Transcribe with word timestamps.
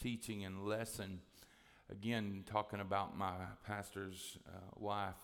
teaching 0.00 0.44
and 0.44 0.66
lesson. 0.66 1.20
Again, 1.90 2.44
talking 2.46 2.80
about 2.80 3.16
my 3.16 3.34
pastor's 3.66 4.38
uh, 4.48 4.58
wife 4.76 5.14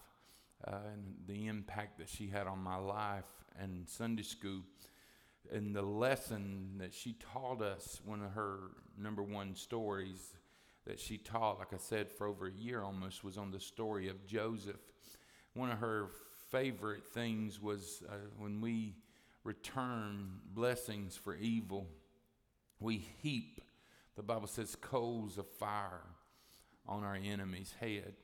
uh, 0.66 0.76
and 0.92 1.14
the 1.26 1.46
impact 1.46 1.98
that 1.98 2.08
she 2.08 2.28
had 2.28 2.46
on 2.46 2.58
my 2.58 2.76
life 2.76 3.24
and 3.58 3.88
Sunday 3.88 4.22
school. 4.22 4.62
And 5.52 5.74
the 5.74 5.82
lesson 5.82 6.78
that 6.78 6.92
she 6.92 7.14
taught 7.32 7.62
us, 7.62 8.00
one 8.04 8.22
of 8.22 8.32
her 8.32 8.58
number 8.98 9.22
one 9.22 9.54
stories 9.54 10.34
that 10.86 10.98
she 10.98 11.18
taught, 11.18 11.58
like 11.58 11.72
I 11.72 11.78
said, 11.78 12.10
for 12.10 12.26
over 12.26 12.46
a 12.46 12.52
year 12.52 12.82
almost, 12.82 13.22
was 13.24 13.38
on 13.38 13.50
the 13.50 13.60
story 13.60 14.08
of 14.08 14.26
Joseph. 14.26 14.80
One 15.54 15.70
of 15.70 15.78
her 15.78 16.08
favorite 16.50 17.04
things 17.04 17.62
was 17.62 18.02
uh, 18.08 18.14
when 18.38 18.60
we 18.60 18.96
return 19.44 20.40
blessings 20.52 21.16
for 21.16 21.36
evil, 21.36 21.86
we 22.80 23.06
heap, 23.22 23.60
the 24.16 24.22
Bible 24.22 24.46
says, 24.46 24.76
coals 24.76 25.38
of 25.38 25.46
fire 25.46 26.02
on 26.86 27.04
our 27.04 27.16
enemy's 27.16 27.74
head. 27.80 28.14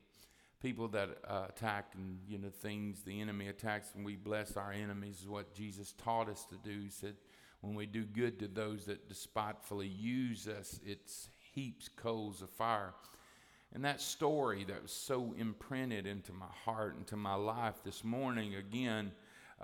People 0.61 0.87
that 0.89 1.09
uh, 1.27 1.45
attack 1.49 1.91
and 1.95 2.19
you 2.27 2.37
know 2.37 2.49
things 2.49 3.01
the 3.03 3.19
enemy 3.19 3.49
attacks, 3.49 3.89
and 3.95 4.05
we 4.05 4.15
bless 4.15 4.55
our 4.55 4.71
enemies 4.71 5.19
is 5.21 5.27
what 5.27 5.53
Jesus 5.53 5.93
taught 5.93 6.29
us 6.29 6.45
to 6.45 6.55
do. 6.55 6.81
He 6.83 6.89
said, 6.89 7.15
when 7.61 7.75
we 7.75 7.85
do 7.85 8.03
good 8.03 8.39
to 8.39 8.47
those 8.47 8.85
that 8.85 9.07
despitefully 9.07 9.87
use 9.87 10.47
us, 10.47 10.79
it's 10.85 11.29
heaps 11.53 11.89
coals 11.89 12.41
of 12.41 12.49
fire. 12.49 12.93
And 13.73 13.83
that 13.85 14.01
story 14.01 14.63
that 14.65 14.83
was 14.83 14.91
so 14.91 15.33
imprinted 15.37 16.05
into 16.05 16.31
my 16.31 16.51
heart, 16.65 16.95
into 16.97 17.15
my 17.15 17.35
life 17.35 17.75
this 17.83 18.03
morning, 18.03 18.55
again, 18.55 19.11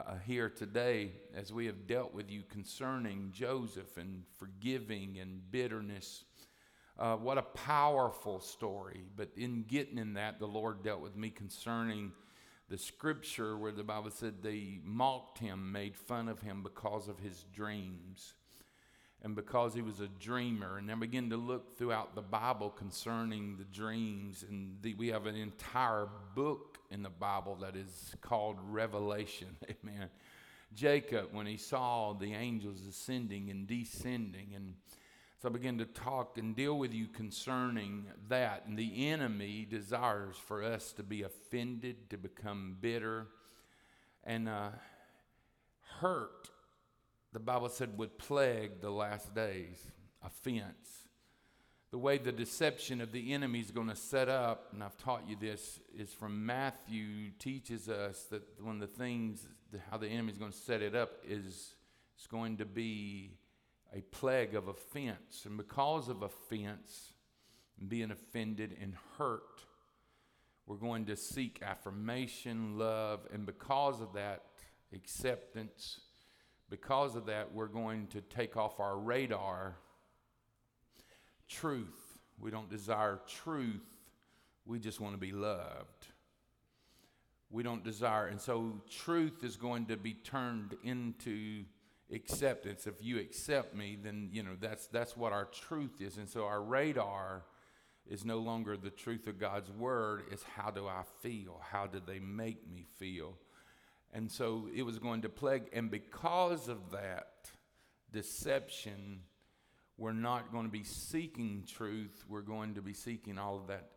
uh, 0.07 0.15
here 0.25 0.49
today, 0.49 1.11
as 1.33 1.51
we 1.51 1.65
have 1.65 1.87
dealt 1.87 2.13
with 2.13 2.29
you 2.29 2.43
concerning 2.49 3.31
Joseph 3.33 3.97
and 3.97 4.23
forgiving 4.37 5.17
and 5.19 5.41
bitterness. 5.51 6.23
Uh, 6.97 7.15
what 7.15 7.37
a 7.37 7.41
powerful 7.43 8.39
story. 8.39 9.03
But 9.15 9.29
in 9.35 9.63
getting 9.63 9.97
in 9.97 10.13
that, 10.13 10.39
the 10.39 10.47
Lord 10.47 10.83
dealt 10.83 11.01
with 11.01 11.15
me 11.15 11.29
concerning 11.29 12.11
the 12.69 12.77
scripture 12.77 13.57
where 13.57 13.71
the 13.71 13.83
Bible 13.83 14.11
said 14.11 14.43
they 14.43 14.79
mocked 14.83 15.39
him, 15.39 15.71
made 15.71 15.95
fun 15.95 16.27
of 16.27 16.41
him 16.41 16.61
because 16.61 17.07
of 17.07 17.19
his 17.19 17.45
dreams 17.53 18.33
and 19.23 19.35
because 19.35 19.73
he 19.73 19.81
was 19.81 19.99
a 19.99 20.07
dreamer. 20.19 20.77
And 20.77 20.87
then 20.87 20.99
begin 20.99 21.29
to 21.31 21.37
look 21.37 21.77
throughout 21.77 22.15
the 22.15 22.21
Bible 22.21 22.69
concerning 22.69 23.57
the 23.57 23.65
dreams. 23.65 24.45
And 24.47 24.77
the, 24.81 24.93
we 24.93 25.07
have 25.07 25.25
an 25.25 25.35
entire 25.35 26.07
book 26.35 26.68
in 26.91 27.03
the 27.03 27.09
Bible 27.09 27.57
that 27.61 27.75
is 27.75 28.15
called 28.21 28.57
Revelation. 28.61 29.55
Amen. 29.83 30.09
Jacob, 30.73 31.29
when 31.31 31.45
he 31.45 31.57
saw 31.57 32.13
the 32.13 32.33
angels 32.33 32.85
ascending 32.87 33.49
and 33.49 33.67
descending, 33.67 34.51
and 34.55 34.75
so 35.41 35.49
I 35.49 35.51
began 35.51 35.77
to 35.77 35.85
talk 35.85 36.37
and 36.37 36.55
deal 36.55 36.77
with 36.77 36.93
you 36.93 37.07
concerning 37.07 38.05
that. 38.27 38.65
And 38.67 38.77
the 38.77 39.07
enemy 39.07 39.65
desires 39.69 40.35
for 40.35 40.63
us 40.63 40.91
to 40.93 41.03
be 41.03 41.23
offended, 41.23 42.09
to 42.09 42.17
become 42.17 42.77
bitter, 42.79 43.27
and 44.23 44.49
uh, 44.49 44.69
hurt 46.01 46.49
the 47.31 47.39
Bible 47.39 47.69
said 47.69 47.97
would 47.97 48.17
plague 48.17 48.81
the 48.81 48.89
last 48.89 49.35
days 49.35 49.91
offense. 50.23 51.08
The 51.91 51.97
way 51.97 52.19
the 52.19 52.31
deception 52.31 53.01
of 53.01 53.11
the 53.11 53.33
enemy 53.33 53.59
is 53.59 53.71
going 53.71 53.87
to 53.87 53.95
set 53.95 54.29
up, 54.29 54.67
and 54.73 54.83
I've 54.83 54.97
taught 54.97 55.27
you 55.27 55.35
this, 55.35 55.79
is 55.97 56.13
from 56.13 56.45
Matthew 56.45 57.31
teaches 57.39 57.89
us 57.89 58.25
that 58.29 58.43
one 58.61 58.75
of 58.75 58.81
the 58.81 58.95
things, 58.95 59.47
how 59.89 59.97
the 59.97 60.07
enemy 60.07 60.31
is 60.31 60.37
going 60.37 60.51
to 60.51 60.57
set 60.57 60.81
it 60.83 60.93
up 60.93 61.09
is 61.27 61.73
it's 62.15 62.27
going 62.27 62.57
to 62.57 62.65
be 62.65 63.31
a 63.95 64.01
plague 64.01 64.53
of 64.53 64.67
offense. 64.67 65.45
And 65.45 65.57
because 65.57 66.09
of 66.09 66.21
offense, 66.21 67.13
being 67.87 68.11
offended 68.11 68.77
and 68.79 68.93
hurt, 69.17 69.63
we're 70.67 70.75
going 70.75 71.05
to 71.07 71.15
seek 71.15 71.63
affirmation, 71.63 72.77
love, 72.77 73.21
and 73.33 73.47
because 73.47 73.99
of 73.99 74.13
that, 74.13 74.43
acceptance 74.93 76.01
because 76.69 77.15
of 77.15 77.25
that, 77.25 77.53
we're 77.53 77.67
going 77.67 78.07
to 78.07 78.21
take 78.21 78.55
off 78.55 78.79
our 78.79 78.97
radar 78.97 79.75
truth. 81.49 82.19
We 82.39 82.51
don't 82.51 82.69
desire 82.69 83.19
truth, 83.27 83.81
we 84.65 84.79
just 84.79 84.99
want 84.99 85.13
to 85.13 85.19
be 85.19 85.31
loved. 85.31 86.07
We 87.51 87.63
don't 87.63 87.83
desire, 87.83 88.27
and 88.27 88.39
so 88.39 88.79
truth 88.89 89.43
is 89.43 89.57
going 89.57 89.87
to 89.87 89.97
be 89.97 90.13
turned 90.13 90.75
into 90.83 91.63
acceptance. 92.13 92.85
If 92.85 93.03
you 93.03 93.17
accept 93.17 93.75
me, 93.75 93.97
then 94.01 94.29
you 94.31 94.43
know 94.43 94.55
that's 94.59 94.85
that's 94.87 95.17
what 95.17 95.33
our 95.33 95.45
truth 95.45 95.99
is. 95.99 96.17
And 96.17 96.29
so 96.29 96.45
our 96.45 96.61
radar 96.61 97.43
is 98.09 98.25
no 98.25 98.39
longer 98.39 98.75
the 98.75 98.89
truth 98.89 99.27
of 99.27 99.39
God's 99.39 99.71
word, 99.71 100.23
it's 100.31 100.43
how 100.43 100.71
do 100.71 100.87
I 100.87 101.03
feel? 101.21 101.61
How 101.71 101.85
do 101.85 102.01
they 102.05 102.19
make 102.19 102.67
me 102.69 102.85
feel? 102.97 103.37
And 104.11 104.31
so 104.31 104.67
it 104.75 104.81
was 104.81 104.97
going 104.97 105.21
to 105.21 105.29
plague. 105.29 105.69
And 105.71 105.91
because 105.91 106.67
of 106.67 106.91
that 106.91 107.51
deception, 108.11 109.21
we're 109.99 110.13
not 110.13 110.51
going 110.51 110.65
to 110.65 110.71
be 110.71 110.83
seeking 110.83 111.65
truth. 111.67 112.23
We're 112.27 112.41
going 112.41 112.75
to 112.75 112.81
be 112.81 112.93
seeking 112.93 113.37
all 113.37 113.57
of 113.57 113.67
that 113.67 113.89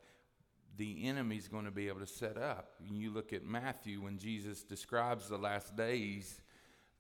the 0.77 1.07
enemy's 1.07 1.49
going 1.49 1.67
to 1.67 1.71
be 1.71 1.89
able 1.89 2.01
to 2.01 2.07
set 2.07 2.39
up. 2.39 2.77
And 2.89 2.97
you 2.97 3.13
look 3.13 3.33
at 3.33 3.45
Matthew 3.45 4.01
when 4.01 4.19
Jesus 4.19 4.63
describes 4.63 5.29
the 5.29 5.37
last 5.37 5.77
days, 5.77 6.41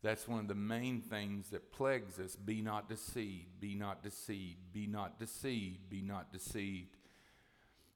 that's 0.03 0.29
one 0.29 0.41
of 0.41 0.49
the 0.49 0.55
main 0.55 1.01
things 1.01 1.49
that 1.51 1.73
plagues 1.73 2.19
us. 2.19 2.37
Be 2.37 2.61
not 2.61 2.89
deceived, 2.89 3.61
be 3.61 3.75
not 3.75 4.03
deceived, 4.03 4.73
be 4.73 4.87
not 4.87 5.19
deceived, 5.19 5.89
be 5.89 6.03
not 6.03 6.33
deceived 6.33 6.97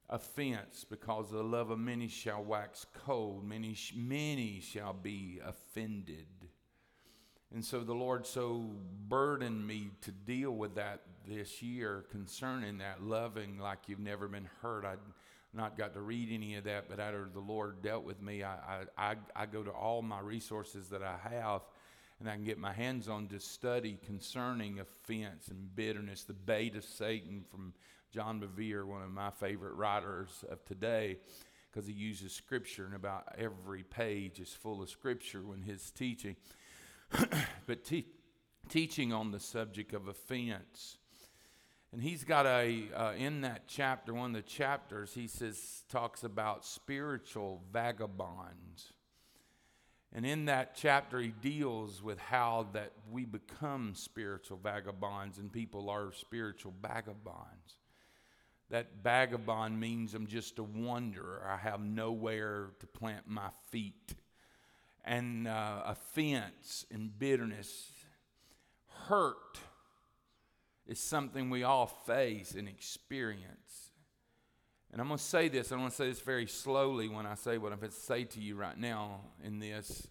offense, 0.08 0.84
because 0.88 1.30
the 1.30 1.42
love 1.42 1.70
of 1.70 1.78
many 1.78 2.08
shall 2.08 2.42
wax 2.42 2.86
cold, 3.04 3.44
many, 3.44 3.76
many 3.94 4.60
shall 4.60 4.92
be 4.92 5.40
offended. 5.44 6.45
And 7.56 7.64
so 7.64 7.80
the 7.80 7.94
Lord 7.94 8.26
so 8.26 8.70
burdened 9.08 9.66
me 9.66 9.88
to 10.02 10.10
deal 10.12 10.50
with 10.50 10.74
that 10.74 11.00
this 11.26 11.62
year 11.62 12.04
concerning 12.10 12.76
that, 12.78 13.02
loving 13.02 13.58
like 13.58 13.78
you've 13.86 13.98
never 13.98 14.28
been 14.28 14.46
hurt. 14.60 14.84
I'd 14.84 14.98
not 15.54 15.78
got 15.78 15.94
to 15.94 16.02
read 16.02 16.28
any 16.30 16.56
of 16.56 16.64
that, 16.64 16.86
but 16.86 17.00
after 17.00 17.30
the 17.32 17.40
Lord 17.40 17.80
dealt 17.80 18.04
with 18.04 18.20
me, 18.20 18.42
I, 18.42 18.56
I, 18.98 19.12
I, 19.12 19.16
I 19.34 19.46
go 19.46 19.62
to 19.62 19.70
all 19.70 20.02
my 20.02 20.20
resources 20.20 20.90
that 20.90 21.02
I 21.02 21.16
have 21.30 21.62
and 22.20 22.28
I 22.28 22.34
can 22.34 22.44
get 22.44 22.58
my 22.58 22.74
hands 22.74 23.08
on 23.08 23.26
to 23.28 23.40
study 23.40 23.98
concerning 24.04 24.78
offense 24.78 25.48
and 25.48 25.74
bitterness, 25.74 26.24
the 26.24 26.34
bait 26.34 26.76
of 26.76 26.84
Satan 26.84 27.42
from 27.50 27.72
John 28.12 28.38
Bevere, 28.38 28.84
one 28.84 29.00
of 29.00 29.10
my 29.10 29.30
favorite 29.30 29.76
writers 29.76 30.44
of 30.50 30.62
today, 30.66 31.16
because 31.72 31.86
he 31.86 31.94
uses 31.94 32.34
scripture, 32.34 32.84
and 32.84 32.94
about 32.94 33.34
every 33.38 33.82
page 33.82 34.40
is 34.40 34.52
full 34.52 34.82
of 34.82 34.90
scripture 34.90 35.40
when 35.42 35.62
his 35.62 35.90
teaching. 35.90 36.36
but 37.66 37.84
te- 37.84 38.06
teaching 38.68 39.12
on 39.12 39.30
the 39.30 39.40
subject 39.40 39.92
of 39.92 40.08
offense. 40.08 40.98
And 41.92 42.02
he's 42.02 42.24
got 42.24 42.46
a, 42.46 42.84
uh, 42.94 43.12
in 43.12 43.40
that 43.42 43.68
chapter, 43.68 44.12
one 44.12 44.34
of 44.34 44.42
the 44.44 44.48
chapters, 44.48 45.14
he 45.14 45.28
says, 45.28 45.84
talks 45.88 46.24
about 46.24 46.64
spiritual 46.64 47.62
vagabonds. 47.72 48.92
And 50.12 50.24
in 50.24 50.46
that 50.46 50.74
chapter, 50.74 51.20
he 51.20 51.28
deals 51.28 52.02
with 52.02 52.18
how 52.18 52.68
that 52.72 52.92
we 53.10 53.24
become 53.24 53.94
spiritual 53.94 54.58
vagabonds 54.62 55.38
and 55.38 55.52
people 55.52 55.90
are 55.90 56.12
spiritual 56.12 56.74
vagabonds. 56.80 57.78
That 58.70 58.88
vagabond 59.02 59.78
means 59.78 60.14
I'm 60.14 60.26
just 60.26 60.58
a 60.58 60.64
wanderer. 60.64 61.46
I 61.48 61.56
have 61.56 61.80
nowhere 61.80 62.70
to 62.80 62.86
plant 62.86 63.28
my 63.28 63.50
feet. 63.70 64.14
And 65.06 65.46
uh, 65.46 65.82
offense 65.86 66.84
and 66.90 67.16
bitterness, 67.16 67.92
hurt 69.06 69.60
is 70.86 70.98
something 70.98 71.48
we 71.48 71.62
all 71.62 71.86
face 71.86 72.54
and 72.54 72.68
experience. 72.68 73.92
And 74.92 75.00
I'm 75.00 75.08
going 75.08 75.18
to 75.18 75.24
say 75.24 75.48
this, 75.48 75.72
I'm 75.72 75.78
going 75.78 75.90
to 75.90 75.96
say 75.96 76.08
this 76.08 76.20
very 76.20 76.46
slowly 76.46 77.08
when 77.08 77.26
I 77.26 77.34
say 77.34 77.58
what 77.58 77.72
I'm 77.72 77.78
going 77.78 77.92
to 77.92 77.96
say 77.96 78.24
to 78.24 78.40
you 78.40 78.56
right 78.56 78.78
now 78.78 79.20
in 79.44 79.58
this. 79.58 80.08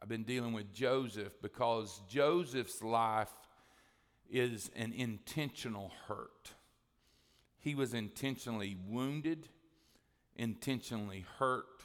I've 0.00 0.08
been 0.08 0.24
dealing 0.24 0.52
with 0.52 0.72
Joseph 0.72 1.32
because 1.42 2.00
Joseph's 2.08 2.82
life 2.82 3.32
is 4.30 4.70
an 4.76 4.92
intentional 4.92 5.92
hurt. 6.08 6.52
He 7.58 7.74
was 7.74 7.94
intentionally 7.94 8.76
wounded, 8.86 9.48
intentionally 10.36 11.24
hurt. 11.38 11.82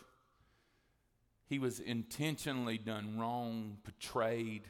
He 1.51 1.59
was 1.59 1.81
intentionally 1.81 2.77
done 2.77 3.19
wrong, 3.19 3.75
betrayed. 3.83 4.61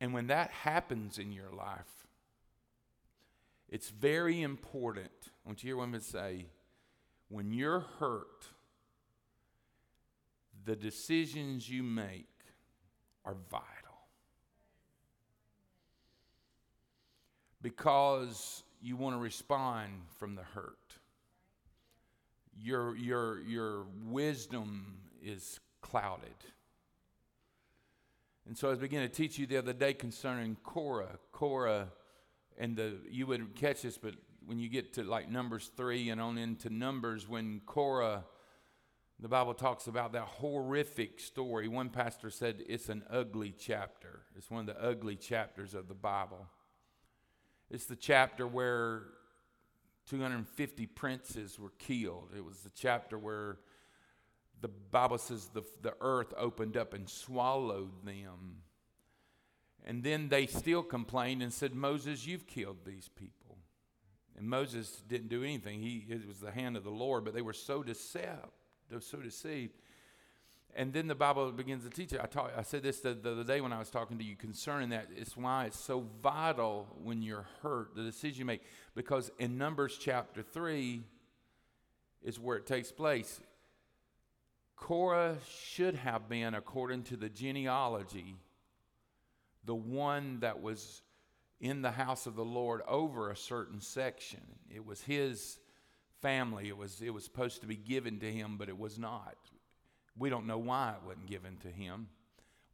And 0.00 0.12
when 0.12 0.26
that 0.26 0.50
happens 0.50 1.16
in 1.16 1.30
your 1.30 1.52
life, 1.56 2.08
it's 3.68 3.88
very 3.88 4.42
important. 4.42 5.12
I 5.22 5.28
want 5.48 5.62
you 5.62 5.68
to 5.68 5.68
hear 5.68 5.76
I'm 5.84 5.92
say. 6.00 6.46
When 7.28 7.52
you're 7.52 7.84
hurt, 8.00 8.48
the 10.64 10.74
decisions 10.74 11.70
you 11.70 11.84
make 11.84 12.26
are 13.24 13.36
vital. 13.48 13.62
Because 17.62 18.64
you 18.82 18.96
want 18.96 19.14
to 19.14 19.20
respond 19.20 19.92
from 20.18 20.34
the 20.34 20.42
hurt. 20.42 20.96
Your, 22.60 22.96
your, 22.96 23.40
your 23.42 23.86
wisdom 24.04 24.96
is 25.24 25.60
clouded. 25.80 26.34
And 28.46 28.56
so 28.56 28.68
I 28.68 28.70
was 28.70 28.78
beginning 28.78 29.08
to 29.08 29.14
teach 29.14 29.38
you 29.38 29.46
the 29.46 29.56
other 29.56 29.72
day 29.72 29.94
concerning 29.94 30.56
Korah. 30.62 31.18
Korah, 31.32 31.88
and 32.58 32.76
the 32.76 32.98
you 33.08 33.26
would 33.26 33.54
catch 33.56 33.82
this, 33.82 33.96
but 33.96 34.14
when 34.46 34.58
you 34.58 34.68
get 34.68 34.92
to 34.94 35.02
like 35.02 35.30
Numbers 35.30 35.70
3 35.76 36.10
and 36.10 36.20
on 36.20 36.36
into 36.36 36.68
Numbers, 36.68 37.26
when 37.26 37.62
Korah, 37.64 38.24
the 39.18 39.28
Bible 39.28 39.54
talks 39.54 39.86
about 39.86 40.12
that 40.12 40.24
horrific 40.24 41.20
story. 41.20 41.68
One 41.68 41.88
pastor 41.88 42.28
said 42.28 42.62
it's 42.68 42.90
an 42.90 43.04
ugly 43.10 43.54
chapter. 43.58 44.22
It's 44.36 44.50
one 44.50 44.68
of 44.68 44.74
the 44.74 44.82
ugly 44.82 45.16
chapters 45.16 45.72
of 45.72 45.88
the 45.88 45.94
Bible. 45.94 46.46
It's 47.70 47.86
the 47.86 47.96
chapter 47.96 48.46
where 48.46 49.04
250 50.10 50.86
princes 50.86 51.58
were 51.58 51.72
killed. 51.78 52.32
It 52.36 52.44
was 52.44 52.58
the 52.58 52.70
chapter 52.74 53.18
where 53.18 53.58
the 54.60 54.68
Bible 54.68 55.18
says 55.18 55.48
the, 55.52 55.62
the 55.82 55.94
earth 56.00 56.32
opened 56.36 56.76
up 56.76 56.94
and 56.94 57.08
swallowed 57.08 58.04
them. 58.04 58.62
And 59.84 60.02
then 60.02 60.28
they 60.28 60.46
still 60.46 60.82
complained 60.82 61.42
and 61.42 61.52
said, 61.52 61.74
Moses, 61.74 62.26
you've 62.26 62.46
killed 62.46 62.78
these 62.86 63.08
people. 63.08 63.58
And 64.36 64.48
Moses 64.48 65.02
didn't 65.06 65.28
do 65.28 65.44
anything. 65.44 65.80
He, 65.80 66.06
it 66.08 66.26
was 66.26 66.38
the 66.38 66.50
hand 66.50 66.76
of 66.76 66.84
the 66.84 66.90
Lord, 66.90 67.24
but 67.24 67.34
they 67.34 67.42
were 67.42 67.52
so 67.52 67.82
deceived. 67.82 68.26
They 68.88 68.96
were 68.96 69.00
so 69.00 69.18
deceived. 69.18 69.74
And 70.76 70.92
then 70.92 71.06
the 71.06 71.14
Bible 71.14 71.52
begins 71.52 71.84
to 71.84 71.90
teach 71.90 72.12
it. 72.12 72.20
I, 72.20 72.26
talk, 72.26 72.50
I 72.56 72.62
said 72.62 72.82
this 72.82 73.00
the, 73.00 73.14
the 73.14 73.32
other 73.32 73.44
day 73.44 73.60
when 73.60 73.72
I 73.72 73.78
was 73.78 73.90
talking 73.90 74.18
to 74.18 74.24
you 74.24 74.34
concerning 74.34 74.88
that. 74.88 75.06
It's 75.14 75.36
why 75.36 75.66
it's 75.66 75.78
so 75.78 76.04
vital 76.20 76.88
when 77.00 77.22
you're 77.22 77.46
hurt, 77.62 77.94
the 77.94 78.02
decision 78.02 78.40
you 78.40 78.44
make. 78.44 78.62
Because 78.94 79.30
in 79.38 79.56
Numbers 79.56 79.96
chapter 80.00 80.42
3 80.42 81.04
is 82.24 82.40
where 82.40 82.56
it 82.56 82.66
takes 82.66 82.90
place. 82.90 83.40
Korah 84.84 85.38
should 85.48 85.94
have 85.94 86.28
been, 86.28 86.52
according 86.52 87.04
to 87.04 87.16
the 87.16 87.30
genealogy, 87.30 88.36
the 89.64 89.74
one 89.74 90.40
that 90.40 90.60
was 90.60 91.00
in 91.58 91.80
the 91.80 91.90
house 91.90 92.26
of 92.26 92.36
the 92.36 92.44
Lord 92.44 92.82
over 92.86 93.30
a 93.30 93.36
certain 93.36 93.80
section. 93.80 94.42
It 94.68 94.84
was 94.84 95.00
his 95.00 95.58
family. 96.20 96.68
It 96.68 96.76
was, 96.76 97.00
it 97.00 97.14
was 97.14 97.24
supposed 97.24 97.62
to 97.62 97.66
be 97.66 97.76
given 97.76 98.20
to 98.20 98.30
him, 98.30 98.58
but 98.58 98.68
it 98.68 98.76
was 98.76 98.98
not. 98.98 99.38
We 100.18 100.28
don't 100.28 100.46
know 100.46 100.58
why 100.58 100.90
it 100.90 101.06
wasn't 101.06 101.30
given 101.30 101.56
to 101.62 101.68
him. 101.68 102.08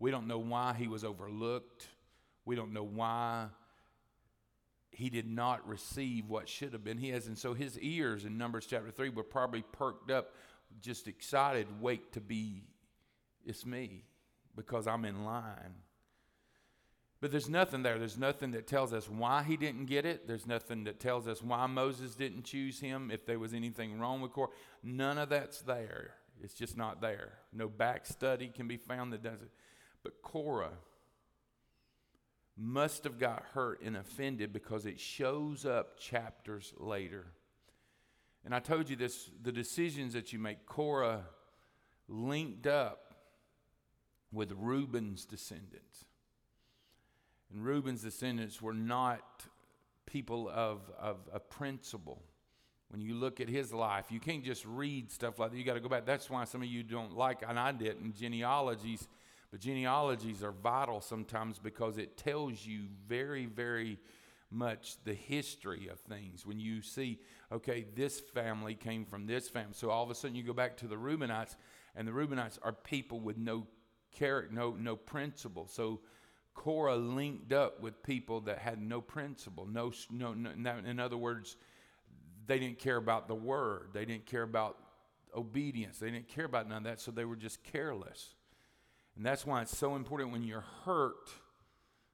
We 0.01 0.11
don't 0.11 0.27
know 0.27 0.41
why 0.41 0.75
he 0.77 0.89
was 0.89 1.05
overlooked. 1.05 1.87
We 2.45 2.57
don't 2.57 2.73
know 2.73 2.83
why 2.83 3.47
he 4.91 5.11
did 5.11 5.31
not 5.31 5.67
receive 5.69 6.29
what 6.29 6.49
should 6.49 6.73
have 6.73 6.83
been 6.83 6.99
his. 6.99 7.29
And 7.29 7.39
so 7.39 7.55
his 7.55 7.79
ears 7.79 8.25
in 8.25 8.37
Numbers 8.37 8.67
chapter 8.67 8.91
3 8.91 9.11
were 9.11 9.23
probably 9.23 9.63
perked 9.63 10.11
up, 10.11 10.33
just 10.81 11.09
excited, 11.09 11.67
wait 11.81 12.13
to 12.13 12.21
be, 12.21 12.65
it's 13.45 13.67
me, 13.67 14.05
because 14.57 14.87
I'm 14.87 15.05
in 15.05 15.25
line. 15.25 15.75
But 17.21 17.31
there's 17.31 17.51
nothing 17.51 17.83
there. 17.83 17.99
There's 17.99 18.17
nothing 18.17 18.53
that 18.53 18.67
tells 18.67 18.95
us 18.95 19.09
why 19.09 19.43
he 19.43 19.59
didn't 19.59 19.87
get 19.87 20.07
it. 20.07 20.27
There's 20.27 20.47
nothing 20.47 20.85
that 20.85 21.01
tells 21.01 21.29
us 21.29 21.43
why 21.43 21.67
Moses 21.67 22.15
didn't 22.15 22.45
choose 22.45 22.81
him, 22.81 23.11
if 23.13 23.27
there 23.27 23.39
was 23.39 23.53
anything 23.53 23.99
wrong 23.99 24.23
with 24.23 24.33
Korah. 24.33 24.49
None 24.83 25.19
of 25.19 25.29
that's 25.29 25.61
there. 25.61 26.15
It's 26.43 26.55
just 26.55 26.79
not 26.79 27.03
there. 27.03 27.35
No 27.53 27.69
back 27.69 28.07
study 28.07 28.49
can 28.49 28.67
be 28.67 28.79
found 28.79 29.13
that 29.13 29.23
does 29.23 29.43
it. 29.43 29.51
But 30.03 30.23
Korah 30.23 30.73
must 32.57 33.05
have 33.05 33.19
got 33.19 33.45
hurt 33.53 33.83
and 33.83 33.99
offended 33.99 34.53
because 34.53 34.87
it 34.87 34.99
shows 34.99 35.67
up 35.67 35.99
chapters 35.99 36.73
later. 36.79 37.27
And 38.45 38.55
I 38.55 38.59
told 38.59 38.89
you 38.89 38.97
this 38.97 39.31
the 39.43 39.53
decisions 39.53 40.15
that 40.15 40.33
you 40.33 40.39
make, 40.39 40.67
Korah 40.67 41.25
linked 42.09 42.67
up 42.67 43.15
with 44.33 44.53
Reuben's 44.57 45.25
descendants. 45.25 46.05
And 47.53 47.65
Reuben's 47.65 48.03
descendants 48.03 48.63
were 48.63 48.75
not 48.75 49.47
people 50.07 50.49
of, 50.49 50.91
of, 50.99 51.17
of 51.33 51.51
principle. 51.51 52.23
When 52.91 53.01
you 53.01 53.15
look 53.15 53.41
at 53.41 53.49
his 53.49 53.73
life, 53.73 54.07
you 54.11 54.19
can't 54.19 54.45
just 54.45 54.65
read 54.65 55.11
stuff 55.11 55.39
like 55.39 55.53
that. 55.53 55.57
You 55.57 55.65
got 55.65 55.75
to 55.75 55.81
go 55.81 55.89
back. 55.89 56.07
That's 56.07 56.29
why 56.29 56.45
some 56.45 56.63
of 56.63 56.69
you 56.69 56.83
don't 56.83 57.17
like, 57.17 57.43
and 57.47 57.59
I 57.59 57.71
didn't, 57.73 58.17
genealogies. 58.17 59.09
But 59.51 59.61
genealogies 59.61 60.43
are 60.43 60.53
vital 60.53 61.01
sometimes 61.01 61.59
because 61.59 61.99
it 61.99 62.17
tells 62.17 62.65
you 62.65 62.83
very, 63.09 63.47
very 63.47 63.99
much 64.51 64.97
the 65.05 65.15
history 65.15 65.89
of 65.89 66.01
things. 66.01 66.45
When 66.45 66.59
you 66.59 66.83
see, 66.83 67.21
okay, 67.53 67.87
this 67.95 68.21
family 68.21 68.75
came 68.75 69.05
from 69.05 69.27
this 69.27 69.49
family. 69.49 69.75
So 69.75 69.91
all 69.91 70.03
of 70.03 70.11
a 70.11 70.15
sudden 70.15 70.37
you 70.37 70.43
go 70.43 70.53
back 70.53 70.77
to 70.79 70.89
the 70.89 70.97
Reubenites, 70.97 71.57
and 71.95 72.07
the 72.07 72.13
Reubenites 72.13 72.59
are 72.63 72.73
people 72.73 73.21
with 73.21 73.39
no 73.39 73.67
character, 74.13 74.53
no, 74.53 74.77
no 74.79 74.97
principle. 74.97 75.67
So 75.69 76.01
Korah 76.55 76.97
linked 76.97 77.53
up 77.53 77.81
with 77.81 78.03
people 78.03 78.41
that 78.43 78.59
had 78.59 78.81
no 78.81 79.01
principle. 79.01 79.67
No, 79.67 79.93
no, 80.11 80.35
no, 80.35 80.77
in 80.85 80.99
other 80.99 81.17
words, 81.17 81.57
they 82.47 82.59
didn't 82.59 82.79
care 82.79 82.97
about 82.97 83.29
the 83.29 83.35
word. 83.35 83.91
They 83.93 84.05
didn't 84.05 84.27
care 84.27 84.43
about 84.43 84.77
obedience. 85.35 85.99
They 85.99 86.11
didn't 86.11 86.29
care 86.29 86.45
about 86.45 86.69
none 86.69 86.79
of 86.79 86.85
that, 86.85 87.01
so 87.01 87.13
they 87.13 87.25
were 87.25 87.37
just 87.37 87.63
careless. 87.63 88.35
And 89.17 89.25
that's 89.25 89.47
why 89.47 89.63
it's 89.63 89.77
so 89.77 89.97
important 89.97 90.33
when 90.33 90.43
you're 90.43 90.65
hurt, 90.85 91.31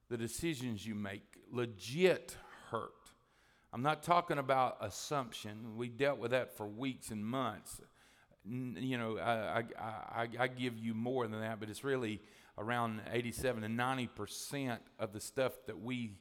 the 0.09 0.17
decisions 0.17 0.87
you 0.87 0.95
make, 0.95 1.36
legit 1.51 2.37
hurt. 2.71 2.93
I'm 3.73 3.83
not 3.83 4.03
talking 4.03 4.39
about 4.39 4.79
assumption. 4.81 5.77
We 5.77 5.89
dealt 5.89 6.19
with 6.19 6.31
that 6.31 6.57
for 6.57 6.67
weeks 6.67 7.11
and 7.11 7.25
months. 7.25 7.81
You 8.45 8.97
know, 8.97 9.19
I, 9.19 9.65
I, 9.79 9.85
I, 10.23 10.29
I 10.39 10.49
give 10.49 10.79
you 10.79 10.95
more 10.95 11.27
than 11.27 11.41
that, 11.41 11.61
but 11.61 11.69
it's 11.69 11.85
really 11.85 12.21
around 12.59 13.03
87 13.13 13.65
and 13.65 13.77
90 13.77 14.07
percent 14.09 14.81
of 14.99 15.13
the 15.13 15.21
stuff 15.21 15.53
that 15.67 15.79
we 15.79 16.17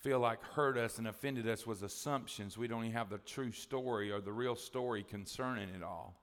feel 0.00 0.18
like 0.18 0.42
hurt 0.42 0.78
us 0.78 0.98
and 0.98 1.06
offended 1.06 1.48
us 1.48 1.66
was 1.66 1.82
assumptions. 1.82 2.56
We 2.56 2.68
don't 2.68 2.84
even 2.84 2.96
have 2.96 3.10
the 3.10 3.18
true 3.18 3.52
story 3.52 4.10
or 4.10 4.20
the 4.20 4.32
real 4.32 4.56
story 4.56 5.02
concerning 5.02 5.68
it 5.70 5.82
all. 5.82 6.20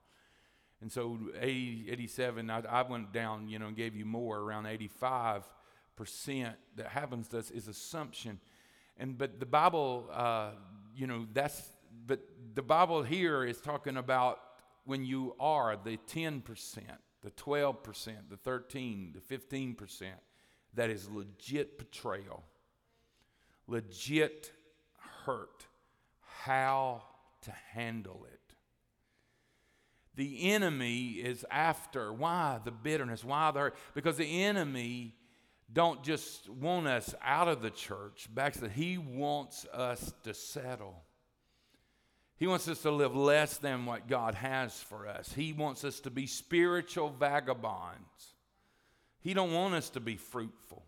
And 0.80 0.90
so 0.92 1.18
80, 1.40 1.86
87, 1.90 2.50
I, 2.50 2.62
I 2.68 2.82
went 2.82 3.12
down, 3.12 3.48
you 3.48 3.58
know, 3.58 3.66
and 3.66 3.76
gave 3.76 3.96
you 3.96 4.04
more, 4.04 4.38
around 4.38 4.66
85 4.66 5.44
percent 5.98 6.56
that 6.76 6.86
happens 6.86 7.28
to 7.28 7.38
us 7.38 7.50
is 7.50 7.68
assumption. 7.68 8.40
And 8.96 9.18
but 9.18 9.40
the 9.40 9.46
Bible, 9.46 10.08
uh, 10.12 10.52
you 10.94 11.06
know, 11.06 11.26
that's 11.34 11.72
but 12.06 12.20
the 12.54 12.62
Bible 12.62 13.02
here 13.02 13.44
is 13.44 13.60
talking 13.60 13.96
about 13.98 14.40
when 14.84 15.04
you 15.04 15.34
are 15.38 15.76
the 15.76 15.98
10 16.06 16.40
percent 16.40 16.98
the 17.22 17.30
12%, 17.32 18.14
the 18.30 18.36
13, 18.36 19.14
the 19.14 19.36
15%, 19.36 20.02
that 20.74 20.90
is 20.90 21.08
legit 21.10 21.78
betrayal, 21.78 22.44
legit 23.66 24.52
hurt, 25.24 25.66
how 26.44 27.02
to 27.42 27.52
handle 27.72 28.26
it. 28.32 28.38
The 30.14 30.50
enemy 30.50 31.10
is 31.10 31.44
after. 31.50 32.12
Why 32.12 32.60
the 32.64 32.72
bitterness? 32.72 33.24
Why 33.24 33.50
the 33.52 33.60
hurt? 33.60 33.76
Because 33.94 34.16
the 34.16 34.42
enemy 34.42 35.14
don't 35.72 36.02
just 36.02 36.48
want 36.48 36.86
us 36.86 37.14
out 37.22 37.48
of 37.48 37.62
the 37.62 37.70
church. 37.70 38.28
To 38.34 38.68
he 38.68 38.98
wants 38.98 39.66
us 39.66 40.12
to 40.24 40.32
settle. 40.34 41.02
He 42.36 42.46
wants 42.46 42.68
us 42.68 42.82
to 42.82 42.90
live 42.90 43.16
less 43.16 43.58
than 43.58 43.84
what 43.84 44.08
God 44.08 44.34
has 44.36 44.80
for 44.80 45.08
us. 45.08 45.32
He 45.32 45.52
wants 45.52 45.84
us 45.84 46.00
to 46.00 46.10
be 46.10 46.26
spiritual 46.26 47.10
vagabonds. 47.10 48.34
He 49.20 49.34
don't 49.34 49.52
want 49.52 49.74
us 49.74 49.90
to 49.90 50.00
be 50.00 50.16
fruitful. 50.16 50.84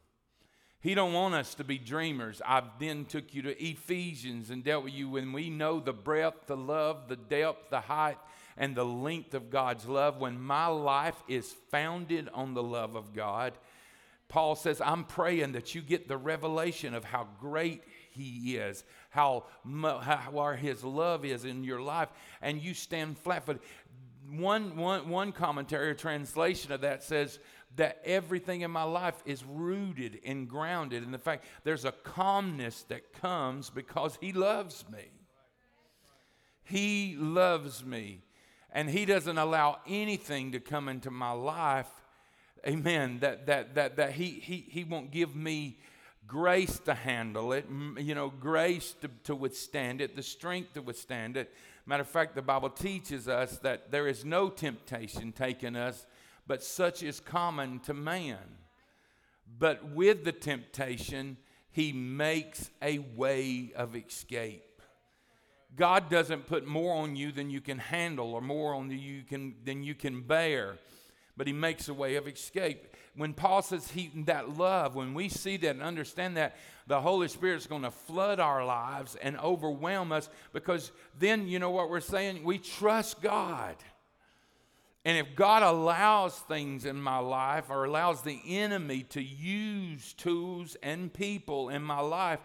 He 0.81 0.95
don't 0.95 1.13
want 1.13 1.35
us 1.35 1.55
to 1.57 1.65
be 1.65 1.77
dreamers. 1.77 2.41
I 2.47 2.63
then 2.79 3.05
took 3.05 3.35
you 3.35 3.43
to 3.43 3.63
Ephesians 3.63 4.49
and 4.49 4.65
dealt 4.65 4.85
with 4.85 4.95
you 4.95 5.11
when 5.11 5.33
we 5.33 5.51
know 5.51 5.79
the 5.79 5.93
breadth, 5.93 6.47
the 6.47 6.57
love, 6.57 7.09
the 7.09 7.17
depth, 7.17 7.69
the 7.69 7.81
height, 7.81 8.17
and 8.57 8.75
the 8.75 8.85
length 8.85 9.35
of 9.35 9.51
God's 9.51 9.87
love. 9.87 10.19
When 10.19 10.41
my 10.41 10.69
life 10.69 11.23
is 11.29 11.55
founded 11.71 12.31
on 12.33 12.55
the 12.55 12.63
love 12.63 12.95
of 12.95 13.13
God, 13.13 13.53
Paul 14.31 14.55
says, 14.55 14.81
I'm 14.81 15.05
praying 15.05 15.53
that 15.53 15.75
you 15.75 15.83
get 15.83 16.09
the 16.09 16.17
revelation 16.17 16.95
of 16.95 17.05
how 17.05 17.27
great 17.41 17.83
he 18.13 18.57
is, 18.57 18.85
how, 19.11 19.45
how 20.01 20.53
his 20.53 20.85
love 20.85 21.25
is 21.25 21.45
in 21.45 21.65
your 21.65 21.83
life, 21.83 22.09
and 22.41 22.63
you 22.63 22.73
stand 22.73 23.19
flat 23.19 23.45
footed. 23.45 23.61
One, 24.31 24.77
one, 24.77 25.09
one 25.09 25.33
commentary 25.33 25.91
or 25.91 25.95
translation 25.95 26.71
of 26.71 26.83
that 26.83 27.03
says 27.03 27.41
that 27.75 28.01
everything 28.05 28.61
in 28.61 28.71
my 28.71 28.85
life 28.85 29.21
is 29.27 29.45
rooted 29.45 30.21
and 30.25 30.49
grounded 30.49 31.03
in 31.03 31.11
the 31.11 31.19
fact 31.19 31.45
there's 31.65 31.85
a 31.85 31.93
calmness 31.93 32.85
that 32.85 33.13
comes 33.13 33.69
because 33.69 34.17
he 34.21 34.33
loves 34.33 34.85
me. 34.89 35.11
He 36.63 37.17
loves 37.19 37.85
me. 37.85 38.23
And 38.73 38.89
he 38.89 39.05
doesn't 39.05 39.39
allow 39.39 39.81
anything 39.89 40.53
to 40.53 40.61
come 40.61 40.89
into 40.89 41.11
my 41.11 41.33
life, 41.33 41.91
amen, 42.67 43.19
that, 43.21 43.47
that, 43.47 43.75
that, 43.75 43.97
that 43.97 44.13
he, 44.13 44.31
he, 44.31 44.65
he 44.69 44.85
won't 44.85 45.11
give 45.11 45.35
me 45.35 45.79
grace 46.27 46.79
to 46.79 46.95
handle 46.95 47.53
it, 47.53 47.67
you 47.99 48.15
know, 48.15 48.31
grace 48.31 48.95
to, 49.01 49.11
to 49.25 49.35
withstand 49.35 50.01
it, 50.01 50.15
the 50.15 50.23
strength 50.23 50.75
to 50.75 50.83
withstand 50.83 51.37
it. 51.37 51.53
Matter 51.87 52.03
of 52.03 52.09
fact, 52.09 52.35
the 52.35 52.43
Bible 52.43 52.71
teaches 52.71 53.27
us 53.27 53.59
that 53.59 53.91
there 53.91 54.07
is 54.07 54.25
no 54.25 54.49
temptation 54.49 55.33
taken 55.33 55.75
us, 55.75 56.07
but 56.47 56.63
such 56.63 57.03
is 57.03 57.19
common 57.19 57.81
to 57.81 57.95
man. 57.95 58.39
But 59.59 59.91
with 59.91 60.25
the 60.25 60.33
temptation, 60.33 61.37
he 61.73 61.93
makes 61.93 62.71
a 62.81 62.99
way 62.99 63.73
of 63.75 63.97
escape. 63.97 64.83
God 65.77 66.11
doesn't 66.11 66.47
put 66.47 66.67
more 66.67 66.95
on 66.95 67.17
you 67.17 67.33
than 67.33 67.51
you 67.51 67.61
can 67.61 67.79
handle 67.79 68.35
or 68.35 68.41
more 68.41 68.75
on 68.75 68.91
you 68.91 69.23
can, 69.23 69.55
than 69.65 69.83
you 69.83 69.95
can 69.95 70.23
bear, 70.23 70.79
but 71.37 71.47
He 71.47 71.53
makes 71.53 71.89
a 71.89 71.95
way 71.95 72.17
of 72.17 72.29
escape. 72.29 72.95
When 73.17 73.35
Paul 73.35 73.63
says 73.63 73.91
he, 73.91 74.11
that 74.27 74.57
love, 74.57 74.95
when 74.95 75.15
we 75.15 75.29
see 75.29 75.57
that 75.59 75.71
and 75.71 75.83
understand 75.83 76.37
that, 76.37 76.57
the 76.87 77.01
Holy 77.01 77.29
Spirit's 77.29 77.67
going 77.67 77.83
to 77.83 77.91
flood 77.91 78.41
our 78.41 78.65
lives 78.65 79.17
and 79.17 79.39
overwhelm 79.39 80.13
us 80.13 80.29
because 80.53 80.93
then, 81.19 81.49
you 81.49 81.59
know 81.59 81.71
what 81.71 81.91
we're 81.91 82.01
saying? 82.01 82.45
We 82.45 82.59
trust 82.59 83.21
God. 83.21 83.77
And 85.05 85.17
if 85.17 85.35
God 85.35 85.63
allows 85.63 86.39
things 86.39 86.85
in 86.85 87.01
my 87.01 87.19
life 87.19 87.71
or 87.71 87.85
allows 87.85 88.23
the 88.23 88.41
enemy 88.47 89.03
to 89.11 89.23
use 89.23 90.13
tools 90.13 90.77
and 90.83 91.13
people 91.13 91.69
in 91.71 91.83
my 91.83 92.01
life, 92.01 92.41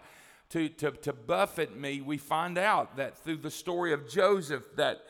to, 0.50 0.68
to, 0.68 0.92
to 0.92 1.12
buffet 1.12 1.76
me, 1.76 2.00
we 2.00 2.18
find 2.18 2.56
out 2.56 2.96
that 2.96 3.18
through 3.18 3.38
the 3.38 3.50
story 3.50 3.92
of 3.92 4.08
Joseph, 4.08 4.64
that 4.76 5.02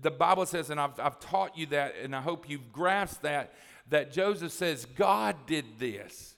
the 0.00 0.10
Bible 0.10 0.46
says, 0.46 0.70
and 0.70 0.80
I've, 0.80 0.98
I've 0.98 1.20
taught 1.20 1.56
you 1.56 1.66
that, 1.66 1.94
and 2.02 2.14
I 2.14 2.20
hope 2.20 2.48
you've 2.48 2.72
grasped 2.72 3.22
that, 3.22 3.54
that 3.90 4.12
Joseph 4.12 4.52
says, 4.52 4.84
God 4.84 5.36
did 5.46 5.64
this. 5.78 6.34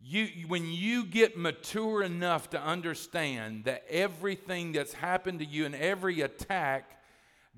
You, 0.00 0.28
when 0.48 0.70
you 0.70 1.04
get 1.04 1.38
mature 1.38 2.02
enough 2.02 2.50
to 2.50 2.60
understand 2.60 3.64
that 3.64 3.84
everything 3.88 4.72
that's 4.72 4.92
happened 4.92 5.38
to 5.38 5.46
you 5.46 5.64
and 5.64 5.74
every 5.74 6.20
attack, 6.20 7.00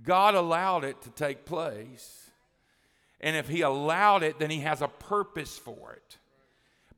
God 0.02 0.34
allowed 0.34 0.84
it 0.84 1.02
to 1.02 1.10
take 1.10 1.44
place. 1.44 2.30
And 3.20 3.34
if 3.34 3.48
He 3.48 3.62
allowed 3.62 4.22
it, 4.22 4.38
then 4.38 4.50
He 4.50 4.60
has 4.60 4.80
a 4.80 4.88
purpose 4.88 5.58
for 5.58 5.94
it. 5.94 6.18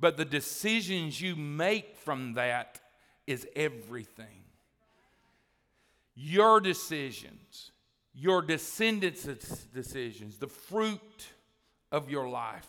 But 0.01 0.17
the 0.17 0.25
decisions 0.25 1.21
you 1.21 1.35
make 1.35 1.97
from 1.97 2.35
that 2.35 2.81
is 3.27 3.47
everything. 3.57 4.45
Your 6.15 6.61
decisions, 6.61 7.71
your 8.19 8.43
descendants' 8.43 9.65
decisions, 9.73 10.39
the 10.39 10.49
fruit 10.49 11.27
of 11.93 12.11
your 12.11 12.29
life, 12.29 12.69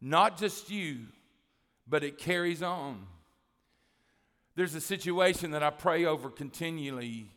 not 0.00 0.38
just 0.38 0.70
you, 0.70 1.00
but 1.86 2.02
it 2.02 2.16
carries 2.16 2.62
on. 2.62 3.06
There's 4.54 4.74
a 4.74 4.80
situation 4.80 5.50
that 5.50 5.62
I 5.62 5.68
pray 5.68 6.06
over 6.06 6.30
continually 6.30 7.30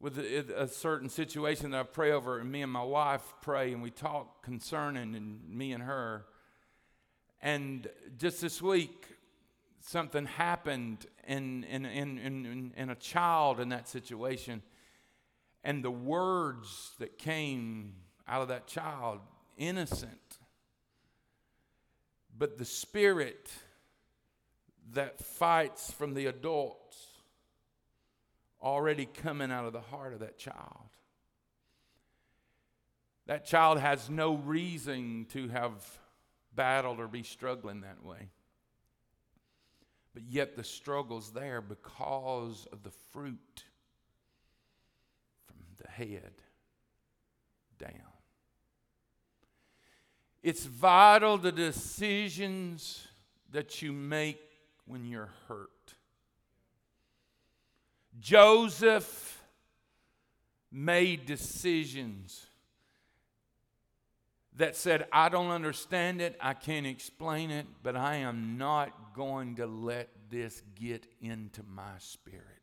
with 0.00 0.18
a, 0.18 0.62
a, 0.62 0.66
certain 0.66 1.10
situation 1.10 1.72
that 1.72 1.80
I 1.80 1.82
pray 1.82 2.10
over, 2.12 2.38
and 2.38 2.50
me 2.50 2.62
and 2.62 2.72
my 2.72 2.82
wife 2.82 3.34
pray, 3.42 3.74
and 3.74 3.82
we 3.82 3.90
talk 3.90 4.42
concerning, 4.42 5.14
and 5.14 5.46
me 5.46 5.72
and 5.72 5.82
her. 5.82 6.24
And 7.42 7.86
just 8.16 8.40
this 8.40 8.62
week, 8.62 9.06
something 9.82 10.24
happened 10.24 11.04
in, 11.28 11.64
in, 11.64 11.84
in, 11.84 12.18
in, 12.18 12.72
in 12.74 12.88
a 12.88 12.94
child 12.94 13.60
in 13.60 13.68
that 13.68 13.88
situation. 13.88 14.62
And 15.62 15.84
the 15.84 15.90
words 15.90 16.92
that 16.98 17.18
came 17.18 17.94
out 18.26 18.42
of 18.42 18.48
that 18.48 18.66
child, 18.66 19.20
innocent, 19.56 20.38
but 22.36 22.56
the 22.56 22.64
spirit 22.64 23.50
that 24.92 25.20
fights 25.20 25.90
from 25.90 26.14
the 26.14 26.26
adults 26.26 26.96
already 28.62 29.06
coming 29.06 29.50
out 29.50 29.66
of 29.66 29.72
the 29.72 29.80
heart 29.80 30.12
of 30.12 30.20
that 30.20 30.38
child. 30.38 30.88
That 33.26 33.44
child 33.44 33.78
has 33.78 34.10
no 34.10 34.34
reason 34.34 35.26
to 35.32 35.48
have 35.48 35.72
battled 36.54 36.98
or 36.98 37.06
be 37.08 37.22
struggling 37.22 37.82
that 37.82 38.04
way. 38.04 38.28
But 40.14 40.24
yet 40.24 40.56
the 40.56 40.64
struggle's 40.64 41.30
there 41.30 41.60
because 41.60 42.66
of 42.72 42.82
the 42.82 42.90
fruit 43.12 43.64
the 45.80 45.90
head 45.90 46.32
down. 47.78 47.90
It's 50.42 50.64
vital 50.64 51.38
the 51.38 51.52
decisions 51.52 53.06
that 53.50 53.82
you 53.82 53.92
make 53.92 54.40
when 54.86 55.04
you're 55.04 55.30
hurt. 55.48 55.70
Joseph 58.18 59.42
made 60.72 61.26
decisions 61.26 62.46
that 64.56 64.76
said, 64.76 65.06
I 65.12 65.28
don't 65.28 65.50
understand 65.50 66.20
it, 66.20 66.36
I 66.40 66.54
can't 66.54 66.86
explain 66.86 67.50
it, 67.50 67.66
but 67.82 67.96
I 67.96 68.16
am 68.16 68.58
not 68.58 69.14
going 69.14 69.56
to 69.56 69.66
let 69.66 70.08
this 70.28 70.62
get 70.74 71.06
into 71.20 71.62
my 71.62 71.92
spirit. 71.98 72.59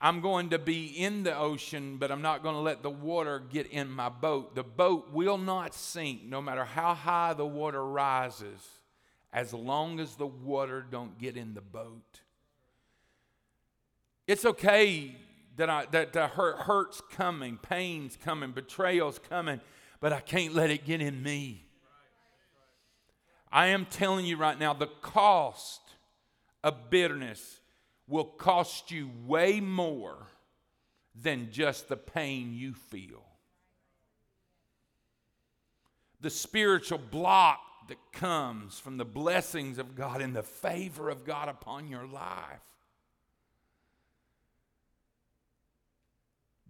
I'm 0.00 0.20
going 0.22 0.50
to 0.50 0.58
be 0.58 0.86
in 0.86 1.24
the 1.24 1.36
ocean, 1.36 1.98
but 1.98 2.10
I'm 2.10 2.22
not 2.22 2.42
going 2.42 2.54
to 2.54 2.60
let 2.60 2.82
the 2.82 2.90
water 2.90 3.38
get 3.38 3.66
in 3.66 3.90
my 3.90 4.08
boat. 4.08 4.54
The 4.54 4.62
boat 4.62 5.12
will 5.12 5.36
not 5.36 5.74
sink 5.74 6.24
no 6.24 6.40
matter 6.40 6.64
how 6.64 6.94
high 6.94 7.34
the 7.34 7.44
water 7.44 7.84
rises 7.84 8.66
as 9.32 9.52
long 9.52 10.00
as 10.00 10.16
the 10.16 10.26
water 10.26 10.84
don't 10.90 11.18
get 11.18 11.36
in 11.36 11.52
the 11.52 11.60
boat. 11.60 12.20
It's 14.26 14.44
okay 14.44 15.16
that, 15.56 15.68
I, 15.68 15.86
that 15.90 16.14
the 16.14 16.28
hurt, 16.28 16.60
hurt's 16.60 17.02
coming, 17.12 17.58
pain's 17.58 18.16
coming, 18.16 18.52
betrayal's 18.52 19.18
coming, 19.18 19.60
but 20.00 20.12
I 20.12 20.20
can't 20.20 20.54
let 20.54 20.70
it 20.70 20.86
get 20.86 21.02
in 21.02 21.22
me. 21.22 21.66
I 23.52 23.66
am 23.66 23.84
telling 23.84 24.24
you 24.24 24.36
right 24.36 24.58
now, 24.58 24.72
the 24.72 24.86
cost 24.86 25.80
of 26.64 26.88
bitterness 26.88 27.59
will 28.10 28.24
cost 28.24 28.90
you 28.90 29.10
way 29.26 29.60
more 29.60 30.26
than 31.14 31.50
just 31.50 31.88
the 31.88 31.96
pain 31.96 32.52
you 32.52 32.74
feel. 32.74 33.24
The 36.20 36.30
spiritual 36.30 36.98
block 36.98 37.60
that 37.88 37.98
comes 38.12 38.78
from 38.78 38.98
the 38.98 39.04
blessings 39.04 39.78
of 39.78 39.96
God 39.96 40.20
and 40.20 40.36
the 40.36 40.42
favor 40.42 41.08
of 41.08 41.24
God 41.24 41.48
upon 41.48 41.88
your 41.88 42.06
life 42.06 42.60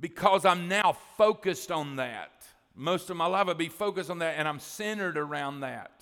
because 0.00 0.44
I'm 0.44 0.68
now 0.68 0.96
focused 1.16 1.70
on 1.70 1.96
that. 1.96 2.30
Most 2.74 3.10
of 3.10 3.16
my 3.16 3.26
life 3.26 3.48
I'll 3.48 3.54
be 3.54 3.68
focused 3.68 4.10
on 4.10 4.20
that 4.20 4.36
and 4.38 4.48
I'm 4.48 4.60
centered 4.60 5.18
around 5.18 5.60
that. 5.60 5.99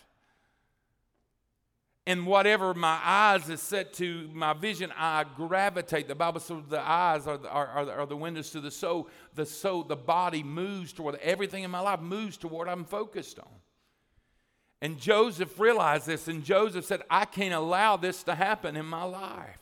And 2.09 2.27
whatever 2.27 2.73
my 2.73 2.99
eyes 3.05 3.51
is 3.51 3.61
set 3.61 3.93
to, 3.95 4.31
my 4.33 4.55
vision, 4.55 4.91
I 4.97 5.27
gravitate. 5.37 6.09
The 6.09 6.15
Bible 6.15 6.41
says 6.41 6.57
the 6.71 6.81
eyes 6.81 7.27
are 7.27 7.37
the, 7.37 7.51
are, 7.51 7.67
are, 7.67 7.91
are 7.91 8.07
the 8.07 8.17
windows 8.17 8.49
to 8.53 8.63
the 8.63 8.71
soul. 8.71 9.11
The 9.35 9.45
soul, 9.45 9.85
the 9.85 9.95
body 9.95 10.43
moves 10.43 10.95
toward 10.95 11.17
everything 11.17 11.65
in 11.65 11.71
my 11.71 11.81
life 11.81 12.01
moves 12.01 12.39
toward 12.39 12.55
what 12.55 12.69
I'm 12.71 12.87
focused 12.87 13.39
on. 13.39 13.51
And 14.81 14.99
Joseph 14.99 15.61
realized 15.61 16.07
this, 16.07 16.29
and 16.29 16.43
Joseph 16.43 16.87
said, 16.87 17.03
I 17.11 17.27
can't 17.27 17.53
allow 17.53 17.99
this 17.99 18.23
to 18.23 18.35
happen 18.35 18.75
in 18.75 18.87
my 18.87 19.05
life. 19.05 19.59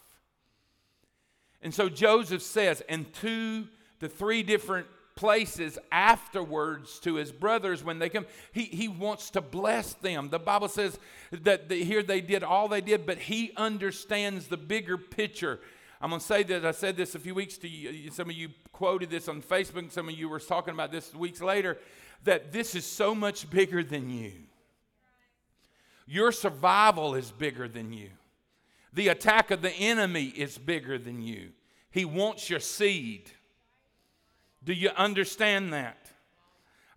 And 1.63 1.75
so 1.75 1.89
Joseph 1.89 2.43
says, 2.43 2.81
and 2.89 3.13
two 3.13 3.67
to 3.99 4.09
three 4.09 4.45
different 4.45 4.87
places 5.17 5.79
afterwards 5.91 7.01
to 7.01 7.15
his 7.15 7.33
brothers 7.33 7.83
when 7.83 7.99
they 7.99 8.09
come. 8.09 8.27
He, 8.53 8.65
he 8.65 8.87
wants 8.87 9.31
to 9.31 9.41
bless 9.41 9.95
them. 9.95 10.29
The 10.29 10.39
Bible 10.39 10.69
says 10.69 10.99
that 11.33 11.69
the, 11.69 11.83
here 11.83 12.03
they 12.03 12.21
did 12.21 12.45
all 12.45 12.69
they 12.69 12.83
did, 12.83 13.07
but 13.07 13.19
he 13.19 13.53
understands 13.57 14.47
the 14.47 14.57
bigger 14.57 14.97
picture. 14.97 15.61
I'm 16.01 16.11
going 16.11 16.21
to 16.21 16.27
say 16.27 16.43
that 16.45 16.65
I 16.65 16.73
said 16.73 16.97
this 16.97 17.15
a 17.15 17.19
few 17.19 17.35
weeks 17.35 17.57
to 17.59 17.69
you. 17.69 18.11
Some 18.11 18.29
of 18.29 18.37
you 18.37 18.51
quoted 18.73 19.11
this 19.11 19.29
on 19.29 19.43
Facebook, 19.43 19.91
some 19.91 20.09
of 20.09 20.15
you 20.15 20.29
were 20.29 20.39
talking 20.39 20.75
about 20.75 20.93
this 20.93 21.15
weeks 21.15 21.41
later, 21.41 21.79
that 22.25 22.53
this 22.53 22.75
is 22.75 22.85
so 22.85 23.15
much 23.15 23.49
bigger 23.49 23.83
than 23.83 24.11
you. 24.11 24.33
Your 26.07 26.31
survival 26.31 27.15
is 27.15 27.33
bigger 27.33 27.67
than 27.67 27.93
you. 27.93 28.11
The 28.93 29.09
attack 29.09 29.51
of 29.51 29.63
the 29.63 29.73
enemy 29.73 30.27
is 30.27 30.59
bigger 30.59 30.99
than 30.99 31.23
you. 31.23 31.51
He 31.91 32.05
wants 32.05 32.49
your 32.51 32.61
seed. 32.61 33.31
Do 34.67 34.75
you 34.75 34.91
understand 34.97 35.73
that? 35.73 35.97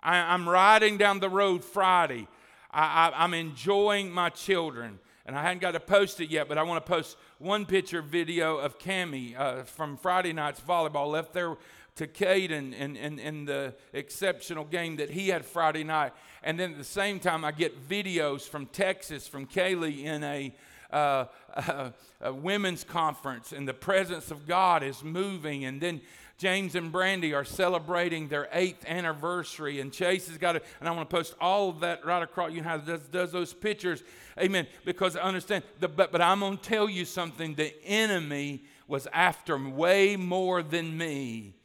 I, 0.01 0.33
am 0.33 0.49
riding 0.49 0.97
down 0.97 1.19
the 1.19 1.29
road 1.29 1.63
Friday. 1.63 2.27
I, 2.71 2.81
I, 2.81 3.23
I'm 3.23 3.35
enjoying 3.35 4.11
my 4.11 4.29
children. 4.29 4.99
And 5.27 5.37
I 5.37 5.43
hadn't 5.43 5.59
got 5.59 5.71
to 5.71 5.79
post 5.79 6.19
it 6.19 6.31
yet, 6.31 6.49
but 6.49 6.57
I 6.57 6.63
want 6.63 6.83
to 6.83 6.91
post 6.91 7.15
one 7.37 7.67
picture 7.67 8.01
video 8.01 8.57
of 8.57 8.79
Cami 8.79 9.39
uh, 9.39 9.63
from 9.63 9.97
Friday 9.97 10.33
night's 10.33 10.59
volleyball 10.59 11.11
left 11.11 11.33
there 11.33 11.57
to 11.97 12.07
Caden 12.07 12.73
in, 12.73 12.95
in, 12.95 13.19
in 13.19 13.45
the 13.45 13.75
exceptional 13.93 14.65
game 14.65 14.95
that 14.95 15.11
he 15.11 15.27
had 15.27 15.45
Friday 15.45 15.83
night. 15.83 16.13
And 16.41 16.59
then 16.59 16.71
at 16.71 16.77
the 16.79 16.83
same 16.83 17.19
time, 17.19 17.45
I 17.45 17.51
get 17.51 17.87
videos 17.87 18.49
from 18.49 18.65
Texas, 18.65 19.27
from 19.27 19.45
Kaylee 19.45 20.05
in 20.05 20.23
a, 20.23 20.55
uh, 20.91 21.25
a, 21.53 21.93
a 22.21 22.33
women's 22.33 22.83
conference, 22.83 23.51
and 23.51 23.67
the 23.67 23.75
presence 23.75 24.31
of 24.31 24.47
God 24.47 24.81
is 24.81 25.03
moving. 25.03 25.65
And 25.65 25.79
then 25.79 26.01
James 26.39 26.73
and 26.73 26.89
Brandy 26.89 27.33
are 27.33 27.43
celebrating 27.43 28.29
their 28.29 28.47
eighth 28.53 28.85
anniversary, 28.87 29.81
and 29.81 29.91
Chase 29.91 30.29
has 30.29 30.37
got 30.37 30.55
it. 30.55 30.63
And 30.79 30.87
I 30.87 30.91
want 30.93 31.09
to 31.09 31.13
post 31.13 31.35
all 31.41 31.67
of 31.67 31.81
that 31.81 32.05
right 32.05 32.23
across. 32.23 32.53
You 32.53 32.61
know 32.61 32.69
how 32.69 32.77
does, 32.77 33.01
does 33.09 33.33
those 33.33 33.53
pictures, 33.53 34.03
Amen. 34.39 34.65
Because 34.85 35.17
I 35.17 35.21
understand. 35.21 35.65
The, 35.81 35.89
but 35.89 36.13
but 36.13 36.21
I'm 36.21 36.39
going 36.39 36.57
to 36.57 36.63
tell 36.63 36.89
you 36.89 37.03
something. 37.03 37.55
The 37.55 37.73
enemy 37.83 38.63
was 38.87 39.05
after 39.11 39.57
way 39.57 40.15
more 40.15 40.63
than 40.63 40.97
me. 40.97 41.55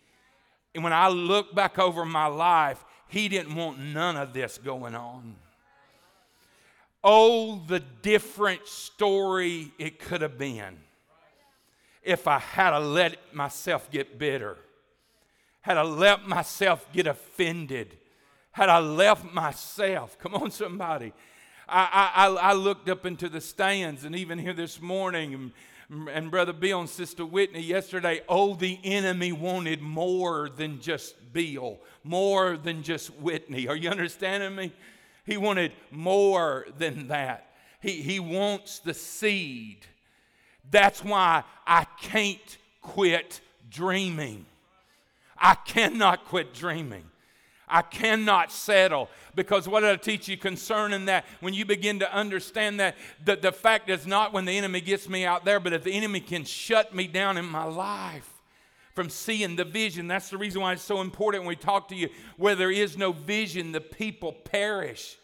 And 0.74 0.82
when 0.82 0.92
I 0.92 1.06
look 1.06 1.54
back 1.54 1.78
over 1.78 2.04
my 2.04 2.26
life, 2.26 2.84
he 3.06 3.28
didn't 3.28 3.54
want 3.54 3.78
none 3.78 4.16
of 4.16 4.32
this 4.32 4.58
going 4.58 4.96
on. 4.96 5.36
Oh, 7.04 7.62
the 7.68 7.78
different 8.02 8.66
story 8.66 9.72
it 9.78 10.00
could 10.00 10.20
have 10.22 10.36
been 10.36 10.78
if 12.04 12.28
I 12.28 12.38
had 12.38 12.70
to 12.70 12.78
let 12.78 13.34
myself 13.34 13.90
get 13.90 14.18
bitter, 14.18 14.56
had 15.62 15.78
I 15.78 15.82
let 15.82 16.26
myself 16.26 16.86
get 16.92 17.06
offended, 17.06 17.96
had 18.52 18.68
I 18.68 18.78
left 18.78 19.32
myself. 19.32 20.18
Come 20.20 20.34
on, 20.34 20.50
somebody. 20.50 21.12
I, 21.66 22.12
I, 22.14 22.26
I 22.26 22.52
looked 22.52 22.88
up 22.90 23.06
into 23.06 23.28
the 23.28 23.40
stands, 23.40 24.04
and 24.04 24.14
even 24.14 24.38
here 24.38 24.52
this 24.52 24.82
morning, 24.82 25.52
and, 25.90 26.08
and 26.08 26.30
Brother 26.30 26.52
Bill 26.52 26.80
and 26.80 26.88
Sister 26.88 27.24
Whitney 27.24 27.62
yesterday, 27.62 28.20
oh, 28.28 28.54
the 28.54 28.78
enemy 28.84 29.32
wanted 29.32 29.80
more 29.80 30.50
than 30.50 30.80
just 30.80 31.32
Bill, 31.32 31.78
more 32.02 32.58
than 32.58 32.82
just 32.82 33.08
Whitney. 33.16 33.66
Are 33.66 33.76
you 33.76 33.88
understanding 33.88 34.54
me? 34.54 34.72
He 35.24 35.38
wanted 35.38 35.72
more 35.90 36.66
than 36.76 37.08
that. 37.08 37.48
He, 37.80 38.02
he 38.02 38.20
wants 38.20 38.78
the 38.78 38.92
seed. 38.92 39.86
That's 40.70 41.02
why 41.02 41.44
I 41.66 41.84
can't 42.00 42.58
quit 42.82 43.40
dreaming. 43.70 44.46
I 45.38 45.54
cannot 45.54 46.26
quit 46.26 46.54
dreaming. 46.54 47.04
I 47.66 47.82
cannot 47.82 48.52
settle 48.52 49.08
because 49.34 49.66
what 49.66 49.80
did 49.80 49.90
I 49.90 49.96
teach 49.96 50.28
you 50.28 50.36
concerning 50.36 51.06
that? 51.06 51.24
When 51.40 51.54
you 51.54 51.64
begin 51.64 51.98
to 52.00 52.14
understand 52.14 52.78
that, 52.80 52.96
the, 53.24 53.36
the 53.36 53.52
fact 53.52 53.88
is 53.88 54.06
not 54.06 54.32
when 54.32 54.44
the 54.44 54.56
enemy 54.56 54.80
gets 54.80 55.08
me 55.08 55.24
out 55.24 55.44
there, 55.44 55.58
but 55.58 55.72
if 55.72 55.82
the 55.82 55.92
enemy 55.92 56.20
can 56.20 56.44
shut 56.44 56.94
me 56.94 57.06
down 57.06 57.36
in 57.36 57.46
my 57.46 57.64
life 57.64 58.30
from 58.94 59.10
seeing 59.10 59.56
the 59.56 59.64
vision. 59.64 60.06
That's 60.06 60.30
the 60.30 60.38
reason 60.38 60.62
why 60.62 60.72
it's 60.72 60.82
so 60.82 61.00
important 61.00 61.42
when 61.42 61.48
we 61.48 61.56
talk 61.56 61.88
to 61.88 61.96
you. 61.96 62.10
Where 62.36 62.54
there 62.54 62.70
is 62.70 62.96
no 62.96 63.12
vision, 63.12 63.72
the 63.72 63.80
people 63.80 64.32
perish 64.32 65.16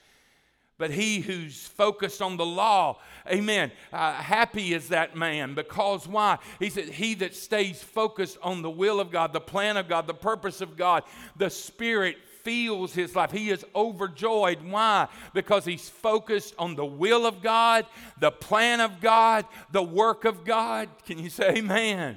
but 0.80 0.90
he 0.90 1.20
who's 1.20 1.68
focused 1.68 2.22
on 2.22 2.38
the 2.38 2.46
law, 2.46 2.98
amen. 3.30 3.70
Uh, 3.92 4.14
happy 4.14 4.72
is 4.72 4.88
that 4.88 5.14
man 5.14 5.54
because 5.54 6.08
why? 6.08 6.38
He 6.58 6.70
said, 6.70 6.88
He 6.88 7.12
that 7.16 7.36
stays 7.36 7.82
focused 7.82 8.38
on 8.42 8.62
the 8.62 8.70
will 8.70 8.98
of 8.98 9.12
God, 9.12 9.34
the 9.34 9.42
plan 9.42 9.76
of 9.76 9.90
God, 9.90 10.06
the 10.06 10.14
purpose 10.14 10.62
of 10.62 10.78
God, 10.78 11.04
the 11.36 11.50
Spirit 11.50 12.16
feels 12.42 12.94
his 12.94 13.14
life. 13.14 13.30
He 13.30 13.50
is 13.50 13.62
overjoyed. 13.76 14.62
Why? 14.62 15.08
Because 15.34 15.66
he's 15.66 15.90
focused 15.90 16.54
on 16.58 16.76
the 16.76 16.86
will 16.86 17.26
of 17.26 17.42
God, 17.42 17.84
the 18.18 18.30
plan 18.30 18.80
of 18.80 19.02
God, 19.02 19.44
the 19.72 19.82
work 19.82 20.24
of 20.24 20.46
God. 20.46 20.88
Can 21.04 21.18
you 21.18 21.28
say 21.28 21.56
amen? 21.58 22.16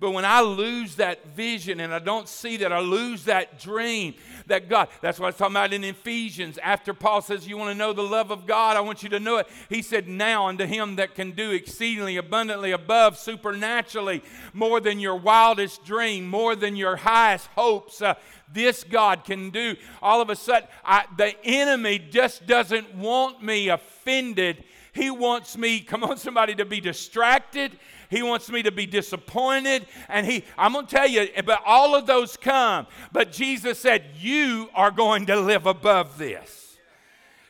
But 0.00 0.12
when 0.12 0.24
I 0.24 0.40
lose 0.40 0.96
that 0.96 1.26
vision 1.36 1.78
and 1.78 1.92
I 1.92 1.98
don't 1.98 2.26
see 2.26 2.56
that, 2.58 2.72
I 2.72 2.80
lose 2.80 3.24
that 3.24 3.58
dream 3.60 4.14
that 4.46 4.66
God, 4.66 4.88
that's 5.02 5.20
what 5.20 5.26
I 5.26 5.28
was 5.28 5.36
talking 5.36 5.56
about 5.56 5.74
in 5.74 5.84
Ephesians. 5.84 6.58
After 6.62 6.94
Paul 6.94 7.20
says, 7.20 7.46
You 7.46 7.58
want 7.58 7.70
to 7.70 7.74
know 7.78 7.92
the 7.92 8.02
love 8.02 8.30
of 8.30 8.46
God, 8.46 8.78
I 8.78 8.80
want 8.80 9.02
you 9.02 9.10
to 9.10 9.20
know 9.20 9.36
it. 9.36 9.46
He 9.68 9.82
said, 9.82 10.08
Now 10.08 10.48
unto 10.48 10.64
him 10.64 10.96
that 10.96 11.14
can 11.14 11.32
do 11.32 11.50
exceedingly 11.50 12.16
abundantly 12.16 12.72
above, 12.72 13.18
supernaturally, 13.18 14.22
more 14.54 14.80
than 14.80 15.00
your 15.00 15.16
wildest 15.16 15.84
dream, 15.84 16.26
more 16.26 16.56
than 16.56 16.76
your 16.76 16.96
highest 16.96 17.48
hopes. 17.48 18.00
Uh, 18.00 18.14
this 18.50 18.84
God 18.84 19.24
can 19.24 19.50
do. 19.50 19.76
All 20.00 20.22
of 20.22 20.30
a 20.30 20.36
sudden, 20.36 20.66
I, 20.82 21.04
the 21.18 21.34
enemy 21.44 21.98
just 21.98 22.46
doesn't 22.46 22.94
want 22.94 23.42
me 23.42 23.68
offended. 23.68 24.64
He 24.92 25.10
wants 25.10 25.58
me, 25.58 25.80
come 25.80 26.02
on, 26.02 26.16
somebody, 26.16 26.54
to 26.54 26.64
be 26.64 26.80
distracted. 26.80 27.78
He 28.10 28.22
wants 28.22 28.50
me 28.50 28.62
to 28.64 28.72
be 28.72 28.86
disappointed. 28.86 29.86
And 30.08 30.26
he, 30.26 30.44
I'm 30.58 30.72
going 30.72 30.86
to 30.86 30.94
tell 30.94 31.08
you, 31.08 31.28
but 31.44 31.62
all 31.64 31.94
of 31.94 32.06
those 32.06 32.36
come. 32.36 32.88
But 33.12 33.30
Jesus 33.30 33.78
said, 33.78 34.04
You 34.18 34.68
are 34.74 34.90
going 34.90 35.26
to 35.26 35.36
live 35.36 35.66
above 35.66 36.18
this. 36.18 36.76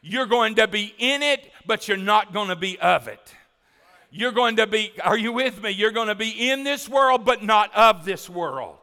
You're 0.02 0.26
going 0.26 0.54
to 0.56 0.68
be 0.68 0.94
in 0.98 1.22
it, 1.22 1.50
but 1.66 1.88
you're 1.88 1.96
not 1.96 2.32
going 2.32 2.48
to 2.48 2.56
be 2.56 2.78
of 2.78 3.08
it. 3.08 3.34
You're 4.10 4.32
going 4.32 4.56
to 4.56 4.66
be, 4.66 4.92
are 5.02 5.16
you 5.16 5.32
with 5.32 5.62
me? 5.62 5.70
You're 5.70 5.92
going 5.92 6.08
to 6.08 6.14
be 6.14 6.50
in 6.50 6.64
this 6.64 6.88
world, 6.88 7.24
but 7.24 7.42
not 7.42 7.74
of 7.74 8.04
this 8.04 8.28
world 8.28 8.76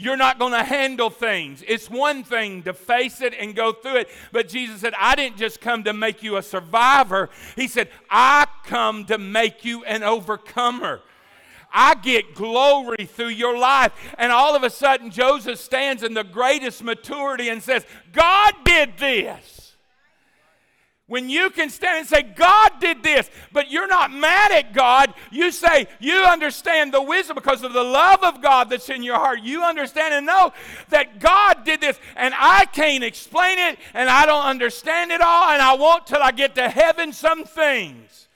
you're 0.00 0.16
not 0.16 0.38
going 0.38 0.52
to 0.52 0.62
handle 0.62 1.10
things. 1.10 1.64
It's 1.66 1.90
one 1.90 2.22
thing 2.22 2.62
to 2.62 2.72
face 2.72 3.20
it 3.20 3.34
and 3.36 3.52
go 3.56 3.72
through 3.72 3.96
it. 3.96 4.08
But 4.30 4.48
Jesus 4.48 4.80
said, 4.80 4.94
I 4.96 5.16
didn't 5.16 5.38
just 5.38 5.60
come 5.60 5.82
to 5.82 5.92
make 5.92 6.22
you 6.22 6.36
a 6.36 6.42
survivor. 6.42 7.30
He 7.56 7.66
said, 7.66 7.88
I 8.08 8.46
come 8.62 9.06
to 9.06 9.18
make 9.18 9.64
you 9.64 9.84
an 9.84 10.04
overcomer. 10.04 11.00
I 11.72 11.94
get 11.94 12.34
glory 12.34 13.06
through 13.06 13.28
your 13.28 13.58
life. 13.58 13.92
And 14.18 14.32
all 14.32 14.56
of 14.56 14.62
a 14.62 14.70
sudden, 14.70 15.10
Joseph 15.10 15.58
stands 15.58 16.02
in 16.02 16.14
the 16.14 16.24
greatest 16.24 16.82
maturity 16.82 17.48
and 17.48 17.62
says, 17.62 17.84
God 18.12 18.54
did 18.64 18.98
this. 18.98 19.58
When 21.08 21.30
you 21.30 21.48
can 21.48 21.70
stand 21.70 22.00
and 22.00 22.06
say, 22.06 22.22
God 22.22 22.72
did 22.80 23.02
this, 23.02 23.30
but 23.50 23.70
you're 23.70 23.88
not 23.88 24.12
mad 24.12 24.52
at 24.52 24.74
God, 24.74 25.14
you 25.30 25.50
say, 25.50 25.86
you 26.00 26.16
understand 26.24 26.92
the 26.92 27.00
wisdom 27.00 27.34
because 27.34 27.62
of 27.62 27.72
the 27.72 27.82
love 27.82 28.22
of 28.22 28.42
God 28.42 28.68
that's 28.68 28.90
in 28.90 29.02
your 29.02 29.16
heart. 29.16 29.40
You 29.40 29.62
understand 29.62 30.12
and 30.12 30.26
know 30.26 30.52
that 30.90 31.18
God 31.18 31.64
did 31.64 31.80
this, 31.80 31.98
and 32.14 32.34
I 32.36 32.66
can't 32.66 33.02
explain 33.02 33.58
it, 33.58 33.78
and 33.94 34.10
I 34.10 34.26
don't 34.26 34.44
understand 34.44 35.10
it 35.10 35.22
all, 35.22 35.48
and 35.48 35.62
I 35.62 35.74
won't 35.76 36.06
till 36.06 36.22
I 36.22 36.30
get 36.30 36.54
to 36.56 36.68
heaven 36.68 37.14
some 37.14 37.44
things. 37.44 38.27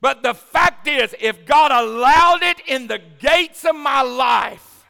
But 0.00 0.22
the 0.22 0.34
fact 0.34 0.86
is, 0.86 1.14
if 1.20 1.44
God 1.44 1.72
allowed 1.72 2.42
it 2.42 2.60
in 2.66 2.86
the 2.86 3.00
gates 3.18 3.64
of 3.64 3.74
my 3.74 4.02
life, 4.02 4.86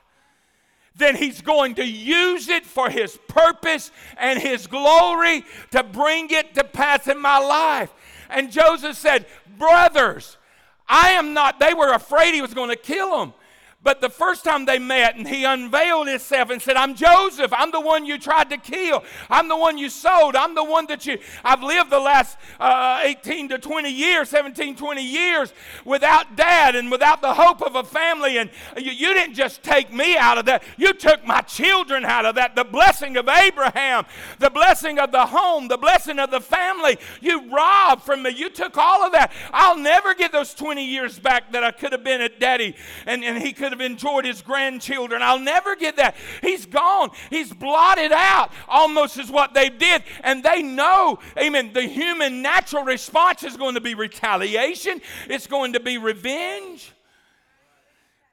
then 0.97 1.17
he's 1.17 1.41
going 1.41 1.77
to 1.77 1.85
use 1.85 2.49
it 2.49 2.67
for 2.67 2.91
his 2.91 3.19
purpose 3.29 3.91
and 4.19 4.39
his 4.39 4.67
glory 4.67 5.45
to 5.71 5.83
bring 5.83 6.29
it 6.31 6.55
to 6.55 6.65
pass 6.65 7.07
in 7.07 7.21
my 7.21 7.39
life. 7.39 7.91
And 8.29 8.51
Joseph 8.53 8.97
said, 8.97 9.27
Brothers, 9.57 10.37
I 10.89 11.11
am 11.11 11.33
not, 11.35 11.61
they 11.61 11.73
were 11.73 11.93
afraid 11.93 12.35
he 12.35 12.43
was 12.43 12.55
going 12.55 12.71
to 12.71 12.77
kill 12.77 13.19
them. 13.19 13.33
But 13.81 14.01
the 14.01 14.11
first 14.11 14.43
time 14.43 14.65
they 14.65 14.81
met 14.81 15.15
and 15.15 15.27
he 15.27 15.45
unveiled 15.45 16.09
himself 16.09 16.51
and 16.51 16.61
said, 16.61 16.75
I'm 16.77 16.97
Joseph. 16.97 17.53
I'm 17.57 17.71
the 17.71 17.81
one 17.81 18.05
you 18.05 18.19
tried 18.19 18.51
to 18.51 18.57
kill. 18.57 19.05
I'm 19.31 19.47
the 19.47 19.57
one 19.57 19.79
you 19.79 19.89
sold. 19.89 20.35
I'm 20.35 20.57
the 20.57 20.65
one 20.65 20.87
that 20.87 21.07
you, 21.07 21.19
I've 21.45 21.63
lived 21.63 21.91
the 21.91 22.01
last 22.01 22.37
uh, 22.59 23.01
18 23.05 23.51
to 23.51 23.59
20 23.59 23.89
years, 23.89 24.31
17, 24.31 24.75
20 24.75 25.01
years 25.03 25.53
without 25.85 26.35
dad 26.35 26.75
and 26.75 26.91
without 26.91 27.23
the 27.23 27.33
hope 27.33 27.63
of 27.63 27.77
a 27.77 27.85
family. 27.85 28.39
And 28.39 28.51
you, 28.77 28.91
you 28.91 29.15
didn't 29.15 29.37
just 29.37 29.63
take 29.63 29.93
me 29.93 30.17
out 30.17 30.39
of 30.39 30.47
that, 30.47 30.65
you 30.77 30.93
took 30.93 31.25
my 31.25 31.41
children 31.43 32.05
out 32.05 32.27
of 32.27 32.35
that. 32.35 32.57
The 32.57 32.65
blessing 32.65 33.17
of 33.17 33.29
Abraham, 33.29 34.07
the 34.41 34.51
blessing 34.51 34.99
of 34.99 35.13
the 35.13 35.25
home, 35.25 35.69
the 35.69 35.79
blessing 35.79 36.19
of 36.19 36.33
the 36.33 36.41
family. 36.41 36.99
You 37.21 37.49
robbed 37.55 38.03
from 38.03 38.25
me. 38.25 38.31
You 38.31 38.51
took 38.51 38.77
all 38.77 39.05
of 39.05 39.13
that. 39.13 39.33
I'll 39.53 39.79
never 39.79 40.15
get 40.15 40.33
those 40.33 40.53
20 40.53 40.85
years 40.85 41.17
back 41.17 41.53
that 41.53 41.63
I 41.63 41.71
could 41.71 41.93
have 41.93 42.03
been 42.03 42.21
at 42.21 42.41
daddy 42.41 42.75
and, 43.07 43.23
and 43.23 43.41
he 43.41 43.53
could 43.53 43.68
could 43.69 43.79
have 43.79 43.91
enjoyed 43.91 44.25
his 44.25 44.41
grandchildren. 44.41 45.21
I'll 45.21 45.39
never 45.39 45.77
get 45.77 45.97
that. 45.97 46.17
He's 46.41 46.65
gone. 46.65 47.11
He's 47.29 47.53
blotted 47.53 48.13
out 48.13 48.51
almost 48.67 49.19
as 49.19 49.31
what 49.31 49.53
they 49.53 49.69
did. 49.69 50.03
And 50.23 50.43
they 50.43 50.63
know, 50.63 51.19
amen, 51.39 51.73
the 51.75 51.83
human 51.83 52.41
natural 52.41 52.85
response 52.85 53.45
is 53.45 53.59
going 53.59 53.75
to 53.75 53.81
be 53.81 53.95
retaliation, 53.95 55.03
it's 55.29 55.47
going 55.47 55.75
to 55.75 55.81
be 55.81 55.99
revenge. 55.99 56.93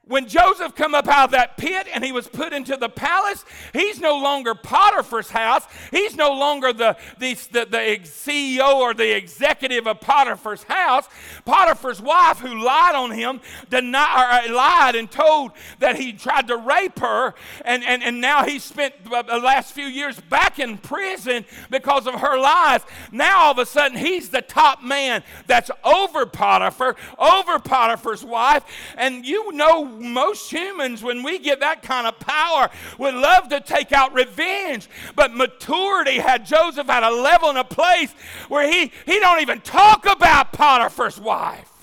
When 0.08 0.28
Joseph 0.28 0.76
come 0.76 0.94
up 0.94 1.08
out 1.08 1.26
of 1.26 1.30
that 1.32 1.56
pit 1.56 1.88
and 1.92 2.04
he 2.04 2.12
was 2.12 2.28
put 2.28 2.52
into 2.52 2.76
the 2.76 2.88
palace, 2.88 3.44
he's 3.72 4.00
no 4.00 4.16
longer 4.16 4.54
Potiphar's 4.54 5.30
house. 5.30 5.64
He's 5.90 6.14
no 6.14 6.32
longer 6.32 6.72
the, 6.72 6.96
the, 7.18 7.34
the, 7.50 7.66
the 7.66 7.98
CEO 8.04 8.76
or 8.76 8.94
the 8.94 9.16
executive 9.16 9.88
of 9.88 10.00
Potiphar's 10.00 10.62
house. 10.62 11.08
Potiphar's 11.44 12.00
wife, 12.00 12.38
who 12.38 12.62
lied 12.62 12.94
on 12.94 13.10
him, 13.10 13.40
denied, 13.68 14.46
uh, 14.48 14.54
lied 14.54 14.94
and 14.94 15.10
told 15.10 15.50
that 15.80 15.96
he 15.96 16.12
tried 16.12 16.46
to 16.48 16.56
rape 16.56 17.00
her, 17.00 17.34
and, 17.64 17.82
and, 17.82 18.02
and 18.02 18.20
now 18.20 18.44
he 18.44 18.60
spent 18.60 18.94
the 19.04 19.40
last 19.42 19.72
few 19.72 19.86
years 19.86 20.20
back 20.20 20.60
in 20.60 20.78
prison 20.78 21.44
because 21.68 22.06
of 22.06 22.14
her 22.14 22.38
lies. 22.38 22.82
Now 23.10 23.46
all 23.46 23.52
of 23.52 23.58
a 23.58 23.66
sudden 23.66 23.98
he's 23.98 24.28
the 24.28 24.42
top 24.42 24.82
man 24.82 25.24
that's 25.46 25.70
over 25.84 26.26
Potiphar, 26.26 26.94
over 27.18 27.58
Potiphar's 27.58 28.24
wife, 28.24 28.64
and 28.96 29.26
you 29.26 29.52
know 29.52 29.95
most 29.98 30.50
humans, 30.50 31.02
when 31.02 31.22
we 31.22 31.38
get 31.38 31.60
that 31.60 31.82
kind 31.82 32.06
of 32.06 32.18
power, 32.18 32.68
would 32.98 33.14
love 33.14 33.48
to 33.50 33.60
take 33.60 33.92
out 33.92 34.14
revenge. 34.14 34.88
But 35.14 35.34
maturity 35.34 36.18
had 36.18 36.46
Joseph 36.46 36.88
at 36.88 37.02
a 37.02 37.10
level 37.10 37.48
and 37.48 37.58
a 37.58 37.64
place 37.64 38.12
where 38.48 38.70
he, 38.70 38.92
he 39.04 39.20
don't 39.20 39.40
even 39.40 39.60
talk 39.60 40.06
about 40.06 40.52
Potiphar's 40.52 41.20
wife. 41.20 41.75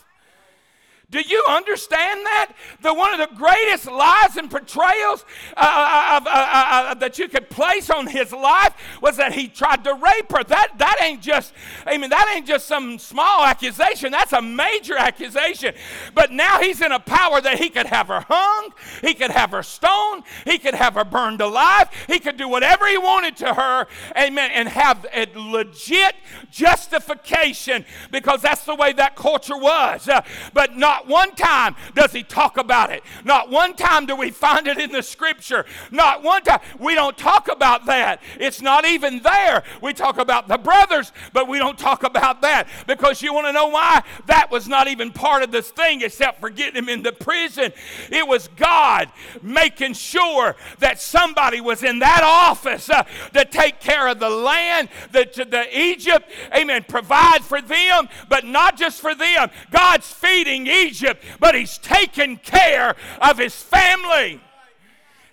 Do 1.13 1.21
you 1.21 1.45
understand 1.47 2.25
that? 2.25 2.53
The 2.81 2.91
one 2.91 3.13
of 3.13 3.19
the 3.19 3.35
greatest 3.35 3.85
lies 3.85 4.35
and 4.35 4.49
portrayals 4.49 5.23
uh, 5.55 5.59
uh, 5.59 6.19
uh, 6.25 6.27
uh, 6.27 6.89
uh, 6.89 6.93
that 6.95 7.19
you 7.19 7.27
could 7.27 7.51
place 7.51 7.91
on 7.91 8.07
his 8.07 8.31
life 8.31 8.73
was 8.99 9.17
that 9.17 9.31
he 9.31 9.47
tried 9.47 9.83
to 9.83 9.93
rape 9.93 10.31
her. 10.31 10.43
That 10.43 10.79
that 10.79 10.97
ain't 11.03 11.21
just, 11.21 11.53
I 11.85 11.99
mean, 11.99 12.09
that 12.09 12.33
ain't 12.35 12.47
just 12.47 12.65
some 12.65 12.97
small 12.97 13.45
accusation. 13.45 14.11
That's 14.11 14.33
a 14.33 14.41
major 14.41 14.97
accusation. 14.97 15.75
But 16.15 16.31
now 16.31 16.59
he's 16.59 16.81
in 16.81 16.91
a 16.91 16.99
power 16.99 17.39
that 17.41 17.59
he 17.59 17.69
could 17.69 17.85
have 17.85 18.07
her 18.07 18.25
hung, 18.27 18.71
he 19.01 19.13
could 19.13 19.29
have 19.29 19.51
her 19.51 19.61
stoned, 19.61 20.23
he 20.45 20.57
could 20.57 20.73
have 20.73 20.95
her 20.95 21.05
burned 21.05 21.41
alive, 21.41 21.89
he 22.07 22.17
could 22.17 22.37
do 22.37 22.47
whatever 22.47 22.87
he 22.87 22.97
wanted 22.97 23.37
to 23.37 23.53
her, 23.53 23.85
amen, 24.17 24.49
and 24.51 24.67
have 24.67 25.05
a 25.13 25.27
legit 25.35 26.15
justification 26.49 27.85
because 28.09 28.41
that's 28.41 28.65
the 28.65 28.73
way 28.73 28.93
that 28.93 29.15
culture 29.15 29.57
was. 29.57 30.09
Uh, 30.09 30.23
but 30.55 30.75
not 30.75 31.02
not 31.03 31.09
one 31.09 31.35
time 31.35 31.75
does 31.95 32.11
he 32.11 32.23
talk 32.23 32.57
about 32.57 32.91
it. 32.91 33.03
Not 33.23 33.49
one 33.49 33.75
time 33.75 34.05
do 34.05 34.15
we 34.15 34.31
find 34.31 34.67
it 34.67 34.77
in 34.77 34.91
the 34.91 35.03
scripture. 35.03 35.65
Not 35.91 36.23
one 36.23 36.43
time. 36.43 36.61
We 36.79 36.95
don't 36.95 37.17
talk 37.17 37.47
about 37.49 37.85
that. 37.87 38.21
It's 38.39 38.61
not 38.61 38.85
even 38.85 39.21
there. 39.21 39.63
We 39.81 39.93
talk 39.93 40.17
about 40.17 40.47
the 40.47 40.57
brothers, 40.57 41.11
but 41.33 41.47
we 41.47 41.57
don't 41.57 41.77
talk 41.77 42.03
about 42.03 42.41
that 42.41 42.67
because 42.87 43.21
you 43.21 43.33
want 43.33 43.47
to 43.47 43.53
know 43.53 43.67
why? 43.67 44.03
That 44.27 44.51
was 44.51 44.67
not 44.67 44.87
even 44.87 45.11
part 45.11 45.43
of 45.43 45.51
this 45.51 45.69
thing 45.71 46.01
except 46.01 46.39
for 46.39 46.49
getting 46.49 46.75
him 46.75 46.89
into 46.89 47.11
prison. 47.11 47.73
It 48.09 48.27
was 48.27 48.47
God 48.55 49.11
making 49.41 49.93
sure 49.93 50.55
that 50.79 51.01
somebody 51.01 51.61
was 51.61 51.83
in 51.83 51.99
that 51.99 52.21
office 52.23 52.89
uh, 52.89 53.03
to 53.33 53.45
take 53.45 53.79
care 53.79 54.07
of 54.07 54.19
the 54.19 54.29
land, 54.29 54.89
the, 55.11 55.25
the 55.49 55.65
Egypt, 55.77 56.29
amen, 56.55 56.85
provide 56.87 57.43
for 57.43 57.61
them, 57.61 58.07
but 58.29 58.45
not 58.45 58.77
just 58.77 59.01
for 59.01 59.15
them. 59.15 59.49
God's 59.71 60.11
feeding 60.11 60.67
Egypt 60.67 60.92
Egypt, 60.93 61.23
but 61.39 61.55
he's 61.55 61.79
taken 61.79 62.37
care 62.37 62.95
of 63.19 63.39
his 63.39 63.55
family. 63.55 64.39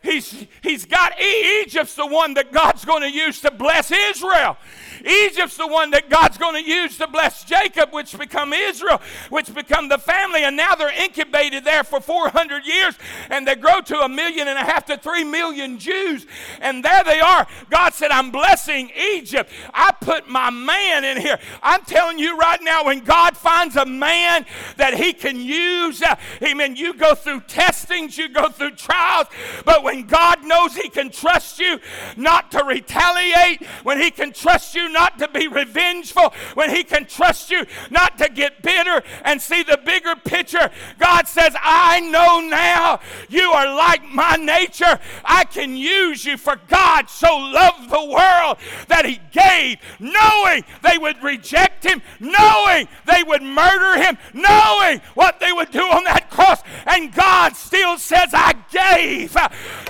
He's, 0.03 0.47
he's 0.63 0.87
got 0.87 1.21
Egypt's 1.21 1.95
the 1.95 2.07
one 2.07 2.35
that 2.35 2.53
God's 2.53 2.85
going 2.87 3.03
to 3.03 3.11
use 3.11 3.41
to 3.43 3.51
bless 3.51 3.93
Israel. 3.93 4.57
Egypt's 5.05 5.57
the 5.57 5.67
one 5.67 5.91
that 5.91 6.09
God's 6.09 6.39
going 6.39 6.63
to 6.63 6.69
use 6.69 6.97
to 6.99 7.07
bless 7.07 7.45
Jacob, 7.45 7.93
which 7.93 8.17
become 8.19 8.53
Israel, 8.53 9.01
which 9.29 9.53
become 9.55 9.89
the 9.89 9.99
family. 9.99 10.45
And 10.45 10.57
now 10.57 10.75
they're 10.75 10.93
incubated 11.03 11.65
there 11.65 11.85
for 11.85 12.01
400 12.01 12.67
years 12.67 12.97
and 13.31 13.47
they 13.47 13.55
grow 13.55 13.81
to 13.81 14.01
a 14.01 14.09
million 14.09 14.49
and 14.49 14.59
a 14.59 14.63
half 14.63 14.87
to 14.87 14.97
three 14.97 15.25
million 15.25 15.79
Jews. 15.79 16.27
And 16.61 16.85
there 16.85 17.05
they 17.05 17.21
are. 17.21 17.47
God 17.71 17.95
said, 17.95 18.11
I'm 18.11 18.31
blessing 18.31 18.91
Egypt. 19.15 19.51
I 19.73 19.93
put 20.01 20.29
my 20.29 20.51
man 20.51 21.05
in 21.05 21.21
here. 21.21 21.39
I'm 21.63 21.83
telling 21.83 22.19
you 22.19 22.39
right 22.39 22.61
now, 22.63 22.85
when 22.85 23.01
God 23.01 23.37
finds 23.37 23.77
a 23.77 23.87
man 23.87 24.47
that 24.77 24.95
he 24.95 25.13
can 25.13 25.41
use, 25.41 26.03
uh, 26.03 26.17
amen, 26.43 26.77
you 26.77 26.95
go 26.95 27.15
through 27.15 27.41
testings, 27.43 28.17
you 28.19 28.29
go 28.29 28.49
through 28.49 28.73
trials, 28.73 29.29
but 29.65 29.85
when 29.91 30.07
God 30.07 30.45
knows 30.45 30.77
he 30.77 30.89
can 30.89 31.11
trust 31.11 31.59
you 31.59 31.81
not 32.17 32.53
to 32.53 32.63
retaliate, 32.65 33.67
when 33.83 34.01
he 34.01 34.11
can 34.11 34.33
trust 34.33 34.75
you 34.75 34.89
not 34.89 35.19
to 35.19 35.29
be 35.29 35.49
revengeful, 35.49 36.33
when 36.55 36.71
He 36.71 36.85
can 36.85 37.07
trust 37.07 37.51
you 37.51 37.67
not 37.91 38.19
to 38.19 38.29
get 38.29 38.63
bitter 38.63 39.03
and 39.25 39.41
see 39.41 39.63
the 39.63 39.79
bigger 39.85 40.17
picture. 40.17 40.71
God 40.99 41.27
says, 41.27 41.55
I 41.61 42.01
know 42.01 42.41
now 42.41 43.01
you 43.29 43.51
are 43.51 43.75
like 43.75 44.05
my 44.05 44.37
nature. 44.37 44.99
I 45.25 45.45
can 45.45 45.77
use 45.77 46.25
you, 46.25 46.37
for 46.37 46.57
God 46.69 47.09
so 47.09 47.37
loved 47.37 47.91
the 47.91 48.05
world 48.05 48.59
that 48.89 49.05
He 49.05 49.21
gave, 49.33 49.79
knowing 49.99 50.65
they 50.83 50.99
would 50.99 51.23
reject 51.23 51.85
Him, 51.85 52.03
knowing 52.19 52.89
they 53.07 53.23
would 53.23 53.43
murder 53.43 54.03
Him, 54.03 54.19
knowing 54.35 55.01
what 55.15 55.41
they 55.41 55.53
would 55.53 55.71
do 55.71 55.83
on 55.83 56.05
that 56.05 56.31
cross. 56.31 56.63
And 56.87 57.13
God 57.13 57.57
still 57.57 57.99
says, 57.99 58.31
I 58.33 58.55
gave. 58.71 59.37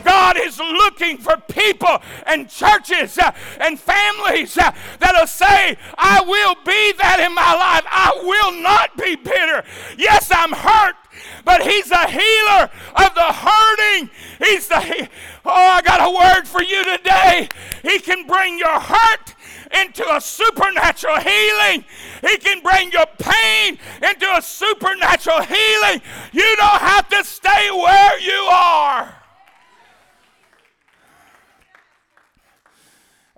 God 0.05 0.37
is 0.39 0.59
looking 0.59 1.19
for 1.19 1.37
people 1.49 2.03
and 2.27 2.49
churches 2.49 3.19
uh, 3.19 3.33
and 3.61 3.79
families 3.79 4.57
uh, 4.59 4.73
that'll 4.99 5.27
say, 5.27 5.77
I 5.97 6.23
will 6.23 6.55
be 6.65 6.93
that 6.99 7.21
in 7.21 7.35
my 7.35 7.55
life. 7.55 7.85
I 7.87 8.13
will 8.23 8.63
not 8.63 8.97
be 8.97 9.17
bitter. 9.17 9.65
Yes, 9.99 10.31
I'm 10.33 10.53
hurt, 10.53 10.97
but 11.45 11.63
He's 11.63 11.91
a 11.91 12.09
healer 12.09 12.71
of 12.97 13.15
the 13.15 13.33
hurting. 13.33 14.11
He's 14.39 14.69
the, 14.69 15.09
oh, 15.45 15.51
I 15.51 15.83
got 15.83 16.01
a 16.01 16.11
word 16.11 16.47
for 16.47 16.63
you 16.63 16.85
today. 16.97 17.49
He 17.83 17.99
can 17.99 18.27
bring 18.27 18.59
your 18.59 18.81
hurt 18.81 19.35
into 19.73 20.05
a 20.15 20.21
supernatural 20.21 21.19
healing. 21.21 21.85
He 22.23 22.37
can 22.39 22.61
bring 22.63 22.91
your 22.93 23.07
pain 23.19 23.79
into 24.03 24.27
a 24.37 24.43
supernatural 24.43 25.43
healing. 25.43 26.03
You 26.33 26.57
don't 26.57 26.81
have 26.81 27.09
to 27.11 27.25
stay 27.25 27.71
where 27.71 28.21
you 28.21 28.49
are. 28.51 29.20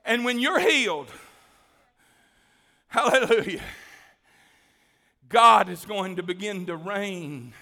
And 0.05 0.25
when 0.25 0.39
you're 0.39 0.61
healed, 0.61 1.09
Hallelujah. 2.93 3.63
God 5.31 5.71
is 5.71 5.87
going 5.87 6.17
to 6.17 6.23
begin 6.23 6.67
to 6.67 6.77
reign 6.77 7.55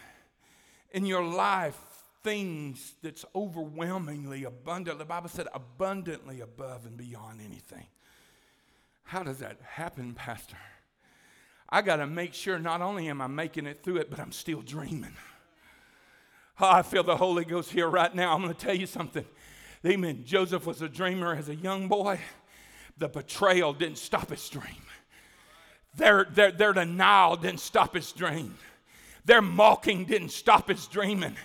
in 0.90 1.07
your 1.07 1.22
life 1.22 1.79
things 2.24 2.96
that's 3.00 3.24
overwhelmingly 3.33 4.42
abundant. 4.42 4.98
The 4.98 5.05
Bible 5.05 5.29
said 5.29 5.46
abundantly 5.55 6.40
above 6.40 6.85
and 6.85 6.96
beyond 6.96 7.40
anything. 7.40 7.87
How 9.05 9.22
does 9.22 9.38
that 9.38 9.59
happen, 9.62 10.14
Pastor? 10.14 10.57
I 11.68 11.83
got 11.83 11.96
to 11.96 12.09
make 12.09 12.35
sure 12.35 12.59
not 12.59 12.83
only 12.83 13.09
am 13.09 13.20
I 13.20 13.29
making 13.29 13.66
it 13.66 13.85
through 13.85 13.98
it, 13.98 14.11
but 14.11 14.18
I'm 14.18 14.33
still 14.33 14.62
dreaming. 14.62 15.14
Oh, 16.61 16.68
I 16.68 16.83
feel 16.83 17.05
the 17.05 17.16
Holy 17.16 17.44
Ghost 17.44 17.70
here 17.70 17.88
right 17.88 18.12
now. 18.12 18.35
I'm 18.35 18.42
going 18.42 18.53
to 18.53 18.61
tell 18.61 18.74
you 18.74 18.87
something. 18.87 19.24
Amen. 19.86 20.24
Joseph 20.26 20.66
was 20.66 20.82
a 20.82 20.88
dreamer 20.88 21.34
as 21.34 21.48
a 21.48 21.54
young 21.54 21.88
boy. 21.88 22.20
The 22.98 23.08
betrayal 23.08 23.72
didn't 23.72 23.98
stop 23.98 24.28
his 24.28 24.46
dream. 24.48 24.82
Their, 25.96 26.24
their, 26.24 26.52
their 26.52 26.72
denial 26.72 27.36
didn't 27.36 27.60
stop 27.60 27.94
his 27.94 28.12
dream. 28.12 28.56
Their 29.24 29.40
mocking 29.40 30.04
didn't 30.04 30.30
stop 30.30 30.68
his 30.68 30.86
dreaming. 30.86 31.36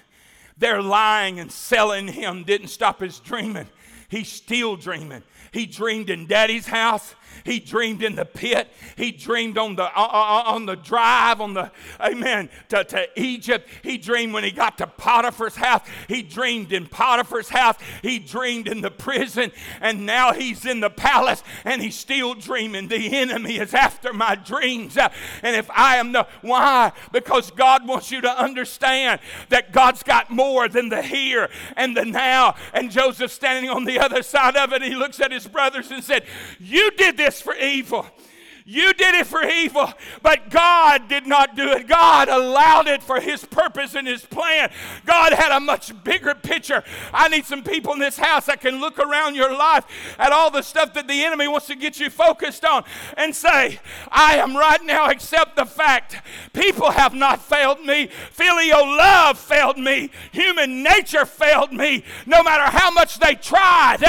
Their 0.57 0.81
lying 0.81 1.39
and 1.39 1.51
selling 1.51 2.07
him 2.07 2.43
didn't 2.43 2.67
stop 2.67 2.99
his 2.99 3.19
dreaming. 3.19 3.67
He's 4.09 4.31
still 4.31 4.75
dreaming. 4.75 5.23
He 5.51 5.65
dreamed 5.65 6.09
in 6.09 6.27
daddy's 6.27 6.67
house. 6.67 7.15
He 7.43 7.59
dreamed 7.59 8.03
in 8.03 8.15
the 8.15 8.25
pit. 8.25 8.67
He 8.95 9.11
dreamed 9.11 9.57
on 9.57 9.75
the 9.75 9.83
uh, 9.83 9.91
uh, 9.95 10.07
uh, 10.07 10.43
on 10.47 10.65
the 10.65 10.75
drive 10.75 11.41
on 11.41 11.53
the 11.53 11.71
amen 12.01 12.49
to, 12.69 12.83
to 12.83 13.07
Egypt. 13.19 13.69
He 13.83 13.97
dreamed 13.97 14.33
when 14.33 14.43
he 14.43 14.51
got 14.51 14.77
to 14.79 14.87
Potiphar's 14.87 15.55
house. 15.55 15.81
He 16.07 16.21
dreamed 16.21 16.71
in 16.71 16.87
Potiphar's 16.87 17.49
house. 17.49 17.75
He 18.01 18.19
dreamed 18.19 18.67
in 18.67 18.81
the 18.81 18.91
prison, 18.91 19.51
and 19.81 20.05
now 20.05 20.33
he's 20.33 20.65
in 20.65 20.79
the 20.79 20.89
palace 20.89 21.43
and 21.63 21.81
he's 21.81 21.95
still 21.95 22.33
dreaming. 22.33 22.87
The 22.87 23.15
enemy 23.15 23.57
is 23.57 23.73
after 23.73 24.13
my 24.13 24.35
dreams, 24.35 24.97
and 24.97 25.55
if 25.55 25.69
I 25.71 25.97
am 25.97 26.11
the 26.11 26.27
why 26.41 26.91
because 27.11 27.51
God 27.51 27.87
wants 27.87 28.11
you 28.11 28.21
to 28.21 28.29
understand 28.29 29.19
that 29.49 29.71
God's 29.71 30.03
got 30.03 30.29
more 30.29 30.67
than 30.67 30.89
the 30.89 31.01
here 31.01 31.49
and 31.75 31.95
the 31.95 32.05
now. 32.05 32.55
And 32.73 32.91
Joseph 32.91 33.31
standing 33.31 33.69
on 33.69 33.85
the 33.85 33.99
other 33.99 34.23
side 34.23 34.55
of 34.55 34.73
it, 34.73 34.81
he 34.81 34.95
looks 34.95 35.19
at 35.19 35.31
his 35.31 35.47
brothers 35.47 35.91
and 35.91 36.03
said, 36.03 36.25
"You 36.59 36.91
did 36.91 37.14
this." 37.17 37.25
this 37.25 37.41
for 37.41 37.55
evil. 37.55 38.05
You 38.67 38.93
did 38.93 39.13
it 39.13 39.27
for 39.27 39.47
evil, 39.47 39.93
but 40.23 40.49
God 40.49 41.07
did 41.07 41.27
not 41.27 41.55
do 41.55 41.71
it. 41.73 41.87
God 41.87 42.29
allowed 42.29 42.87
it 42.87 43.03
for 43.03 43.21
His 43.21 43.45
purpose 43.45 43.93
and 43.93 44.07
His 44.07 44.25
plan. 44.25 44.71
God 45.05 45.33
had 45.33 45.55
a 45.55 45.59
much 45.59 45.93
bigger 46.03 46.33
picture. 46.33 46.83
I 47.13 47.27
need 47.27 47.45
some 47.45 47.61
people 47.61 47.93
in 47.93 47.99
this 47.99 48.17
house 48.17 48.47
that 48.47 48.61
can 48.61 48.81
look 48.81 48.97
around 48.97 49.35
your 49.35 49.55
life 49.55 49.85
at 50.17 50.31
all 50.31 50.49
the 50.49 50.63
stuff 50.63 50.95
that 50.95 51.07
the 51.07 51.23
enemy 51.23 51.47
wants 51.47 51.67
to 51.67 51.75
get 51.75 51.99
you 51.99 52.09
focused 52.09 52.65
on 52.65 52.85
and 53.17 53.35
say, 53.35 53.79
I 54.09 54.37
am 54.37 54.57
right 54.57 54.83
now, 54.83 55.11
accept 55.11 55.55
the 55.55 55.65
fact 55.65 56.19
people 56.51 56.89
have 56.89 57.13
not 57.13 57.43
failed 57.43 57.81
me. 57.81 58.07
Filial 58.31 58.87
love 58.87 59.37
failed 59.37 59.77
me. 59.77 60.09
Human 60.31 60.81
nature 60.81 61.27
failed 61.27 61.71
me. 61.71 62.03
No 62.25 62.41
matter 62.41 62.63
how 62.75 62.89
much 62.89 63.19
they 63.19 63.35
tried, 63.35 63.99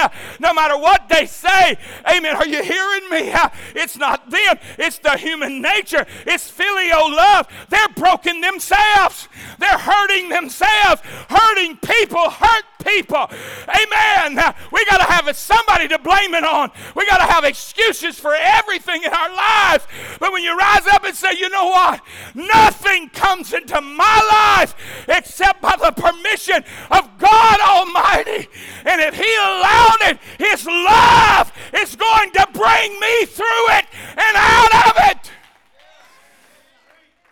no 0.41 0.55
matter 0.55 0.79
what 0.79 1.11
they 1.11 1.27
say. 1.27 1.77
Amen. 2.11 2.37
Are 2.37 2.47
you 2.47 2.63
hearing 2.63 3.11
me? 3.11 3.35
It's 3.75 3.99
not 3.99 4.31
them 4.31 4.46
sin. 4.47 4.59
It's 4.79 4.99
the 4.99 5.17
human 5.17 5.61
nature. 5.61 6.07
It's 6.27 6.49
filial 6.51 7.11
love. 7.11 7.49
They're 7.69 7.89
broken 7.91 8.41
themselves. 8.41 9.29
They're 9.59 9.79
hurting 9.79 10.29
themselves. 10.29 11.03
Hurting 11.29 11.79
people 11.79 12.31
hurt 12.31 12.65
people. 12.87 13.29
Amen. 13.69 14.55
We 14.73 14.85
got 14.87 14.99
to 14.99 15.13
have 15.13 15.37
somebody 15.37 15.89
to 15.89 15.99
blame 15.99 16.35
it 16.35 16.45
on. 16.45 16.71
We 16.95 17.07
got 17.07 17.19
to 17.19 17.25
have 17.33 17.45
excuses 17.45 18.19
for 18.19 18.35
everything 18.35 19.03
in 19.03 19.11
our 19.11 19.35
lives. 19.35 19.87
But 20.21 20.33
when 20.33 20.43
you 20.43 20.57
rise 20.57 20.87
up 20.87 21.05
and 21.05 21.15
say, 21.15 21.33
you 21.37 21.49
know 21.49 21.67
what? 21.67 22.01
Nothing 22.35 23.09
comes 23.11 23.53
into 23.53 23.81
my 23.81 24.57
life 24.59 24.75
except 25.09 25.61
by 25.61 25.77
the 25.77 25.93
permission 25.93 26.65
of 26.91 27.19
God 27.19 27.61
Almighty. 27.61 28.49
And 28.85 29.01
if 29.01 29.15
He 29.15 29.35
allowed 29.37 29.99
it, 30.03 30.19
His 30.39 30.65
love 30.67 31.53
is 31.75 31.97
going 31.97 32.31
to 32.33 32.47
bring 32.53 33.01
me 33.01 33.27
through 33.27 33.69
it 33.79 33.87
and 34.17 34.37
out 34.37 34.89
of 34.89 34.93
it. 35.11 35.31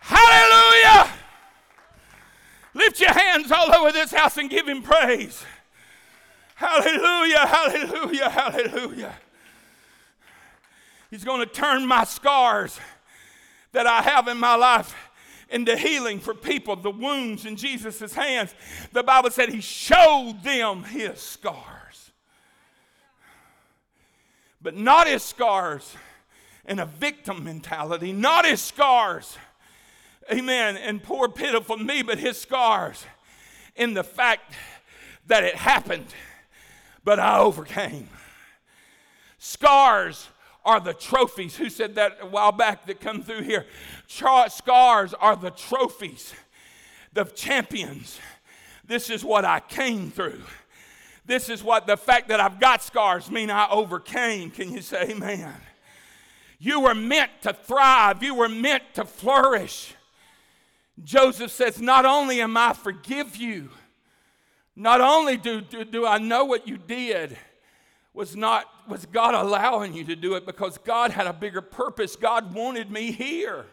Hallelujah. 0.01 1.11
Lift 2.75 3.01
your 3.01 3.13
hands 3.13 3.53
all 3.53 3.73
over 3.75 3.93
this 3.93 4.13
house 4.13 4.37
and 4.37 4.51
give 4.51 4.69
him 4.69 4.83
praise. 4.83 5.45
Hallelujah, 6.57 7.47
hallelujah, 7.47 8.31
hallelujah. 8.31 9.15
He's 11.11 11.25
going 11.25 11.41
to 11.41 11.47
turn 11.47 11.87
my 11.87 12.05
scars 12.05 12.79
that 13.73 13.87
I 13.87 14.03
have 14.03 14.27
in 14.29 14.39
my 14.39 14.57
life 14.57 14.95
into 15.49 15.77
healing 15.77 16.19
for 16.19 16.35
people, 16.35 16.75
the 16.75 16.91
wounds 16.91 17.47
in 17.47 17.55
Jesus' 17.57 18.13
hands. 18.15 18.55
The 18.93 19.05
Bible 19.05 19.31
said 19.31 19.51
he 19.51 19.61
showed 19.61 20.41
them 20.43 20.83
his 20.83 21.21
scars. 21.21 22.11
But 24.61 24.77
not 24.77 25.07
his 25.07 25.23
scars 25.23 25.95
in 26.67 26.79
a 26.79 26.87
victim 26.87 27.45
mentality, 27.45 28.13
not 28.13 28.47
his 28.47 28.61
scars 28.61 29.37
amen, 30.33 30.77
and 30.77 31.03
poor, 31.03 31.29
pitiful 31.29 31.77
me, 31.77 32.03
but 32.03 32.19
his 32.19 32.41
scars 32.41 33.05
in 33.77 33.95
the 33.95 34.05
fact 34.05 34.53
that 35.27 35.45
it 35.45 35.55
happened, 35.55 36.07
but 37.03 37.19
I 37.19 37.39
overcame. 37.39 38.09
Scars 39.39 40.29
are 40.65 40.81
the 40.81 40.95
trophies. 40.95 41.57
Who 41.57 41.69
said 41.69 41.97
that 41.97 42.19
a 42.21 42.27
while 42.27 42.53
back 42.53 42.87
that 42.87 43.01
come 43.01 43.23
through 43.23 43.43
here? 43.43 43.67
Scars 44.07 45.15
are 45.15 45.37
the 45.37 45.51
trophies, 45.51 46.33
the 47.13 47.25
champions. 47.25 48.19
This 48.87 49.11
is 49.11 49.25
what 49.25 49.45
I 49.45 49.61
came 49.61 50.11
through. 50.11 50.43
This 51.27 51.49
is 51.49 51.63
what 51.63 51.87
the 51.87 51.97
fact 51.97 52.29
that 52.29 52.41
I've 52.41 52.61
got 52.61 52.83
scars 52.83 53.31
mean 53.31 53.51
I 53.51 53.69
overcame. 53.71 54.51
Can 54.51 54.71
you 54.73 54.83
say 54.83 55.11
amen? 55.11 55.55
You 56.59 56.81
were 56.81 56.95
meant 56.95 57.31
to 57.43 57.53
thrive. 57.53 58.23
You 58.23 58.35
were 58.35 58.49
meant 58.49 58.83
to 58.95 59.05
flourish. 59.05 59.95
Joseph 61.03 61.51
says, 61.51 61.81
Not 61.81 62.05
only 62.05 62.41
am 62.41 62.57
I 62.57 62.73
forgive 62.73 63.37
you, 63.37 63.71
not 64.77 65.01
only 65.01 65.37
do, 65.37 65.61
do, 65.61 65.85
do 65.85 66.07
I 66.07 66.19
know 66.19 66.45
what 66.45 66.69
you 66.69 66.77
did, 66.77 67.37
was 68.13 68.37
not 68.37 68.67
was 68.89 69.07
God 69.07 69.35
allowing 69.35 69.95
you 69.95 70.05
to 70.05 70.17
do 70.17 70.35
it 70.35 70.47
because 70.47 70.79
God 70.79 71.11
had 71.11 71.27
a 71.27 71.33
bigger 71.33 71.63
purpose. 71.63 72.17
God 72.17 72.55
wanted 72.55 72.91
me 72.91 73.13
here. 73.13 73.67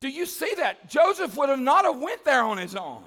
Do 0.00 0.08
you 0.08 0.26
see 0.26 0.52
that? 0.56 0.88
Joseph 0.88 1.36
would 1.36 1.48
have 1.48 1.60
not 1.60 1.84
have 1.84 1.98
went 1.98 2.24
there 2.24 2.42
on 2.42 2.58
his 2.58 2.74
own. 2.74 3.04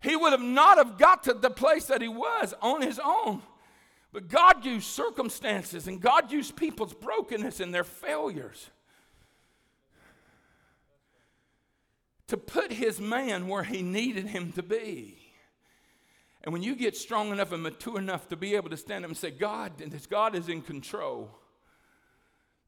He 0.00 0.16
would 0.16 0.32
have 0.32 0.42
not 0.42 0.78
have 0.78 0.98
got 0.98 1.22
to 1.24 1.34
the 1.34 1.50
place 1.50 1.86
that 1.86 2.02
he 2.02 2.08
was 2.08 2.52
on 2.60 2.82
his 2.82 3.00
own. 3.02 3.42
But 4.12 4.28
God 4.28 4.64
used 4.64 4.86
circumstances 4.86 5.86
and 5.86 6.00
God 6.00 6.30
used 6.30 6.56
people's 6.56 6.92
brokenness 6.92 7.60
and 7.60 7.72
their 7.72 7.84
failures 7.84 8.70
to 12.32 12.38
put 12.38 12.72
his 12.72 12.98
man 12.98 13.46
where 13.46 13.62
he 13.62 13.82
needed 13.82 14.26
him 14.26 14.52
to 14.52 14.62
be. 14.62 15.18
And 16.42 16.50
when 16.50 16.62
you 16.62 16.74
get 16.74 16.96
strong 16.96 17.30
enough 17.30 17.52
and 17.52 17.62
mature 17.62 17.98
enough 17.98 18.26
to 18.30 18.36
be 18.36 18.54
able 18.54 18.70
to 18.70 18.76
stand 18.78 19.04
up 19.04 19.10
and 19.10 19.18
say, 19.18 19.30
God, 19.30 19.72
this 19.76 20.06
God 20.06 20.34
is 20.34 20.48
in 20.48 20.62
control. 20.62 21.30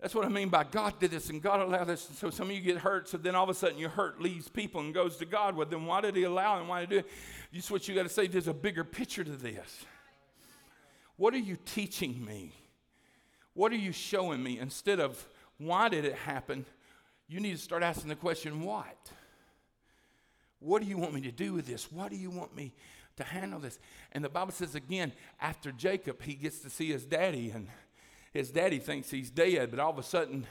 That's 0.03 0.14
what 0.14 0.27
I 0.27 0.29
mean 0.29 0.50
by 0.50 0.64
God 0.64 1.00
did 1.00 1.12
this 1.12 1.31
and 1.31 1.40
God 1.40 1.62
allowed 1.62 1.87
this. 1.87 2.07
And 2.11 2.18
So 2.18 2.29
some 2.29 2.50
of 2.50 2.55
you 2.55 2.61
get 2.61 2.77
hurt, 2.77 3.09
so 3.09 3.16
then 3.16 3.35
all 3.35 3.44
of 3.44 3.48
a 3.48 3.55
sudden 3.55 3.79
your 3.79 3.88
hurt 3.88 4.20
leaves 4.20 4.50
people 4.50 4.83
and 4.83 4.92
goes 4.92 5.16
to 5.16 5.24
God. 5.24 5.57
Well, 5.57 5.66
then 5.66 5.87
why 5.87 6.03
did 6.03 6.14
He 6.14 6.24
allow 6.24 6.59
and 6.61 6.68
why 6.68 6.81
did 6.81 6.90
He 6.90 6.96
do 6.96 6.98
it? 6.98 7.11
This 7.50 7.64
is 7.64 7.70
what 7.70 7.88
you 7.88 7.94
got 7.94 8.03
to 8.03 8.11
say. 8.11 8.27
There's 8.27 8.48
a 8.48 8.53
bigger 8.53 8.85
picture 8.85 9.24
to 9.24 9.31
this. 9.31 9.87
What 11.16 11.33
are 11.33 11.38
you 11.38 11.57
teaching 11.64 12.22
me? 12.22 12.53
What 13.55 13.72
are 13.72 13.77
you 13.77 13.92
showing 13.92 14.42
me? 14.42 14.59
Instead 14.59 15.00
of 15.00 15.27
why 15.57 15.88
did 15.88 16.05
it 16.05 16.16
happen, 16.16 16.66
you 17.29 17.40
need 17.40 17.53
to 17.53 17.62
start 17.62 17.83
asking 17.83 18.11
the 18.11 18.14
question, 18.14 18.61
what? 18.61 18.98
What 20.64 20.83
do 20.83 20.88
you 20.88 20.96
want 20.96 21.12
me 21.12 21.20
to 21.22 21.33
do 21.33 21.53
with 21.53 21.66
this? 21.66 21.92
What 21.92 22.11
do 22.11 22.16
you 22.16 22.31
want 22.31 22.57
me 22.57 22.72
to 23.16 23.24
handle 23.24 23.61
this? 23.61 23.79
And 24.12 24.24
the 24.24 24.31
Bible 24.31 24.53
says 24.53 24.74
again, 24.74 25.12
after 25.40 25.70
Jacob, 25.70 26.22
he 26.22 26.35
gets 26.35 26.61
to 26.61 26.70
see 26.70 26.90
his 26.90 27.05
daddy, 27.05 27.50
and 27.50 27.68
his 28.33 28.50
daddy 28.50 28.79
thinks 28.79 29.11
he's 29.11 29.31
dead, 29.31 29.70
but 29.70 29.79
all 29.79 29.90
of 29.90 29.98
a 29.98 30.03
sudden, 30.03 30.46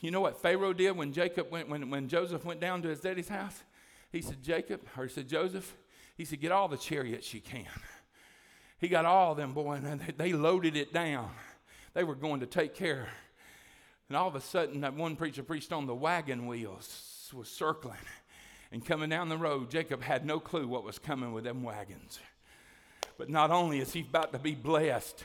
you 0.00 0.10
know 0.10 0.20
what 0.20 0.42
Pharaoh 0.42 0.74
did 0.74 0.96
when 0.96 1.12
Jacob 1.12 1.50
went, 1.50 1.70
when, 1.70 1.88
when 1.88 2.06
Joseph 2.06 2.44
went 2.44 2.60
down 2.60 2.82
to 2.82 2.88
his 2.88 3.00
daddy's 3.00 3.28
house? 3.28 3.62
He 4.12 4.20
said, 4.20 4.42
Jacob, 4.42 4.82
or 4.96 5.04
he 5.04 5.08
said, 5.08 5.26
Joseph, 5.26 5.74
he 6.16 6.26
said, 6.26 6.40
get 6.40 6.52
all 6.52 6.68
the 6.68 6.76
chariots 6.76 7.32
you 7.32 7.40
can. 7.40 7.66
He 8.78 8.88
got 8.88 9.06
all 9.06 9.32
of 9.32 9.38
them, 9.38 9.54
boy, 9.54 9.80
and 9.82 10.00
they 10.18 10.34
loaded 10.34 10.76
it 10.76 10.92
down. 10.92 11.30
They 11.94 12.04
were 12.04 12.14
going 12.14 12.40
to 12.40 12.46
take 12.46 12.74
care. 12.74 13.08
And 14.08 14.16
all 14.16 14.28
of 14.28 14.34
a 14.34 14.40
sudden, 14.42 14.82
that 14.82 14.94
one 14.94 15.16
preacher 15.16 15.42
preached 15.42 15.72
on 15.72 15.86
the 15.86 15.94
wagon 15.94 16.46
wheels 16.46 17.32
was 17.34 17.48
circling. 17.48 17.96
And 18.74 18.84
coming 18.84 19.08
down 19.08 19.28
the 19.28 19.38
road, 19.38 19.70
Jacob 19.70 20.02
had 20.02 20.26
no 20.26 20.40
clue 20.40 20.66
what 20.66 20.82
was 20.82 20.98
coming 20.98 21.32
with 21.32 21.44
them 21.44 21.62
wagons. 21.62 22.18
But 23.16 23.30
not 23.30 23.52
only 23.52 23.78
is 23.78 23.92
he 23.92 24.00
about 24.00 24.32
to 24.32 24.38
be 24.40 24.56
blessed, 24.56 25.24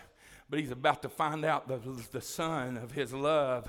but 0.52 0.60
he's 0.60 0.70
about 0.70 1.02
to 1.02 1.10
find 1.10 1.44
out 1.44 1.68
the, 1.68 1.80
the 2.12 2.22
son 2.22 2.78
of 2.78 2.92
his 2.92 3.12
love 3.12 3.68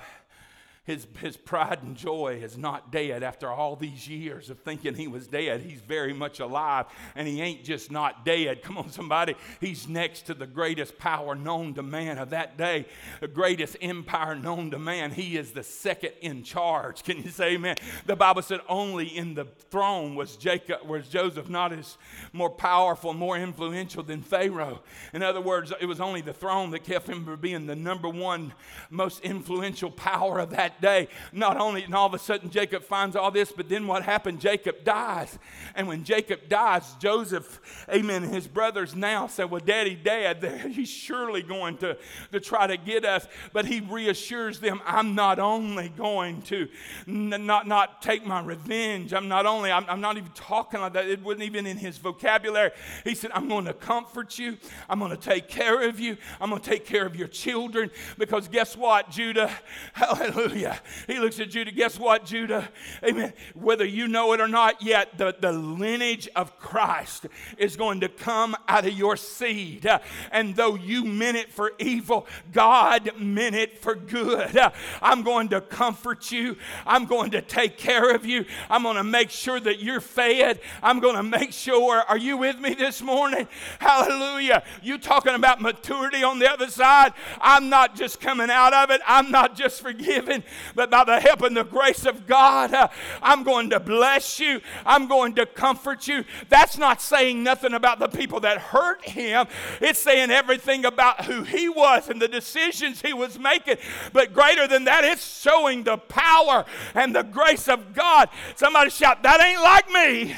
his, 0.83 1.05
his 1.19 1.37
pride 1.37 1.83
and 1.83 1.95
joy 1.95 2.39
is 2.41 2.57
not 2.57 2.91
dead 2.91 3.21
after 3.21 3.51
all 3.51 3.75
these 3.75 4.07
years 4.07 4.49
of 4.49 4.57
thinking 4.59 4.95
he 4.95 5.07
was 5.07 5.27
dead. 5.27 5.61
He's 5.61 5.79
very 5.79 6.11
much 6.11 6.39
alive, 6.39 6.87
and 7.15 7.27
he 7.27 7.39
ain't 7.39 7.63
just 7.63 7.91
not 7.91 8.25
dead. 8.25 8.63
Come 8.63 8.79
on, 8.79 8.89
somebody. 8.89 9.35
He's 9.59 9.87
next 9.87 10.23
to 10.23 10.33
the 10.33 10.47
greatest 10.47 10.97
power 10.97 11.35
known 11.35 11.75
to 11.75 11.83
man 11.83 12.17
of 12.17 12.31
that 12.31 12.57
day, 12.57 12.87
the 13.19 13.27
greatest 13.27 13.77
empire 13.79 14.33
known 14.35 14.71
to 14.71 14.79
man. 14.79 15.11
He 15.11 15.37
is 15.37 15.51
the 15.51 15.61
second 15.61 16.13
in 16.21 16.41
charge. 16.41 17.03
Can 17.03 17.21
you 17.21 17.29
say 17.29 17.53
amen? 17.53 17.75
The 18.07 18.15
Bible 18.15 18.41
said 18.41 18.61
only 18.67 19.05
in 19.05 19.35
the 19.35 19.45
throne 19.69 20.15
was 20.15 20.35
Jacob, 20.35 20.87
was 20.87 21.07
Joseph 21.07 21.47
not 21.47 21.73
as 21.73 21.97
more 22.33 22.49
powerful, 22.49 23.13
more 23.13 23.37
influential 23.37 24.01
than 24.01 24.23
Pharaoh. 24.23 24.81
In 25.13 25.21
other 25.21 25.41
words, 25.41 25.71
it 25.79 25.85
was 25.85 26.01
only 26.01 26.21
the 26.21 26.33
throne 26.33 26.71
that 26.71 26.83
kept 26.83 27.07
him 27.07 27.23
from 27.23 27.39
being 27.39 27.67
the 27.67 27.75
number 27.75 28.09
one 28.09 28.53
most 28.89 29.19
influential 29.19 29.91
power 29.91 30.39
of 30.39 30.49
that 30.49 30.70
that 30.71 30.81
day. 30.81 31.07
Not 31.31 31.57
only, 31.57 31.83
and 31.83 31.95
all 31.95 32.07
of 32.07 32.13
a 32.13 32.19
sudden 32.19 32.49
Jacob 32.49 32.83
finds 32.83 33.15
all 33.15 33.31
this, 33.31 33.51
but 33.51 33.69
then 33.69 33.87
what 33.87 34.03
happened? 34.03 34.39
Jacob 34.39 34.83
dies. 34.83 35.37
And 35.75 35.87
when 35.87 36.03
Jacob 36.03 36.49
dies, 36.49 36.95
Joseph, 36.99 37.59
amen, 37.89 38.23
his 38.23 38.47
brothers 38.47 38.95
now 38.95 39.27
say, 39.27 39.43
Well, 39.45 39.61
Daddy, 39.63 39.95
Dad, 39.95 40.43
he's 40.71 40.89
surely 40.89 41.41
going 41.41 41.77
to, 41.77 41.97
to 42.31 42.39
try 42.39 42.67
to 42.67 42.77
get 42.77 43.05
us. 43.05 43.27
But 43.53 43.65
he 43.65 43.79
reassures 43.79 44.59
them, 44.59 44.81
I'm 44.85 45.15
not 45.15 45.39
only 45.39 45.89
going 45.89 46.41
to 46.43 46.67
not, 47.05 47.67
not 47.67 48.01
take 48.01 48.25
my 48.25 48.41
revenge, 48.41 49.13
I'm 49.13 49.27
not 49.27 49.45
only, 49.45 49.71
I'm, 49.71 49.85
I'm 49.87 50.01
not 50.01 50.17
even 50.17 50.31
talking 50.33 50.81
like 50.81 50.93
that. 50.93 51.07
It 51.07 51.21
wasn't 51.21 51.43
even 51.43 51.65
in 51.65 51.77
his 51.77 51.97
vocabulary. 51.97 52.71
He 53.03 53.15
said, 53.15 53.31
I'm 53.33 53.47
going 53.47 53.65
to 53.65 53.73
comfort 53.73 54.37
you, 54.37 54.57
I'm 54.89 54.99
going 54.99 55.11
to 55.11 55.17
take 55.17 55.47
care 55.47 55.87
of 55.87 55.99
you, 55.99 56.17
I'm 56.39 56.49
going 56.49 56.61
to 56.61 56.69
take 56.69 56.85
care 56.85 57.05
of 57.05 57.15
your 57.15 57.27
children. 57.27 57.91
Because 58.17 58.47
guess 58.47 58.75
what, 58.75 59.09
Judah? 59.09 59.51
Hallelujah 59.93 60.60
Hallelujah. 60.61 60.81
He 61.07 61.19
looks 61.19 61.39
at 61.39 61.49
Judah. 61.49 61.71
Guess 61.71 61.99
what, 61.99 62.25
Judah? 62.25 62.69
Amen. 63.03 63.33
Whether 63.55 63.85
you 63.85 64.07
know 64.07 64.33
it 64.33 64.41
or 64.41 64.47
not 64.47 64.81
yet, 64.81 65.17
the, 65.17 65.35
the 65.39 65.51
lineage 65.51 66.29
of 66.35 66.59
Christ 66.59 67.25
is 67.57 67.75
going 67.75 68.01
to 68.01 68.09
come 68.09 68.55
out 68.67 68.85
of 68.85 68.93
your 68.93 69.17
seed. 69.17 69.89
And 70.31 70.55
though 70.55 70.75
you 70.75 71.03
meant 71.03 71.37
it 71.37 71.51
for 71.51 71.73
evil, 71.79 72.27
God 72.51 73.11
meant 73.17 73.55
it 73.55 73.79
for 73.79 73.95
good. 73.95 74.57
I'm 75.01 75.23
going 75.23 75.49
to 75.49 75.61
comfort 75.61 76.31
you. 76.31 76.57
I'm 76.85 77.05
going 77.05 77.31
to 77.31 77.41
take 77.41 77.77
care 77.77 78.13
of 78.13 78.25
you. 78.25 78.45
I'm 78.69 78.83
going 78.83 78.97
to 78.97 79.03
make 79.03 79.31
sure 79.31 79.59
that 79.59 79.79
you're 79.79 80.01
fed. 80.01 80.59
I'm 80.83 80.99
going 80.99 81.15
to 81.15 81.23
make 81.23 81.53
sure. 81.53 82.03
Are 82.07 82.17
you 82.17 82.37
with 82.37 82.59
me 82.59 82.73
this 82.73 83.01
morning? 83.01 83.47
Hallelujah. 83.79 84.63
You 84.83 84.97
talking 84.97 85.33
about 85.33 85.61
maturity 85.61 86.23
on 86.23 86.39
the 86.39 86.51
other 86.51 86.69
side? 86.69 87.13
I'm 87.39 87.69
not 87.69 87.95
just 87.95 88.19
coming 88.19 88.49
out 88.49 88.73
of 88.73 88.91
it. 88.91 89.01
I'm 89.07 89.31
not 89.31 89.55
just 89.55 89.81
forgiven, 89.81 90.43
but 90.75 90.89
by 90.89 91.03
the 91.03 91.19
help 91.19 91.41
and 91.41 91.55
the 91.55 91.63
grace 91.63 92.05
of 92.05 92.27
God, 92.27 92.73
uh, 92.73 92.87
I'm 93.21 93.43
going 93.43 93.69
to 93.71 93.79
bless 93.79 94.39
you. 94.39 94.61
I'm 94.85 95.07
going 95.07 95.35
to 95.35 95.45
comfort 95.45 96.07
you. 96.07 96.25
That's 96.49 96.77
not 96.77 97.01
saying 97.01 97.43
nothing 97.43 97.73
about 97.73 97.99
the 97.99 98.07
people 98.07 98.39
that 98.41 98.57
hurt 98.57 99.03
him. 99.05 99.47
It's 99.79 99.99
saying 99.99 100.31
everything 100.31 100.85
about 100.85 101.25
who 101.25 101.43
he 101.43 101.69
was 101.69 102.09
and 102.09 102.21
the 102.21 102.27
decisions 102.27 103.01
he 103.01 103.13
was 103.13 103.39
making. 103.39 103.77
But 104.13 104.33
greater 104.33 104.67
than 104.67 104.85
that, 104.85 105.03
it's 105.03 105.41
showing 105.41 105.83
the 105.83 105.97
power 105.97 106.65
and 106.95 107.15
the 107.15 107.23
grace 107.23 107.67
of 107.67 107.93
God. 107.93 108.29
Somebody 108.55 108.89
shout, 108.89 109.23
That 109.23 109.41
ain't 109.41 109.61
like 109.61 109.89
me. 109.91 110.35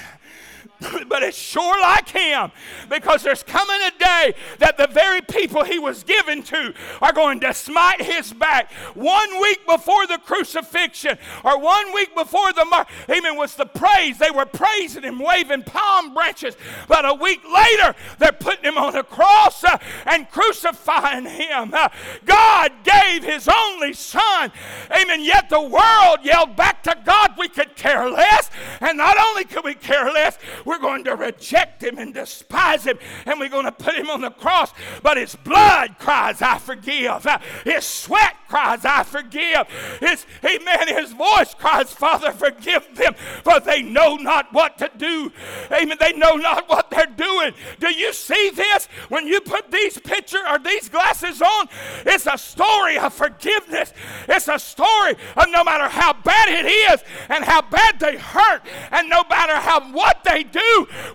but 1.08 1.24
it's 1.24 1.38
sure 1.38 1.80
like 1.82 2.10
him 2.10 2.52
because 2.90 3.24
there's 3.24 3.44
coming 3.44 3.80
a 3.82 3.92
day 4.00 4.34
that 4.60 4.78
the 4.78 4.88
very 4.88 5.22
people 5.22 5.64
he 5.64 5.80
was 5.80 6.04
given 6.04 6.44
to 6.44 6.74
are 7.02 7.14
going 7.14 7.40
to 7.42 7.54
smite 7.54 8.02
his 8.02 8.34
back. 8.34 8.72
One 8.94 9.42
week 9.42 9.66
before 9.66 10.08
the 10.08 10.18
crucifixion 10.18 11.18
or 11.44 11.60
one 11.60 11.94
week 11.94 12.16
before 12.16 12.54
the 12.54 12.66
mar- 12.66 12.88
amen 13.10 13.38
was 13.38 13.56
the 13.56 13.66
praise. 13.66 14.18
They 14.18 14.32
were 14.32 14.46
praising 14.46 15.04
him, 15.04 15.20
waving 15.20 15.64
palm 15.64 16.14
branches. 16.14 16.56
But 16.88 17.06
a 17.06 17.14
week 17.14 17.42
later, 17.52 17.96
they're 18.20 18.32
putting 18.32 18.66
him 18.66 18.78
on 18.78 18.96
a 18.96 19.04
cross 19.04 19.64
uh, 19.64 19.78
and 20.06 20.30
crucifying 20.30 21.26
him. 21.26 21.74
Uh, 21.74 21.90
God 22.26 22.72
gave 22.84 23.24
his 23.24 23.48
only 23.48 23.94
son. 23.94 24.52
Amen. 24.92 25.24
Yet 25.24 25.50
the 25.50 25.62
world 25.62 26.20
yelled 26.24 26.56
back 26.56 26.84
to 26.84 26.98
God, 27.06 27.34
we 27.38 27.48
could 27.48 27.76
care 27.76 28.10
less. 28.10 28.50
And 28.82 28.98
not 28.98 29.18
only 29.18 29.46
could 29.46 29.64
we 29.64 29.76
care 29.76 30.12
less, 30.12 30.38
we're 30.74 30.80
going 30.80 31.04
to 31.04 31.16
reject 31.16 31.84
him 31.84 31.98
and 31.98 32.14
despise 32.14 32.84
him, 32.84 32.98
and 33.26 33.40
we're 33.40 33.50
going 33.50 33.66
to 33.66 33.72
put 33.72 33.96
him 33.96 34.10
on 34.10 34.22
the 34.22 34.32
cross. 34.32 34.74
But 35.04 35.18
his 35.18 35.36
blood 35.36 36.00
cries, 36.00 36.42
I 36.42 36.58
forgive. 36.58 37.28
His 37.64 37.86
sweat 37.86 38.36
cries, 38.48 38.84
I 38.84 39.04
forgive. 39.04 39.68
His, 40.00 40.26
amen, 40.44 40.88
his 40.88 41.12
voice 41.14 41.54
cries, 41.54 41.92
Father, 41.92 42.32
forgive 42.32 42.96
them, 42.96 43.14
for 43.44 43.60
they 43.60 43.82
know 43.82 44.16
not 44.16 44.52
what 44.52 44.78
to 44.80 44.90
do. 44.98 45.32
Amen. 45.72 45.98
They 46.00 46.14
know 46.14 46.36
not 46.36 46.68
what 46.68 46.90
they're 46.90 47.06
doing. 47.06 47.54
Do 47.80 47.94
you 47.94 48.12
see 48.14 48.50
this? 48.50 48.88
When 49.10 49.28
you 49.28 49.42
put 49.42 49.70
these 49.72 50.00
picture 50.00 50.42
or 50.48 50.58
these 50.58 50.90
glasses 50.90 51.42
on, 51.42 51.68
it's 52.06 52.26
a 52.26 52.38
story 52.38 52.98
of 52.98 53.14
forgiveness. 53.14 53.94
It's 54.28 54.48
a 54.48 54.58
story 54.58 55.12
of 55.38 55.46
no 55.50 55.64
matter 55.64 55.88
how 55.88 56.14
bad 56.14 56.50
it 56.50 56.66
is 56.66 57.04
and 57.30 57.44
how 57.44 57.62
bad 57.62 58.00
they 58.00 58.18
hurt, 58.18 58.64
and 58.92 59.10
no 59.10 59.24
matter 59.30 59.56
how 59.56 59.92
what 59.92 60.24
they 60.24 60.44
do, 60.44 60.63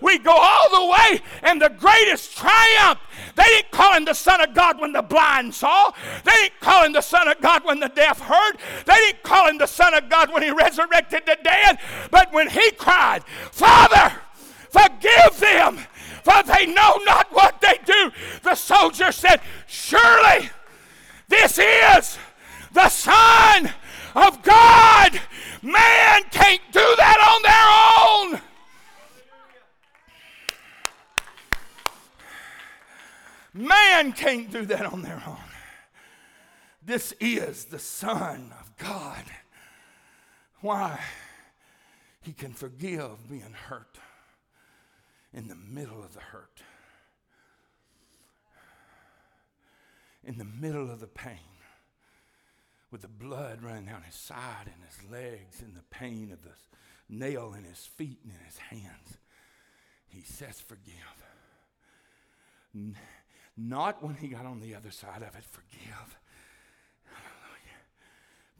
we 0.01 0.19
go 0.19 0.31
all 0.31 0.69
the 0.71 0.91
way 0.91 1.21
in 1.51 1.59
the 1.59 1.69
greatest 1.69 2.37
triumph. 2.37 2.99
They 3.35 3.43
didn't 3.43 3.71
call 3.71 3.93
him 3.93 4.05
the 4.05 4.13
Son 4.13 4.41
of 4.41 4.53
God 4.53 4.79
when 4.79 4.93
the 4.93 5.01
blind 5.01 5.53
saw. 5.53 5.91
They 6.23 6.31
didn't 6.31 6.59
call 6.59 6.85
him 6.85 6.93
the 6.93 7.01
Son 7.01 7.27
of 7.27 7.39
God 7.41 7.63
when 7.65 7.79
the 7.79 7.89
deaf 7.89 8.19
heard. 8.19 8.57
They 8.85 8.95
didn't 8.95 9.23
call 9.23 9.47
him 9.47 9.57
the 9.57 9.67
Son 9.67 9.93
of 9.93 10.09
God 10.09 10.31
when 10.33 10.43
he 10.43 10.51
resurrected 10.51 11.23
the 11.25 11.37
dead. 11.43 11.79
But 12.11 12.31
when 12.33 12.49
he 12.49 12.71
cried, 12.71 13.23
Father, 13.51 14.13
forgive 14.69 15.39
them, 15.39 15.79
for 16.23 16.43
they 16.43 16.65
know 16.65 16.99
not 17.05 17.27
what 17.31 17.61
they 17.61 17.79
do, 17.85 18.11
the 18.43 18.55
soldier 18.55 19.11
said, 19.11 19.41
Surely 19.67 20.49
this 21.27 21.59
is 21.59 22.17
the 22.73 22.89
Son 22.89 23.71
of 24.15 24.41
God. 24.43 25.19
Man 25.61 26.23
can't 26.31 26.61
do 26.71 26.95
that 26.97 27.19
on 27.21 28.31
their 28.33 28.39
own. 28.39 28.48
Man 33.53 34.13
can't 34.13 34.51
do 34.51 34.65
that 34.65 34.85
on 34.85 35.01
their 35.01 35.21
own. 35.25 35.37
This 36.85 37.13
is 37.19 37.65
the 37.65 37.79
Son 37.79 38.53
of 38.59 38.75
God. 38.77 39.23
Why? 40.61 40.99
He 42.21 42.33
can 42.33 42.53
forgive 42.53 43.29
being 43.29 43.53
hurt 43.67 43.97
in 45.33 45.47
the 45.47 45.55
middle 45.55 46.03
of 46.03 46.13
the 46.13 46.19
hurt, 46.19 46.61
in 50.23 50.37
the 50.37 50.45
middle 50.45 50.89
of 50.91 50.99
the 50.99 51.07
pain, 51.07 51.37
with 52.91 53.01
the 53.01 53.07
blood 53.07 53.61
running 53.61 53.85
down 53.85 54.03
his 54.03 54.15
side 54.15 54.65
and 54.65 54.83
his 54.87 55.11
legs, 55.11 55.61
and 55.61 55.75
the 55.75 55.83
pain 55.91 56.31
of 56.31 56.43
the 56.43 56.55
nail 57.07 57.53
in 57.57 57.63
his 57.63 57.85
feet 57.85 58.19
and 58.23 58.33
in 58.33 58.45
his 58.45 58.57
hands. 58.57 59.17
He 60.07 60.21
says, 60.21 60.59
Forgive 60.59 60.93
not 63.59 64.01
when 64.01 64.15
he 64.15 64.27
got 64.29 64.45
on 64.45 64.61
the 64.61 64.73
other 64.73 64.91
side 64.91 65.21
of 65.21 65.35
it, 65.35 65.43
forgive. 65.43 66.17
Hallelujah. 67.03 67.81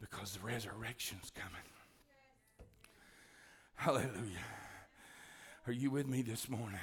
Because 0.02 0.34
the 0.34 0.46
resurrection's 0.46 1.32
coming. 1.34 1.62
Hallelujah. 3.76 4.46
Are 5.68 5.74
you 5.74 5.90
with 5.90 6.08
me 6.08 6.22
this 6.22 6.50
morning? 6.50 6.80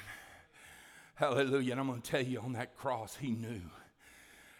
Hallelujah. 1.15 1.73
And 1.73 1.81
I'm 1.81 1.87
going 1.87 2.01
to 2.01 2.11
tell 2.11 2.21
you 2.21 2.39
on 2.39 2.53
that 2.53 2.75
cross, 2.75 3.15
he 3.15 3.31
knew 3.31 3.61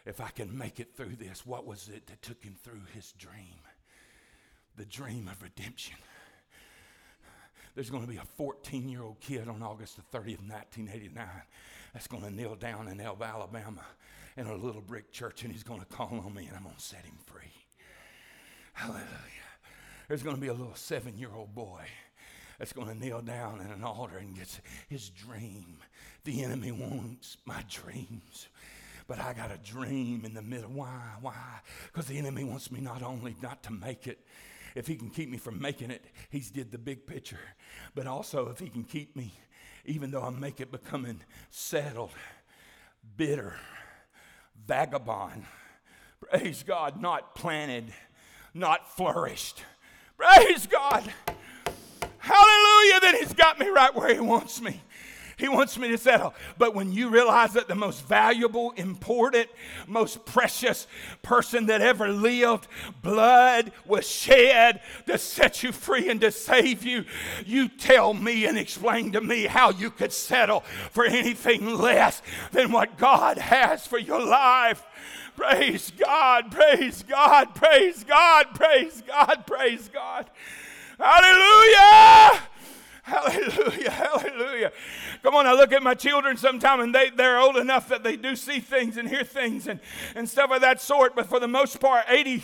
if 0.06 0.22
I 0.22 0.30
can 0.30 0.56
make 0.56 0.80
it 0.80 0.96
through 0.96 1.16
this, 1.16 1.46
what 1.46 1.66
was 1.66 1.90
it 1.90 2.06
that 2.08 2.22
took 2.22 2.44
him 2.44 2.56
through 2.64 2.82
his 2.94 3.12
dream? 3.14 3.58
The 4.76 4.86
dream 4.86 5.28
of 5.28 5.42
redemption. 5.42 5.98
There's 7.74 7.90
going 7.90 8.04
to 8.04 8.10
be 8.10 8.18
a 8.18 8.26
14 8.38 8.88
year 8.88 9.02
old 9.02 9.20
kid 9.20 9.48
on 9.48 9.64
August 9.64 9.96
the 9.96 10.18
30th, 10.18 10.48
1989 10.48 11.28
that's 11.94 12.08
going 12.08 12.24
to 12.24 12.32
kneel 12.32 12.56
down 12.56 12.88
in 12.88 13.00
Elba, 13.00 13.26
Alabama 13.26 13.86
in 14.38 14.46
a 14.48 14.56
little 14.56 14.82
brick 14.82 15.12
church 15.12 15.44
and 15.44 15.52
he's 15.52 15.64
going 15.64 15.80
to 15.80 15.86
call 15.86 16.24
on 16.26 16.34
me 16.34 16.46
and 16.46 16.56
I'm 16.56 16.64
going 16.64 16.76
to 16.76 16.82
set 16.82 17.04
him 17.04 17.18
free. 17.26 17.52
Hallelujah. 18.74 19.04
There's 20.08 20.24
going 20.24 20.36
to 20.36 20.42
be 20.42 20.48
a 20.48 20.54
little 20.54 20.76
seven 20.76 21.18
year 21.18 21.32
old 21.36 21.54
boy 21.56 21.82
that's 22.60 22.74
going 22.74 22.88
to 22.88 22.96
kneel 22.96 23.22
down 23.22 23.62
in 23.62 23.72
an 23.72 23.84
altar 23.84 24.18
and 24.18 24.36
gets 24.36 24.62
his 24.88 25.10
dream. 25.10 25.78
The 26.24 26.44
enemy 26.44 26.72
wants 26.72 27.38
my 27.46 27.64
dreams. 27.70 28.48
But 29.08 29.20
I 29.20 29.34
got 29.34 29.52
a 29.52 29.58
dream 29.58 30.26
in 30.26 30.34
the 30.34 30.42
middle. 30.42 30.70
Why? 30.70 31.02
Why? 31.22 31.62
Because 31.86 32.08
the 32.08 32.18
enemy 32.18 32.44
wants 32.44 32.72
me 32.72 32.82
not 32.82 33.02
only 33.02 33.36
not 33.42 33.64
to 33.64 33.72
make 33.72 34.06
it, 34.06 34.20
if 34.76 34.86
he 34.86 34.96
can 34.96 35.10
keep 35.10 35.30
me 35.30 35.38
from 35.38 35.60
making 35.60 35.92
it, 35.92 36.06
he's 36.30 36.52
did 36.52 36.72
the 36.72 36.78
big 36.78 37.08
picture. 37.08 37.40
But 37.96 38.06
also 38.06 38.50
if 38.50 38.60
he 38.60 38.70
can 38.70 38.84
keep 38.84 39.16
me 39.16 39.34
even 39.88 40.12
though 40.12 40.22
I 40.22 40.30
make 40.30 40.60
it 40.60 40.72
becoming 40.72 41.22
settled, 41.50 42.12
bitter, 43.16 43.56
vagabond. 44.68 45.46
Praise 46.20 46.64
God, 46.64 47.02
not 47.02 47.34
planted, 47.34 47.94
not 48.54 48.96
flourished. 48.96 49.64
Praise 50.18 50.68
God. 50.68 51.04
Hallelujah, 52.18 53.00
that 53.02 53.16
He's 53.20 53.34
got 53.34 53.60
me 53.60 53.70
right 53.70 53.96
where 53.96 54.14
He 54.14 54.20
wants 54.20 54.62
me. 54.62 54.82
He 55.38 55.48
wants 55.48 55.78
me 55.78 55.90
to 55.90 56.00
settle. 56.00 56.34
But 56.58 56.74
when 56.74 56.92
you 56.92 57.10
realize 57.10 57.54
that 57.54 57.68
the 57.68 57.76
most 57.76 58.04
valuable, 58.08 58.72
important, 58.72 59.48
most 59.86 60.26
precious 60.26 60.88
person 61.22 61.68
that 61.68 61.80
ever 61.80 62.08
lived, 62.08 62.68
blood 63.04 63.72
was 63.86 64.10
shed 64.10 64.82
to 65.06 65.20
set 65.20 65.62
you 65.62 65.72
free 65.72 66.10
and 66.10 66.20
to 66.22 66.32
save 66.32 66.84
you, 66.84 67.06
you 67.46 67.70
tell 67.70 68.16
me 68.16 68.46
and 68.46 68.58
explain 68.58 69.12
to 69.12 69.22
me 69.22 69.46
how 69.46 69.70
you 69.70 69.92
could 69.92 70.12
settle 70.12 70.62
for 70.92 71.06
anything 71.06 71.78
less 71.78 72.24
than 72.52 72.72
what 72.72 72.98
God 72.98 73.38
has 73.38 73.86
for 73.86 74.00
your 74.00 74.26
life. 74.26 74.84
Praise 75.36 75.92
God, 75.92 76.52
praise 76.52 77.04
God, 77.04 77.54
praise 77.54 78.04
God, 78.04 78.56
praise 78.56 79.04
God, 79.06 79.46
praise 79.46 79.88
God. 79.88 80.26
Hallelujah! 80.98 82.42
Hallelujah, 83.08 83.90
hallelujah. 83.92 84.72
Come 85.24 85.34
on, 85.34 85.48
I 85.48 85.54
look 85.54 85.72
at 85.72 85.82
my 85.82 85.94
children 85.94 86.36
sometime 86.36 86.82
and 86.82 86.94
they, 86.94 87.10
they're 87.10 87.40
old 87.40 87.56
enough 87.56 87.88
that 87.88 88.04
they 88.04 88.18
do 88.18 88.36
see 88.36 88.60
things 88.60 88.98
and 88.98 89.08
hear 89.08 89.24
things 89.24 89.68
and, 89.68 89.80
and 90.14 90.28
stuff 90.28 90.52
of 90.52 90.60
that 90.60 90.82
sort, 90.82 91.16
but 91.16 91.26
for 91.26 91.40
the 91.40 91.48
most 91.48 91.80
part, 91.80 92.04
80, 92.10 92.44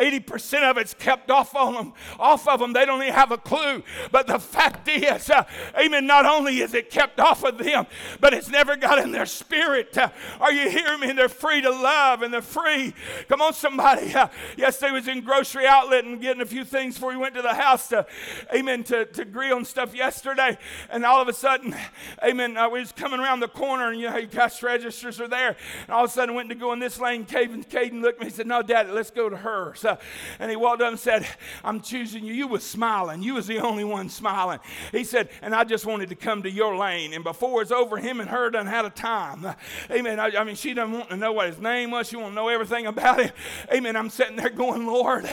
80% 0.00 0.70
of 0.70 0.78
it's 0.78 0.94
kept 0.94 1.32
off 1.32 1.56
on 1.56 1.74
them, 1.74 1.92
off 2.20 2.46
of 2.46 2.60
them. 2.60 2.72
They 2.72 2.84
don't 2.84 3.02
even 3.02 3.12
have 3.12 3.32
a 3.32 3.36
clue. 3.38 3.82
But 4.12 4.28
the 4.28 4.38
fact 4.38 4.86
is, 4.86 5.30
uh, 5.30 5.42
amen, 5.76 6.06
not 6.06 6.26
only 6.26 6.60
is 6.60 6.74
it 6.74 6.90
kept 6.90 7.18
off 7.18 7.42
of 7.42 7.58
them, 7.58 7.84
but 8.20 8.32
it's 8.32 8.48
never 8.48 8.76
got 8.76 9.00
in 9.00 9.10
their 9.10 9.26
spirit. 9.26 9.98
Uh, 9.98 10.10
are 10.38 10.52
you 10.52 10.70
hearing 10.70 11.00
me? 11.00 11.10
And 11.10 11.18
they're 11.18 11.28
free 11.28 11.60
to 11.60 11.70
love 11.70 12.22
and 12.22 12.32
they're 12.32 12.40
free. 12.40 12.94
Come 13.28 13.42
on, 13.42 13.52
somebody. 13.52 14.14
Uh, 14.14 14.28
yesterday 14.56 14.92
was 14.92 15.08
in 15.08 15.22
grocery 15.22 15.66
outlet 15.66 16.04
and 16.04 16.20
getting 16.20 16.40
a 16.40 16.46
few 16.46 16.64
things 16.64 16.94
before 16.94 17.10
we 17.10 17.16
went 17.16 17.34
to 17.34 17.42
the 17.42 17.54
house 17.54 17.88
to, 17.88 18.06
amen, 18.54 18.84
to, 18.84 19.06
to 19.06 19.22
agree 19.22 19.50
on 19.50 19.64
stuff 19.64 19.92
yesterday. 19.92 20.03
Yesterday, 20.04 20.58
and 20.90 21.02
all 21.02 21.22
of 21.22 21.28
a 21.28 21.32
sudden, 21.32 21.74
amen, 22.22 22.58
uh, 22.58 22.68
we 22.68 22.78
was 22.78 22.92
coming 22.92 23.20
around 23.20 23.40
the 23.40 23.48
corner 23.48 23.90
and 23.90 23.98
you 23.98 24.10
know, 24.10 24.26
cash 24.26 24.62
registers 24.62 25.18
are 25.18 25.28
there. 25.28 25.56
And 25.80 25.90
all 25.90 26.04
of 26.04 26.10
a 26.10 26.12
sudden, 26.12 26.34
went 26.34 26.50
to 26.50 26.54
go 26.54 26.74
in 26.74 26.78
this 26.78 27.00
lane. 27.00 27.24
Caden, 27.24 27.66
Caden 27.66 28.02
looked 28.02 28.16
at 28.16 28.20
me 28.20 28.26
and 28.26 28.34
said, 28.34 28.46
No, 28.46 28.60
Daddy, 28.60 28.90
let's 28.90 29.10
go 29.10 29.30
to 29.30 29.36
her. 29.38 29.72
So, 29.76 29.96
and 30.38 30.50
he 30.50 30.58
walked 30.58 30.82
up 30.82 30.90
and 30.90 31.00
said, 31.00 31.26
I'm 31.64 31.80
choosing 31.80 32.22
you. 32.22 32.34
You 32.34 32.48
was 32.48 32.62
smiling. 32.62 33.22
You 33.22 33.32
was 33.32 33.46
the 33.46 33.60
only 33.60 33.82
one 33.82 34.10
smiling. 34.10 34.58
He 34.92 35.04
said, 35.04 35.30
And 35.40 35.54
I 35.54 35.64
just 35.64 35.86
wanted 35.86 36.10
to 36.10 36.16
come 36.16 36.42
to 36.42 36.50
your 36.50 36.76
lane. 36.76 37.14
And 37.14 37.24
before 37.24 37.62
it's 37.62 37.70
over, 37.70 37.96
him 37.96 38.20
and 38.20 38.28
her 38.28 38.50
done 38.50 38.66
had 38.66 38.84
a 38.84 38.90
time. 38.90 39.46
Amen. 39.90 40.20
I, 40.20 40.32
I 40.36 40.44
mean, 40.44 40.56
she 40.56 40.74
doesn't 40.74 40.92
want 40.92 41.08
to 41.08 41.16
know 41.16 41.32
what 41.32 41.46
his 41.46 41.58
name 41.58 41.92
was. 41.92 42.10
She 42.10 42.16
want 42.16 42.32
to 42.32 42.34
know 42.34 42.48
everything 42.48 42.86
about 42.86 43.22
him. 43.22 43.32
Amen. 43.72 43.96
I'm 43.96 44.10
sitting 44.10 44.36
there 44.36 44.50
going, 44.50 44.86
Lord, 44.86 45.26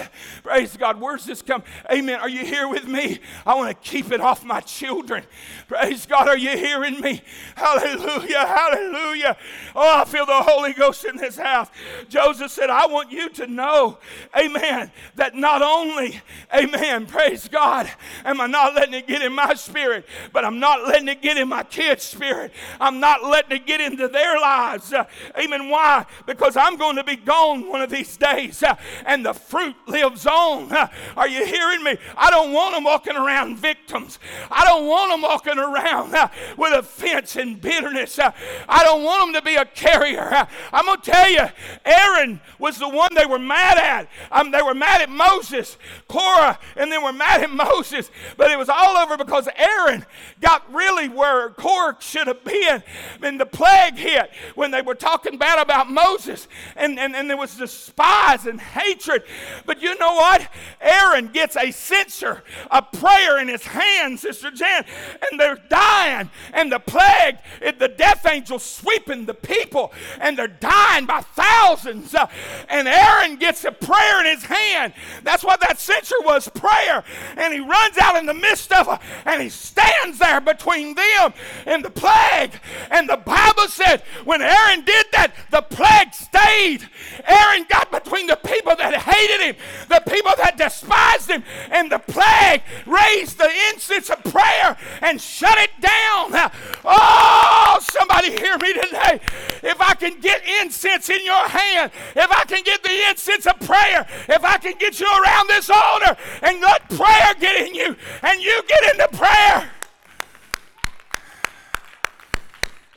praise 0.44 0.78
God, 0.78 1.02
where's 1.02 1.26
this 1.26 1.42
come? 1.42 1.62
Amen. 1.92 2.22
Are 2.22 2.30
you 2.30 2.46
here 2.46 2.70
with 2.70 2.88
me? 2.88 3.20
I 3.46 3.56
want 3.56 3.70
to 3.70 3.90
keep 3.90 4.14
it 4.14 4.22
off 4.22 4.46
my 4.46 4.61
children. 4.62 5.24
Praise 5.68 6.06
God. 6.06 6.28
Are 6.28 6.38
you 6.38 6.58
hearing 6.58 7.00
me? 7.02 7.22
Hallelujah. 7.56 8.46
Hallelujah. 8.46 9.38
Oh, 9.76 10.02
I 10.02 10.06
feel 10.06 10.26
the 10.26 10.44
Holy 10.44 10.74
Ghost 10.74 11.06
in 11.06 11.18
this 11.18 11.38
house. 11.38 11.70
Joseph 12.10 12.52
said, 12.52 12.70
I 12.70 12.88
want 12.88 13.12
you 13.12 13.30
to 13.30 13.48
know, 13.48 13.98
amen, 14.38 14.92
that 15.16 15.36
not 15.36 15.62
only, 15.62 16.22
amen, 16.54 17.06
praise 17.06 17.48
God, 17.48 17.90
am 18.26 18.42
I 18.42 18.48
not 18.48 18.76
letting 18.76 18.94
it 18.94 19.08
get 19.08 19.22
in 19.22 19.34
my 19.34 19.54
spirit, 19.54 20.06
but 20.34 20.46
I'm 20.46 20.60
not 20.60 20.88
letting 20.88 21.08
it 21.08 21.22
get 21.22 21.38
in 21.38 21.48
my 21.48 21.64
kids' 21.64 22.04
spirit. 22.04 22.52
I'm 22.80 23.00
not 23.00 23.24
letting 23.24 23.58
it 23.58 23.66
get 23.66 23.82
into 23.82 24.08
their 24.08 24.40
lives. 24.40 24.94
Uh, 24.94 25.06
amen. 25.38 25.70
Why? 25.70 26.06
Because 26.26 26.58
I'm 26.58 26.78
going 26.78 26.96
to 26.98 27.04
be 27.04 27.16
gone 27.16 27.70
one 27.70 27.82
of 27.82 27.90
these 27.90 28.18
days 28.18 28.62
uh, 28.64 28.76
and 29.06 29.26
the 29.26 29.34
fruit 29.34 29.76
lives 29.88 30.26
on. 30.26 30.72
Uh, 30.72 30.88
are 31.16 31.28
you 31.28 31.46
hearing 31.46 31.84
me? 31.84 31.98
I 32.18 32.30
don't 32.30 32.52
want 32.52 32.76
them 32.76 32.84
walking 32.84 33.16
around 33.16 33.58
victims. 33.58 34.20
I 34.52 34.66
don't 34.66 34.88
want 34.88 35.12
them 35.12 35.22
walking 35.22 35.58
around 35.58 36.14
uh, 36.14 36.28
with 36.58 36.74
offense 36.74 37.36
and 37.36 37.60
bitterness. 37.60 38.20
Uh, 38.20 38.32
I 38.68 38.84
don't 38.84 39.04
want 39.04 39.34
them 39.34 39.42
to 39.42 39.46
be 39.46 39.56
a 39.56 39.66
carrier. 39.66 40.34
Uh, 40.34 40.46
I'm 40.74 40.86
going 40.86 41.02
to 41.02 41.12
tell 41.12 41.30
you, 41.30 41.46
Aaron 41.86 42.42
was 42.60 42.78
the 42.78 42.90
one 42.90 43.10
they 43.16 43.26
were 43.26 43.40
mad 43.40 43.78
at. 43.78 44.08
Um, 44.32 44.52
they 44.52 44.62
were 44.62 44.74
mad 44.74 45.02
at 45.02 45.10
Moses, 45.10 45.78
Korah, 46.08 46.60
and 46.76 46.92
they 46.92 46.98
were 46.98 47.14
mad 47.14 47.42
at 47.42 47.50
Moses. 47.72 48.12
But 48.38 48.52
it 48.52 48.58
was 48.58 48.70
all 48.70 48.98
over 48.98 49.18
because 49.18 49.48
Aaron 49.56 50.06
got 50.42 50.72
really 50.74 51.10
where 51.10 51.50
Korah 51.52 51.98
should 52.00 52.28
have 52.28 52.44
been. 52.44 52.84
And 53.22 53.40
the 53.40 53.46
plague 53.46 53.96
hit 53.96 54.32
when 54.56 54.72
they 54.72 54.82
were 54.82 54.96
talking 54.96 55.38
bad 55.38 55.62
about 55.62 55.90
Moses, 55.90 56.48
and, 56.76 57.00
and, 57.00 57.16
and 57.16 57.30
there 57.30 57.38
was 57.38 57.56
despise 57.56 58.46
and 58.46 58.60
hatred. 58.60 59.24
But 59.66 59.82
you 59.82 59.98
know 59.98 60.16
what? 60.16 60.48
Aaron 60.80 61.28
gets 61.28 61.56
a 61.56 61.72
censer, 61.72 62.44
a 62.70 62.82
prayer 62.82 63.40
in 63.40 63.48
his 63.48 63.64
hand, 63.64 64.20
Sister 64.34 64.52
Jan, 64.52 64.86
and 65.30 65.40
they're 65.40 65.60
dying. 65.70 66.30
And 66.54 66.72
the 66.72 66.80
plague, 66.80 67.38
the 67.60 67.88
death 67.88 68.26
angel 68.26 68.60
sweeping 68.60 69.26
the 69.26 69.34
people, 69.34 69.92
and 70.20 70.38
they're 70.38 70.48
dying 70.48 71.06
by 71.06 71.22
thousands. 71.22 72.14
Uh, 72.16 72.28
and 72.70 72.88
Aaron 72.88 73.38
gets 73.38 73.64
a 73.66 73.72
prayer 73.72 74.20
in 74.22 74.26
his 74.26 74.44
hand. 74.44 74.94
That's 75.24 75.44
what 75.44 75.60
that 75.62 75.80
censer 75.80 76.16
was 76.22 76.48
prayer. 76.50 77.04
And 77.38 77.54
he 77.54 77.60
runs 77.60 77.98
out 77.98 78.18
in 78.18 78.26
the 78.26 78.34
midst 78.34 78.72
of 78.72 78.88
it, 78.88 79.00
and 79.26 79.42
he 79.42 79.50
stands 79.50 80.20
there 80.20 80.42
between 80.42 80.96
them 80.96 81.34
and 81.66 81.84
the 81.84 81.90
plague. 81.90 82.54
And 82.90 83.08
the 83.08 83.18
Bible 83.18 83.68
said 83.68 84.04
when 84.24 84.42
Aaron 84.42 84.84
did 84.84 85.06
that, 85.12 85.34
the 85.50 85.62
plague 85.62 86.14
stayed. 86.14 86.88
Aaron 87.26 87.66
got 87.70 87.92
between 87.92 88.28
the 88.28 88.38
people 88.38 88.76
that 88.76 88.96
hated 88.96 89.42
him, 89.42 89.56
the 89.90 90.02
people 90.10 90.32
that 90.38 90.58
despised 90.58 91.30
him, 91.30 91.44
and 91.72 91.92
the 91.92 92.00
plague 92.00 92.62
raised 92.86 93.38
the 93.38 93.50
incense 93.72 94.10
of 94.10 94.21
prayer 94.24 94.78
and 95.02 95.20
shut 95.20 95.58
it 95.58 95.72
down. 95.80 96.52
Oh, 96.86 97.80
somebody 97.82 98.32
hear 98.32 98.58
me 98.58 98.74
today. 98.74 99.20
If 99.64 99.80
I 99.82 99.94
can 99.96 100.20
get 100.20 100.42
incense 100.62 101.10
in 101.10 101.24
your 101.26 101.48
hand, 101.48 101.92
if 102.16 102.32
I 102.32 102.44
can 102.46 102.64
get 102.64 102.84
the 102.84 103.10
incense 103.10 103.46
of 103.48 103.60
prayer, 103.60 104.08
if 104.30 104.44
I 104.44 104.58
can 104.58 104.78
get 104.78 105.00
you 105.00 105.08
around 105.08 105.50
this 105.50 105.70
altar 105.70 106.18
and 106.42 106.62
let 106.62 106.90
prayer 106.90 107.34
get 107.40 107.68
in 107.68 107.76
you 107.76 107.96
and 108.24 108.42
you 108.42 108.62
get 108.68 108.84
into 108.92 109.08
prayer, 109.18 109.70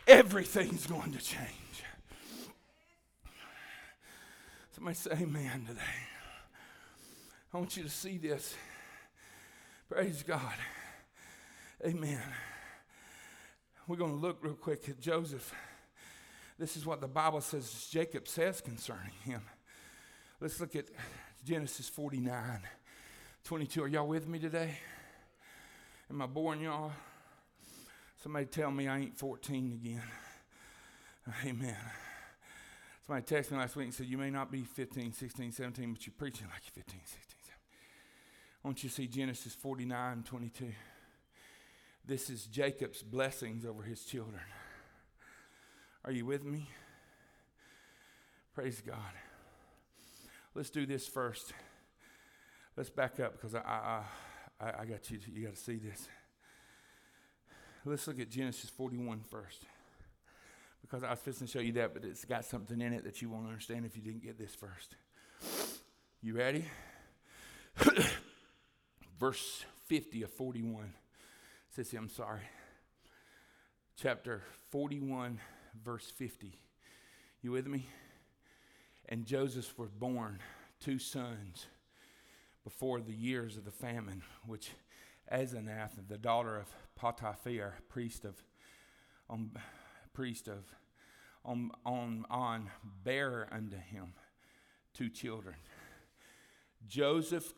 everything's 0.07 0.87
going 0.87 1.13
to 1.13 1.19
change. 1.19 1.51
Somebody 4.73 4.97
say 4.97 5.11
amen 5.13 5.67
today. 5.67 5.81
I 7.53 7.57
want 7.57 7.77
you 7.77 7.85
to 7.85 7.89
see 7.89 8.19
this. 8.19 8.57
Praise 9.89 10.25
God. 10.25 10.55
Amen. 11.87 12.23
We're 13.87 13.97
going 13.97 14.13
to 14.13 14.17
look 14.17 14.39
real 14.41 14.55
quick 14.55 14.89
at 14.89 14.99
Joseph. 15.01 15.53
This 16.59 16.79
is 16.79 16.87
what 16.87 17.03
the 17.03 17.09
Bible 17.09 17.43
says 17.43 17.89
Jacob 17.91 18.27
says 18.27 18.63
concerning 18.63 19.13
him. 19.23 19.43
Let's 20.41 20.59
look 20.61 20.75
at 20.77 20.87
Genesis 21.45 21.91
49, 21.91 22.61
22. 23.45 23.83
Are 23.83 23.89
y'all 23.89 24.07
with 24.07 24.27
me 24.27 24.39
today? 24.39 24.79
Am 26.09 26.23
I 26.23 26.27
boring 26.27 26.63
y'all? 26.63 26.91
Somebody 28.23 28.47
tell 28.47 28.71
me 28.71 28.89
I 28.89 29.01
ain't 29.01 29.19
14 29.19 29.79
again. 29.83 30.03
Amen. 31.45 31.77
Somebody 33.07 33.27
texted 33.27 33.51
me 33.51 33.59
last 33.59 33.77
week 33.77 33.87
and 33.87 33.95
said, 33.95 34.07
You 34.07 34.17
may 34.17 34.31
not 34.31 34.51
be 34.51 34.63
15, 34.63 35.13
16, 35.13 35.53
17, 35.53 35.93
but 35.93 36.07
you're 36.07 36.15
preaching 36.17 36.47
like 36.47 36.63
you're 36.65 36.83
15, 36.83 37.01
16, 37.05 37.21
17. 37.29 37.55
I 38.65 38.69
want 38.69 38.83
you 38.83 38.89
to 38.89 38.95
see 38.95 39.07
Genesis 39.07 39.53
49, 39.55 40.23
22. 40.23 40.73
This 42.07 42.29
is 42.29 42.45
Jacob's 42.45 43.03
blessings 43.03 43.65
over 43.65 43.83
his 43.83 44.05
children. 44.05 44.43
Are 46.05 46.13
you 46.13 46.27
with 46.27 46.45
me? 46.45 46.69
Praise 48.55 48.83
God. 48.87 48.99
Let's 50.55 50.69
do 50.69 50.85
this 50.85 51.09
first. 51.09 51.55
Let's 52.77 52.91
back 52.91 53.21
up 53.21 53.33
because 53.33 53.55
I, 53.55 53.61
I, 53.61 54.03
I, 54.61 54.73
I 54.81 54.85
got 54.85 55.11
you. 55.11 55.19
You 55.33 55.47
got 55.47 55.55
to 55.55 55.61
see 55.61 55.77
this. 55.77 56.07
Let's 57.87 58.07
look 58.07 58.21
at 58.21 58.29
Genesis 58.29 58.69
41 58.69 59.23
first. 59.23 59.63
Because 60.83 61.03
I 61.03 61.11
was 61.11 61.21
fixing 61.21 61.47
to 61.47 61.53
show 61.53 61.61
you 61.61 61.73
that, 61.73 61.95
but 61.95 62.05
it's 62.05 62.27
got 62.27 62.45
something 62.45 62.83
in 62.83 62.93
it 62.93 63.05
that 63.05 63.23
you 63.23 63.31
won't 63.31 63.47
understand 63.47 63.87
if 63.87 63.97
you 63.97 64.03
didn't 64.03 64.23
get 64.23 64.39
this 64.39 64.55
first. 64.55 64.97
You 66.21 66.37
ready? 66.37 66.67
Verse 69.19 69.65
50 69.87 70.23
of 70.25 70.31
41 70.31 70.93
says, 71.75 71.93
I'm 71.95 72.09
sorry. 72.09 72.43
Chapter 74.01 74.43
41, 74.71 75.41
verse 75.85 76.09
50. 76.09 76.57
You 77.43 77.51
with 77.51 77.67
me? 77.67 77.87
And 79.09 79.27
Joseph 79.27 79.77
was 79.77 79.91
born 79.91 80.39
two 80.79 81.01
sons 81.01 81.67
before 82.63 83.01
the 83.01 83.13
years 83.13 83.57
of 83.57 83.65
the 83.65 83.73
famine, 83.73 84.23
which 84.47 84.71
Asenath, 85.33 85.91
the 86.09 86.17
daughter 86.17 86.57
of 86.57 86.69
Potiphar, 86.95 87.75
priest 87.89 88.25
of 88.25 88.41
um, 89.29 89.51
priest 90.13 90.47
of 90.47 90.63
on, 91.45 91.73
on, 91.85 92.25
on 92.31 92.71
bare 93.03 93.49
unto 93.51 93.79
him 93.79 94.13
two 94.93 95.09
children. 95.09 95.57
Joseph 96.87 97.53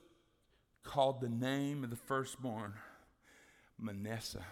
called 0.85 1.21
the 1.21 1.29
name 1.29 1.85
of 1.85 1.91
the 1.91 1.97
firstborn 1.97 2.73
Manasseh. 3.79 4.45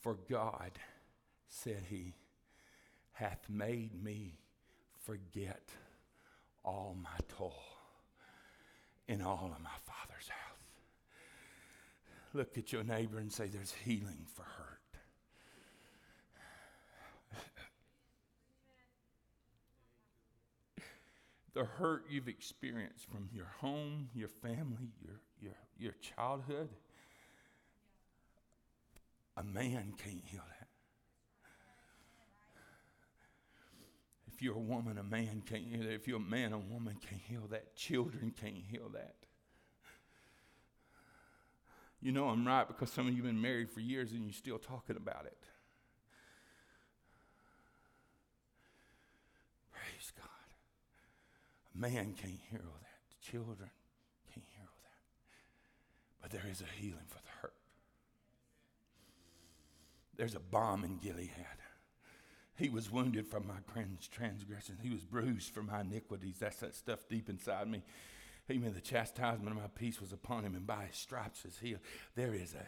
For 0.00 0.14
God, 0.30 0.72
said 1.48 1.84
he, 1.88 2.14
hath 3.12 3.48
made 3.48 4.02
me 4.02 4.38
forget 5.04 5.70
all 6.64 6.96
my 7.02 7.18
toil 7.36 7.52
in 9.08 9.22
all 9.22 9.52
of 9.54 9.62
my 9.62 9.70
father's 9.84 10.28
house. 10.28 10.56
Look 12.34 12.58
at 12.58 12.72
your 12.72 12.84
neighbor 12.84 13.18
and 13.18 13.32
say, 13.32 13.46
There's 13.46 13.72
healing 13.72 14.26
for 14.34 14.42
hurt. 14.42 14.65
The 21.56 21.64
hurt 21.64 22.04
you've 22.10 22.28
experienced 22.28 23.06
from 23.10 23.30
your 23.32 23.50
home, 23.60 24.10
your 24.14 24.28
family, 24.28 24.92
your, 25.02 25.14
your, 25.40 25.54
your 25.78 25.94
childhood. 26.02 26.68
A 29.38 29.42
man 29.42 29.94
can't 29.96 30.22
heal 30.26 30.42
that. 30.60 30.68
If 34.30 34.42
you're 34.42 34.54
a 34.54 34.58
woman, 34.58 34.98
a 34.98 35.02
man 35.02 35.42
can't 35.46 35.64
heal 35.64 35.80
that. 35.80 35.94
If 35.94 36.06
you're 36.06 36.18
a 36.18 36.20
man, 36.20 36.52
a 36.52 36.58
woman 36.58 36.98
can't 37.08 37.22
heal 37.22 37.46
that. 37.50 37.74
Children 37.74 38.34
can't 38.38 38.62
heal 38.70 38.90
that. 38.92 39.14
You 42.02 42.12
know 42.12 42.28
I'm 42.28 42.46
right 42.46 42.68
because 42.68 42.92
some 42.92 43.08
of 43.08 43.14
you 43.14 43.22
have 43.22 43.32
been 43.32 43.40
married 43.40 43.70
for 43.70 43.80
years 43.80 44.12
and 44.12 44.24
you're 44.24 44.34
still 44.34 44.58
talking 44.58 44.96
about 44.96 45.24
it. 45.24 45.38
Praise 49.72 50.12
God. 50.14 50.26
A 51.65 51.65
man 51.76 52.14
can't 52.14 52.40
heal 52.50 52.60
all 52.64 52.80
that. 52.80 53.30
Children 53.30 53.70
can't 54.32 54.46
heal 54.50 54.64
all 54.64 54.82
that. 54.84 56.22
But 56.22 56.30
there 56.30 56.50
is 56.50 56.60
a 56.60 56.80
healing 56.80 57.06
for 57.08 57.18
the 57.22 57.30
hurt. 57.40 57.54
There's 60.16 60.34
a 60.34 60.40
balm 60.40 60.84
in 60.84 60.98
Gilead. 60.98 61.30
He 62.56 62.70
was 62.70 62.90
wounded 62.90 63.26
for 63.26 63.40
my 63.40 63.56
transgressions. 63.68 64.80
He 64.82 64.88
was 64.88 65.04
bruised 65.04 65.50
for 65.50 65.62
my 65.62 65.82
iniquities. 65.82 66.36
That's 66.40 66.58
that 66.60 66.74
stuff 66.74 67.00
deep 67.08 67.28
inside 67.28 67.68
me. 67.68 67.82
Amen. 68.50 68.72
The 68.74 68.80
chastisement 68.80 69.54
of 69.54 69.62
my 69.62 69.68
peace 69.74 70.00
was 70.00 70.12
upon 70.12 70.44
him, 70.44 70.54
and 70.54 70.66
by 70.66 70.84
his 70.84 70.96
stripes 70.96 71.44
is 71.44 71.58
healed. 71.58 71.80
There 72.14 72.32
is 72.34 72.54
a, 72.54 72.66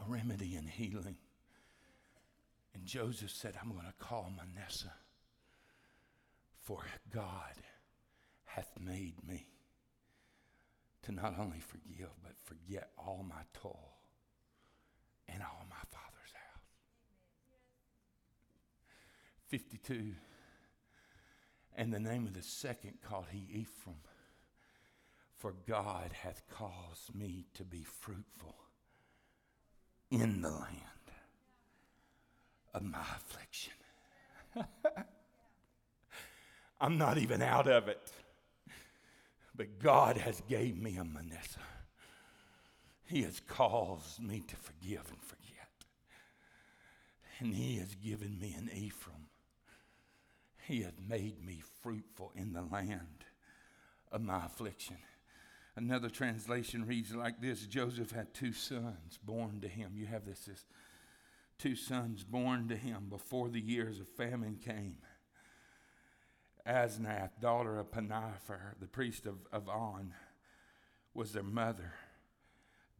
a 0.00 0.04
remedy 0.06 0.54
in 0.54 0.68
healing. 0.68 1.16
And 2.74 2.84
Joseph 2.84 3.30
said, 3.30 3.54
I'm 3.60 3.72
going 3.72 3.86
to 3.86 4.04
call 4.04 4.30
Manasseh, 4.36 4.92
for 6.60 6.82
God 7.12 7.54
hath 8.56 8.72
made 8.80 9.22
me 9.22 9.46
to 11.02 11.12
not 11.12 11.34
only 11.38 11.60
forgive, 11.60 12.08
but 12.22 12.32
forget 12.42 12.88
all 12.96 13.22
my 13.28 13.42
toil 13.52 13.98
and 15.28 15.42
all 15.42 15.66
my 15.68 15.76
father's 15.90 16.32
house. 16.32 16.62
52. 19.48 20.14
And 21.76 21.92
the 21.92 22.00
name 22.00 22.26
of 22.26 22.32
the 22.32 22.42
second 22.42 22.94
called 23.06 23.26
he 23.30 23.46
Ephraim 23.60 23.96
for 25.36 25.52
God 25.68 26.12
hath 26.22 26.42
caused 26.48 27.14
me 27.14 27.44
to 27.52 27.62
be 27.62 27.84
fruitful 27.84 28.56
in 30.10 30.40
the 30.40 30.48
land 30.50 30.80
of 32.72 32.82
my 32.82 33.04
affliction. 33.16 33.74
I'm 36.80 36.96
not 36.96 37.18
even 37.18 37.42
out 37.42 37.68
of 37.68 37.88
it. 37.88 38.00
But 39.56 39.78
God 39.78 40.18
has 40.18 40.42
gave 40.48 40.76
me 40.76 40.96
a 40.96 41.04
Manasseh. 41.04 41.60
He 43.06 43.22
has 43.22 43.40
caused 43.40 44.20
me 44.20 44.42
to 44.46 44.56
forgive 44.56 45.04
and 45.08 45.22
forget. 45.22 45.46
And 47.38 47.54
he 47.54 47.76
has 47.78 47.94
given 47.94 48.38
me 48.40 48.54
an 48.58 48.70
Ephraim. 48.74 49.28
He 50.66 50.82
has 50.82 50.94
made 51.08 51.44
me 51.44 51.62
fruitful 51.82 52.32
in 52.34 52.52
the 52.52 52.62
land 52.62 53.24
of 54.10 54.20
my 54.20 54.46
affliction. 54.46 54.96
Another 55.76 56.08
translation 56.08 56.86
reads 56.86 57.14
like 57.14 57.40
this 57.40 57.66
Joseph 57.66 58.10
had 58.10 58.34
two 58.34 58.52
sons 58.52 59.18
born 59.22 59.60
to 59.60 59.68
him. 59.68 59.92
You 59.94 60.06
have 60.06 60.24
this, 60.24 60.40
this 60.40 60.64
two 61.58 61.76
sons 61.76 62.24
born 62.24 62.68
to 62.68 62.76
him 62.76 63.06
before 63.08 63.48
the 63.48 63.60
years 63.60 64.00
of 64.00 64.08
famine 64.08 64.58
came. 64.64 64.96
Asenath, 66.66 67.30
daughter 67.40 67.78
of 67.78 67.90
Peninnah, 67.92 68.34
the 68.80 68.86
priest 68.86 69.26
of, 69.26 69.36
of 69.52 69.68
On, 69.68 70.12
was 71.14 71.32
their 71.32 71.42
mother. 71.42 71.92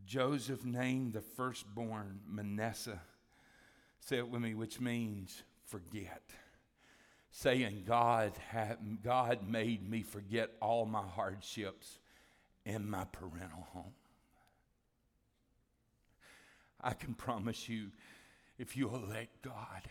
Joseph 0.06 0.64
named 0.64 1.12
the 1.12 1.20
firstborn 1.20 2.20
Manasseh. 2.28 3.00
Say 4.00 4.18
it 4.18 4.28
with 4.28 4.40
me, 4.40 4.54
which 4.54 4.80
means 4.80 5.42
forget. 5.64 6.22
Saying, 7.30 7.84
God, 7.86 8.32
God 9.02 9.48
made 9.48 9.88
me 9.88 10.02
forget 10.02 10.50
all 10.62 10.86
my 10.86 11.02
hardships 11.02 11.98
in 12.64 12.88
my 12.88 13.04
parental 13.04 13.66
home. 13.72 13.94
I 16.80 16.92
can 16.92 17.14
promise 17.14 17.68
you, 17.68 17.88
if 18.58 18.76
you'll 18.76 19.04
let 19.10 19.42
God, 19.42 19.82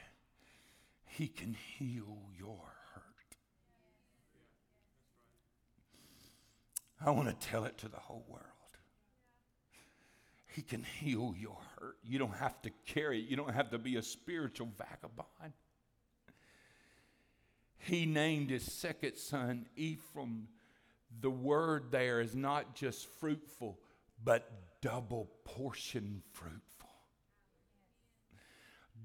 He 1.06 1.28
can 1.28 1.56
heal 1.78 2.18
your 2.38 2.75
I 7.04 7.12
want 7.12 7.28
to 7.28 7.48
tell 7.48 7.66
it 7.66 7.78
to 7.80 7.88
the 7.88 7.98
whole 7.98 8.26
world. 8.28 8.44
He 10.48 10.62
can 10.62 10.84
heal 10.84 11.34
your 11.38 11.58
hurt. 11.78 11.98
You 12.04 12.18
don't 12.18 12.36
have 12.38 12.62
to 12.62 12.72
carry 12.86 13.20
it, 13.20 13.30
you 13.30 13.36
don't 13.36 13.54
have 13.54 13.72
to 13.72 13.78
be 13.78 13.98
a 13.98 14.02
spiritual 14.02 14.70
vagabond. 14.78 15.54
He 17.78 18.06
named 18.06 18.50
his 18.50 18.64
second 18.64 19.18
son 19.18 19.68
Ephraim 19.76 20.48
the 21.22 21.30
word 21.30 21.92
there 21.92 22.20
is 22.20 22.36
not 22.36 22.76
just 22.76 23.08
fruitful, 23.20 23.80
but 24.24 24.52
double 24.82 25.30
portion 25.44 26.22
fruitful. 26.32 26.62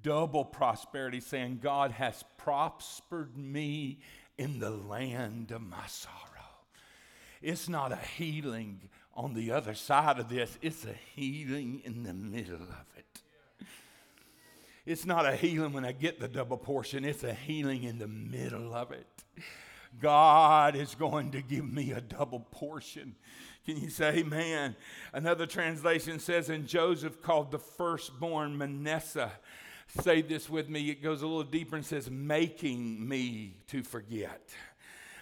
Double 0.03 0.45
prosperity, 0.45 1.21
saying, 1.21 1.61
God 1.63 1.93
has 1.93 2.25
prospered 2.39 3.37
me 3.37 4.01
in 4.39 4.59
the 4.59 4.71
land 4.71 5.51
of 5.51 5.61
my 5.61 5.87
sorrow. 5.87 6.40
It's 7.43 7.69
not 7.69 7.93
a 7.93 7.97
healing 7.97 8.81
on 9.15 9.35
the 9.35 9.53
other 9.53 9.75
side 9.75 10.19
of 10.19 10.29
this, 10.29 10.59
it's 10.63 10.85
a 10.85 10.95
healing 11.15 11.83
in 11.85 12.05
the 12.05 12.13
middle 12.13 12.63
of 12.63 12.87
it. 12.97 13.21
It's 14.87 15.05
not 15.05 15.27
a 15.27 15.37
healing 15.37 15.73
when 15.73 15.85
I 15.85 15.93
get 15.93 16.21
the 16.21 16.29
double 16.29 16.57
portion, 16.57 17.05
it's 17.05 17.25
a 17.25 17.35
healing 17.35 17.83
in 17.83 17.99
the 17.99 18.09
middle 18.09 18.75
of 18.75 18.93
it. 18.93 19.07
God 20.01 20.77
is 20.77 20.95
going 20.95 21.33
to 21.33 21.43
give 21.43 21.71
me 21.71 21.93
a 21.93 22.01
double 22.01 22.41
portion. 22.51 23.17
Can 23.67 23.77
you 23.77 23.91
say 23.91 24.19
amen? 24.19 24.77
Another 25.13 25.47
translation 25.47 26.19
says, 26.19 26.49
and 26.49 26.67
Joseph 26.67 27.21
called 27.21 27.51
the 27.51 27.59
firstborn 27.59 28.57
Manasseh. 28.57 29.33
Say 30.01 30.23
this 30.23 30.49
with 30.49 30.69
me. 30.69 30.89
It 30.91 31.03
goes 31.03 31.23
a 31.23 31.27
little 31.27 31.43
deeper 31.43 31.77
and 31.77 31.85
says, 31.85 32.11
making 32.11 33.07
me 33.07 33.57
to 33.69 33.83
forget. 33.83 34.41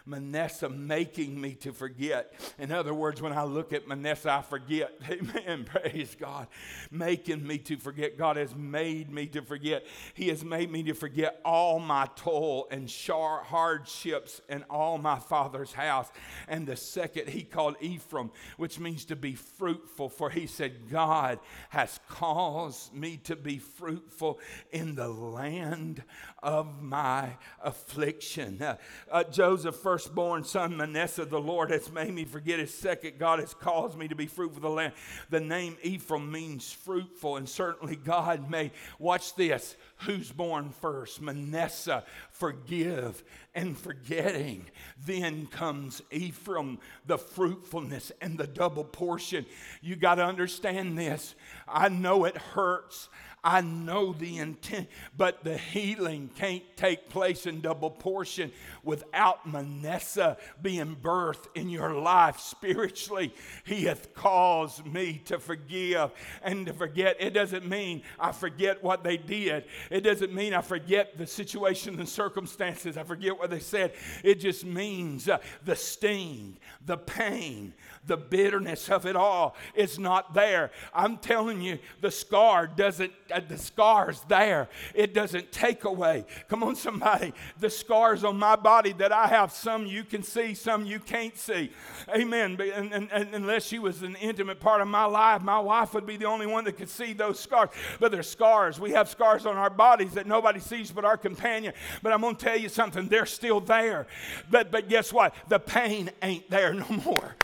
Manasseh 0.08 0.68
making 0.68 1.38
me 1.40 1.54
to 1.54 1.72
forget. 1.72 2.32
In 2.58 2.72
other 2.72 2.94
words, 2.94 3.20
when 3.20 3.32
I 3.32 3.44
look 3.44 3.72
at 3.72 3.86
Manasseh, 3.86 4.32
I 4.32 4.42
forget. 4.42 4.98
Amen. 5.10 5.64
Praise 5.64 6.16
God. 6.18 6.48
Making 6.90 7.46
me 7.46 7.58
to 7.58 7.76
forget. 7.76 8.16
God 8.16 8.36
has 8.36 8.54
made 8.54 9.10
me 9.10 9.26
to 9.28 9.42
forget. 9.42 9.84
He 10.14 10.28
has 10.28 10.44
made 10.44 10.70
me 10.70 10.82
to 10.84 10.94
forget 10.94 11.40
all 11.44 11.78
my 11.78 12.08
toil 12.16 12.66
and 12.70 12.88
hardships 13.08 14.40
in 14.48 14.64
all 14.70 14.98
my 14.98 15.18
father's 15.18 15.72
house. 15.72 16.10
And 16.48 16.66
the 16.66 16.76
second 16.76 17.28
he 17.28 17.42
called 17.42 17.76
Ephraim, 17.80 18.30
which 18.56 18.78
means 18.78 19.04
to 19.06 19.16
be 19.16 19.34
fruitful, 19.34 20.08
for 20.08 20.30
he 20.30 20.46
said, 20.46 20.90
God 20.90 21.38
has 21.68 22.00
caused 22.08 22.94
me 22.94 23.18
to 23.24 23.36
be 23.36 23.58
fruitful 23.58 24.40
in 24.70 24.94
the 24.94 25.08
land 25.08 26.02
of 26.42 26.82
my 26.82 27.36
affliction. 27.62 28.62
Uh, 28.62 28.76
uh, 29.10 29.24
Joseph 29.24 29.76
first 29.76 29.97
firstborn 29.98 30.44
son 30.44 30.76
Manasseh, 30.76 31.24
the 31.24 31.40
Lord 31.40 31.72
has 31.72 31.90
made 31.90 32.14
me 32.14 32.24
forget 32.24 32.60
his 32.60 32.72
second. 32.72 33.18
God 33.18 33.40
has 33.40 33.52
caused 33.52 33.98
me 33.98 34.06
to 34.06 34.14
be 34.14 34.28
fruitful 34.28 34.60
the 34.60 34.68
land. 34.68 34.92
The 35.28 35.40
name 35.40 35.76
Ephraim 35.82 36.30
means 36.30 36.70
fruitful, 36.70 37.36
and 37.36 37.48
certainly 37.48 37.96
God 37.96 38.48
may, 38.48 38.70
watch 39.00 39.34
this, 39.34 39.74
who's 39.96 40.30
born 40.30 40.70
first? 40.70 41.20
Manasseh, 41.20 42.04
forgive 42.30 43.24
and 43.56 43.76
forgetting. 43.76 44.66
Then 45.04 45.46
comes 45.46 46.00
Ephraim, 46.12 46.78
the 47.04 47.18
fruitfulness 47.18 48.12
and 48.20 48.38
the 48.38 48.46
double 48.46 48.84
portion. 48.84 49.46
You 49.82 49.96
got 49.96 50.14
to 50.14 50.24
understand 50.24 50.96
this. 50.96 51.34
I 51.66 51.88
know 51.88 52.24
it 52.24 52.36
hurts. 52.36 53.08
I 53.44 53.60
know 53.60 54.12
the 54.12 54.38
intent, 54.38 54.88
but 55.16 55.44
the 55.44 55.56
healing 55.56 56.30
can't 56.36 56.64
take 56.76 57.08
place 57.08 57.46
in 57.46 57.60
double 57.60 57.90
portion 57.90 58.52
without 58.82 59.46
Manasseh 59.46 60.36
being 60.60 60.96
birthed 60.96 61.46
in 61.54 61.68
your 61.68 61.94
life 61.94 62.40
spiritually. 62.40 63.32
He 63.64 63.84
hath 63.84 64.14
caused 64.14 64.86
me 64.86 65.22
to 65.26 65.38
forgive 65.38 66.10
and 66.42 66.66
to 66.66 66.72
forget. 66.72 67.16
It 67.20 67.30
doesn't 67.30 67.66
mean 67.66 68.02
I 68.18 68.32
forget 68.32 68.82
what 68.82 69.04
they 69.04 69.16
did, 69.16 69.64
it 69.90 70.00
doesn't 70.00 70.34
mean 70.34 70.54
I 70.54 70.60
forget 70.60 71.16
the 71.16 71.26
situation 71.26 71.98
and 71.98 72.08
circumstances, 72.08 72.96
I 72.96 73.04
forget 73.04 73.38
what 73.38 73.50
they 73.50 73.60
said. 73.60 73.92
It 74.24 74.40
just 74.40 74.64
means 74.64 75.28
uh, 75.28 75.38
the 75.64 75.76
sting, 75.76 76.58
the 76.84 76.96
pain, 76.96 77.74
the 78.08 78.16
bitterness 78.16 78.90
of 78.90 79.06
it 79.06 79.14
all 79.14 79.54
is 79.74 79.98
not 79.98 80.34
there. 80.34 80.70
I'm 80.92 81.18
telling 81.18 81.60
you, 81.60 81.78
the 82.00 82.10
scar 82.10 82.66
doesn't, 82.66 83.12
uh, 83.32 83.40
the 83.46 83.58
scar's 83.58 84.22
there. 84.28 84.68
It 84.94 85.14
doesn't 85.14 85.52
take 85.52 85.84
away. 85.84 86.24
Come 86.48 86.62
on, 86.64 86.74
somebody. 86.74 87.32
The 87.60 87.70
scars 87.70 88.24
on 88.24 88.38
my 88.38 88.56
body 88.56 88.92
that 88.94 89.12
I 89.12 89.28
have, 89.28 89.52
some 89.52 89.86
you 89.86 90.02
can 90.02 90.22
see, 90.22 90.54
some 90.54 90.84
you 90.84 90.98
can't 90.98 91.36
see. 91.36 91.70
Amen. 92.08 92.58
And, 92.60 92.92
and, 92.92 93.12
and 93.12 93.34
unless 93.34 93.66
she 93.66 93.78
was 93.78 94.02
an 94.02 94.16
intimate 94.16 94.58
part 94.58 94.80
of 94.80 94.88
my 94.88 95.04
life, 95.04 95.42
my 95.42 95.60
wife 95.60 95.94
would 95.94 96.06
be 96.06 96.16
the 96.16 96.26
only 96.26 96.46
one 96.46 96.64
that 96.64 96.76
could 96.76 96.88
see 96.88 97.12
those 97.12 97.38
scars. 97.38 97.68
But 98.00 98.10
they're 98.10 98.22
scars. 98.22 98.80
We 98.80 98.92
have 98.92 99.08
scars 99.08 99.46
on 99.46 99.56
our 99.56 99.70
bodies 99.70 100.14
that 100.14 100.26
nobody 100.26 100.60
sees 100.60 100.90
but 100.90 101.04
our 101.04 101.16
companion. 101.16 101.74
But 102.02 102.12
I'm 102.12 102.22
going 102.22 102.36
to 102.36 102.44
tell 102.44 102.56
you 102.56 102.70
something, 102.70 103.08
they're 103.08 103.26
still 103.26 103.60
there. 103.60 104.06
But, 104.50 104.70
but 104.70 104.88
guess 104.88 105.12
what? 105.12 105.34
The 105.48 105.58
pain 105.58 106.10
ain't 106.22 106.48
there 106.48 106.72
no 106.72 106.88
more 107.04 107.36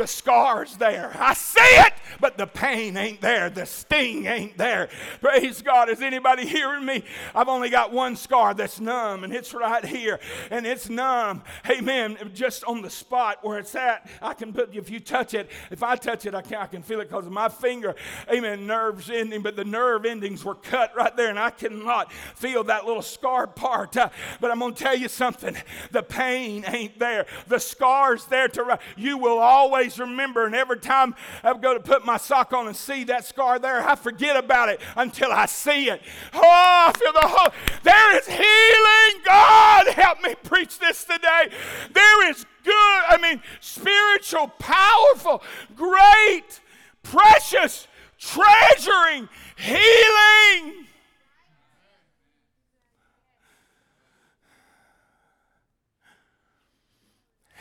the 0.00 0.06
scar's 0.06 0.76
there. 0.76 1.14
I 1.18 1.34
see 1.34 1.60
it, 1.60 1.92
but 2.20 2.38
the 2.38 2.46
pain 2.46 2.96
ain't 2.96 3.20
there. 3.20 3.50
The 3.50 3.66
sting 3.66 4.24
ain't 4.24 4.56
there. 4.56 4.88
Praise 5.20 5.60
God. 5.60 5.90
Is 5.90 6.00
anybody 6.00 6.46
hearing 6.46 6.86
me? 6.86 7.04
I've 7.34 7.48
only 7.48 7.68
got 7.68 7.92
one 7.92 8.16
scar 8.16 8.54
that's 8.54 8.80
numb, 8.80 9.24
and 9.24 9.34
it's 9.34 9.52
right 9.52 9.84
here. 9.84 10.18
And 10.50 10.66
it's 10.66 10.88
numb. 10.88 11.42
Amen. 11.68 12.16
Just 12.32 12.64
on 12.64 12.80
the 12.80 12.88
spot 12.88 13.40
where 13.42 13.58
it's 13.58 13.74
at. 13.74 14.08
I 14.22 14.32
can 14.32 14.54
put, 14.54 14.74
if 14.74 14.88
you 14.88 15.00
touch 15.00 15.34
it, 15.34 15.50
if 15.70 15.82
I 15.82 15.96
touch 15.96 16.24
it, 16.24 16.34
I 16.34 16.40
can, 16.40 16.56
I 16.56 16.66
can 16.66 16.82
feel 16.82 17.00
it 17.00 17.10
because 17.10 17.26
of 17.26 17.32
my 17.32 17.50
finger. 17.50 17.94
Amen. 18.32 18.66
Nerves 18.66 19.10
ending, 19.10 19.42
but 19.42 19.54
the 19.54 19.66
nerve 19.66 20.06
endings 20.06 20.42
were 20.42 20.54
cut 20.54 20.96
right 20.96 21.14
there, 21.14 21.28
and 21.28 21.38
I 21.38 21.50
cannot 21.50 22.10
feel 22.10 22.64
that 22.64 22.86
little 22.86 23.02
scar 23.02 23.46
part. 23.46 23.98
Uh, 23.98 24.08
but 24.40 24.50
I'm 24.50 24.60
going 24.60 24.72
to 24.72 24.82
tell 24.82 24.96
you 24.96 25.08
something. 25.08 25.54
The 25.90 26.02
pain 26.02 26.64
ain't 26.66 26.98
there. 26.98 27.26
The 27.48 27.58
scar's 27.58 28.24
there 28.24 28.48
to, 28.48 28.78
you 28.96 29.18
will 29.18 29.38
always 29.38 29.89
always 29.90 30.10
remember, 30.10 30.46
and 30.46 30.54
every 30.54 30.78
time 30.78 31.14
I 31.42 31.56
go 31.56 31.74
to 31.74 31.80
put 31.80 32.04
my 32.04 32.16
sock 32.16 32.52
on 32.52 32.66
and 32.66 32.76
see 32.76 33.04
that 33.04 33.24
scar 33.24 33.58
there, 33.58 33.86
I 33.86 33.96
forget 33.96 34.36
about 34.36 34.68
it 34.68 34.80
until 34.96 35.32
I 35.32 35.46
see 35.46 35.88
it. 35.88 36.00
Oh, 36.32 36.40
I 36.42 36.92
feel 36.96 37.12
the 37.12 37.20
whole, 37.22 37.52
there 37.82 38.18
is 38.18 38.26
healing. 38.26 39.24
God, 39.24 39.88
help 39.88 40.22
me 40.22 40.34
preach 40.44 40.78
this 40.78 41.04
today. 41.04 41.50
There 41.92 42.30
is 42.30 42.44
good, 42.62 43.02
I 43.08 43.18
mean, 43.20 43.42
spiritual, 43.60 44.48
powerful, 44.58 45.42
great, 45.74 46.60
precious, 47.02 47.88
treasuring, 48.18 49.28
healing. 49.56 50.86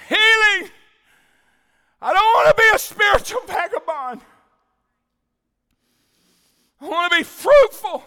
Healing 0.07 0.69
I 2.01 2.13
don't 2.13 2.23
want 2.23 2.55
to 2.55 2.61
be 2.61 2.69
a 2.73 2.79
spiritual 2.79 3.41
vagabond. 3.47 4.21
I 6.81 6.87
want 6.87 7.11
to 7.11 7.17
be 7.17 7.23
fruitful. 7.23 8.03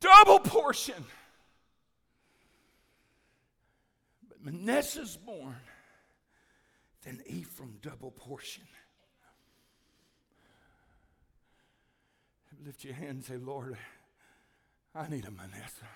Double 0.00 0.40
portion. 0.40 1.04
But 4.28 4.42
Manasseh's 4.44 5.16
born, 5.16 5.56
then 7.04 7.20
Ephraim 7.26 7.78
double 7.80 8.10
portion. 8.10 8.64
Lift 12.64 12.84
your 12.84 12.94
hand 12.94 13.10
and 13.10 13.24
say, 13.24 13.36
Lord, 13.38 13.76
I 14.94 15.08
need 15.08 15.24
a 15.24 15.30
Manasseh. 15.30 15.88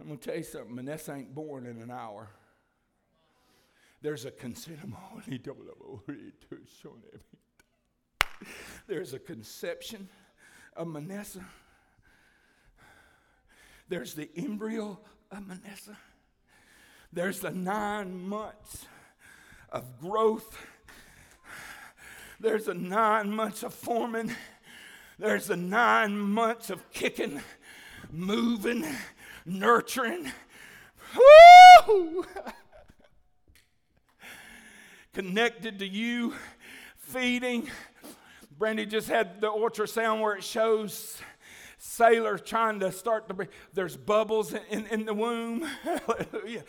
I'm 0.00 0.06
going 0.06 0.18
to 0.18 0.24
tell 0.24 0.36
you 0.36 0.44
something. 0.44 0.74
Manasseh 0.74 1.14
ain't 1.14 1.34
born 1.34 1.66
in 1.66 1.82
an 1.82 1.90
hour. 1.90 2.30
There's 4.00 4.24
a 4.24 4.30
conception. 4.30 4.94
There's 8.86 9.12
a 9.12 9.18
conception 9.18 10.08
of 10.76 10.86
Manasseh. 10.86 11.44
There's 13.88 14.14
the 14.14 14.30
embryo 14.36 15.00
of 15.32 15.46
Manasseh. 15.46 15.96
There's 17.12 17.40
the 17.40 17.50
nine 17.50 18.28
months 18.28 18.86
of 19.70 20.00
growth. 20.00 20.56
There's 22.38 22.66
the 22.66 22.74
nine 22.74 23.32
months 23.32 23.64
of 23.64 23.74
forming. 23.74 24.30
There's 25.18 25.48
the 25.48 25.56
nine 25.56 26.16
months 26.16 26.70
of 26.70 26.88
kicking, 26.92 27.40
moving, 28.12 28.86
nurturing. 29.48 30.30
Woo! 31.88 32.24
Connected 35.14 35.78
to 35.80 35.86
you, 35.86 36.34
feeding. 36.96 37.68
Brandy 38.58 38.86
just 38.86 39.08
had 39.08 39.40
the 39.40 39.48
ultrasound 39.48 40.20
where 40.20 40.34
it 40.34 40.44
shows 40.44 41.18
sailors 41.78 42.42
trying 42.42 42.80
to 42.80 42.92
start 42.92 43.28
to. 43.28 43.48
There's 43.72 43.96
bubbles 43.96 44.54
in, 44.70 44.86
in 44.86 45.04
the 45.04 45.14
womb. 45.14 45.62
Hallelujah. 45.82 46.64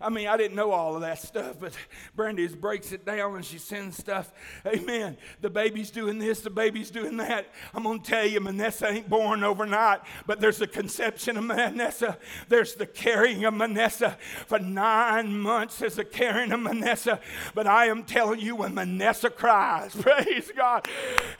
I 0.00 0.08
mean, 0.08 0.28
I 0.28 0.36
didn't 0.36 0.56
know 0.56 0.70
all 0.70 0.94
of 0.94 1.02
that 1.02 1.18
stuff, 1.18 1.56
but 1.60 1.72
Brandy 2.16 2.48
breaks 2.48 2.90
it 2.92 3.04
down 3.04 3.36
and 3.36 3.44
she 3.44 3.58
sends 3.58 3.98
stuff. 3.98 4.32
Amen. 4.66 5.18
The 5.42 5.50
baby's 5.50 5.90
doing 5.90 6.18
this, 6.18 6.40
the 6.40 6.50
baby's 6.50 6.90
doing 6.90 7.18
that. 7.18 7.48
I'm 7.74 7.82
going 7.82 8.00
to 8.00 8.10
tell 8.10 8.24
you, 8.24 8.40
Manasseh 8.40 8.88
ain't 8.88 9.10
born 9.10 9.44
overnight, 9.44 10.00
but 10.26 10.40
there's 10.40 10.56
the 10.56 10.66
conception 10.66 11.36
of 11.36 11.44
Manasseh. 11.44 12.16
There's 12.48 12.74
the 12.74 12.86
carrying 12.86 13.44
of 13.44 13.52
Manasseh. 13.52 14.16
For 14.46 14.58
nine 14.58 15.38
months, 15.38 15.78
there's 15.78 15.96
the 15.96 16.04
carrying 16.04 16.52
of 16.52 16.60
Manasseh. 16.60 17.20
But 17.54 17.66
I 17.66 17.86
am 17.86 18.04
telling 18.04 18.40
you, 18.40 18.56
when 18.56 18.74
Manasseh 18.74 19.30
cries, 19.30 19.94
praise 20.00 20.50
God, 20.56 20.88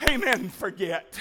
amen, 0.07 0.49
forget, 0.49 1.19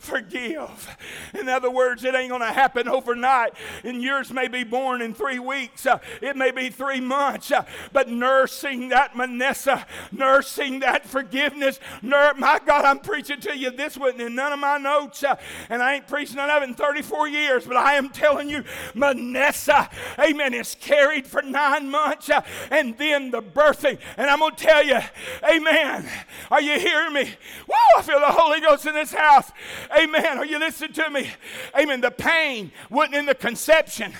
forgive. 0.00 0.96
In 1.38 1.48
other 1.48 1.70
words, 1.70 2.02
it 2.02 2.16
ain't 2.16 2.30
going 2.30 2.40
to 2.40 2.46
happen 2.46 2.88
overnight. 2.88 3.52
And 3.84 4.02
yours 4.02 4.32
may 4.32 4.48
be 4.48 4.64
born 4.64 5.02
in 5.02 5.14
three 5.14 5.38
weeks, 5.38 5.86
uh, 5.86 5.98
it 6.20 6.36
may 6.36 6.50
be 6.50 6.70
three 6.80 6.98
months, 6.98 7.52
uh, 7.52 7.62
but 7.92 8.08
nursing 8.08 8.88
that 8.88 9.14
Manasseh, 9.14 9.86
nursing 10.10 10.80
that 10.80 11.04
forgiveness. 11.04 11.78
Nur- 12.00 12.32
my 12.38 12.58
God, 12.64 12.86
I'm 12.86 13.00
preaching 13.00 13.38
to 13.40 13.54
you. 13.54 13.70
This 13.70 13.98
wasn't 13.98 14.22
in 14.22 14.34
none 14.34 14.54
of 14.54 14.58
my 14.58 14.78
notes, 14.78 15.22
uh, 15.22 15.36
and 15.68 15.82
I 15.82 15.96
ain't 15.96 16.08
preached 16.08 16.34
none 16.34 16.48
of 16.48 16.62
it 16.62 16.70
in 16.70 16.74
34 16.74 17.28
years, 17.28 17.66
but 17.66 17.76
I 17.76 17.96
am 17.96 18.08
telling 18.08 18.48
you, 18.48 18.64
Manasseh, 18.94 19.90
amen, 20.18 20.54
is 20.54 20.74
carried 20.80 21.26
for 21.26 21.42
nine 21.42 21.90
months, 21.90 22.30
uh, 22.30 22.40
and 22.70 22.96
then 22.96 23.30
the 23.30 23.42
birthing. 23.42 23.98
And 24.16 24.30
I'm 24.30 24.38
going 24.38 24.54
to 24.54 24.64
tell 24.64 24.82
you, 24.82 25.00
amen. 25.44 26.08
Are 26.50 26.62
you 26.62 26.80
hearing 26.80 27.12
me? 27.12 27.24
Woo, 27.68 27.74
I 27.98 28.00
feel 28.00 28.20
the 28.20 28.26
Holy 28.28 28.62
Ghost 28.62 28.86
in 28.86 28.94
this 28.94 29.12
house. 29.12 29.52
Amen. 29.94 30.38
Are 30.38 30.46
you 30.46 30.58
listening 30.58 30.94
to 30.94 31.10
me? 31.10 31.30
Amen. 31.78 32.00
The 32.00 32.10
pain 32.10 32.72
wasn't 32.88 33.16
in 33.16 33.26
the 33.26 33.34
conception 33.34 34.14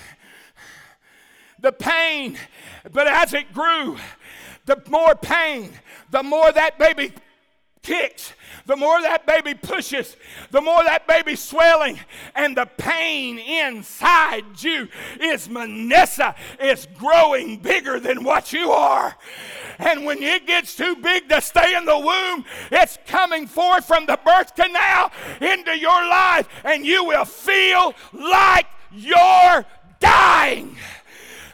the 1.61 1.71
pain. 1.71 2.37
But 2.91 3.07
as 3.07 3.33
it 3.33 3.53
grew, 3.53 3.97
the 4.65 4.81
more 4.89 5.15
pain, 5.15 5.71
the 6.09 6.23
more 6.23 6.51
that 6.51 6.77
baby 6.77 7.13
kicks, 7.83 8.33
the 8.67 8.75
more 8.75 9.01
that 9.01 9.25
baby 9.25 9.55
pushes, 9.55 10.15
the 10.51 10.61
more 10.61 10.83
that 10.83 11.07
baby's 11.07 11.41
swelling, 11.41 11.99
and 12.35 12.55
the 12.55 12.67
pain 12.77 13.39
inside 13.39 14.43
you 14.59 14.87
is 15.19 15.49
Manasseh 15.49 16.35
is 16.59 16.87
growing 16.97 17.57
bigger 17.57 17.99
than 17.99 18.23
what 18.23 18.53
you 18.53 18.71
are. 18.71 19.15
And 19.79 20.05
when 20.05 20.21
it 20.21 20.45
gets 20.45 20.75
too 20.75 20.95
big 20.97 21.27
to 21.29 21.41
stay 21.41 21.75
in 21.75 21.85
the 21.85 21.97
womb, 21.97 22.45
it's 22.71 22.99
coming 23.07 23.47
forth 23.47 23.85
from 23.85 24.05
the 24.05 24.19
birth 24.23 24.55
canal 24.55 25.11
into 25.41 25.77
your 25.77 26.07
life, 26.07 26.47
and 26.63 26.85
you 26.85 27.03
will 27.05 27.25
feel 27.25 27.95
like 28.13 28.67
you're 28.91 29.65
dying. 29.99 30.77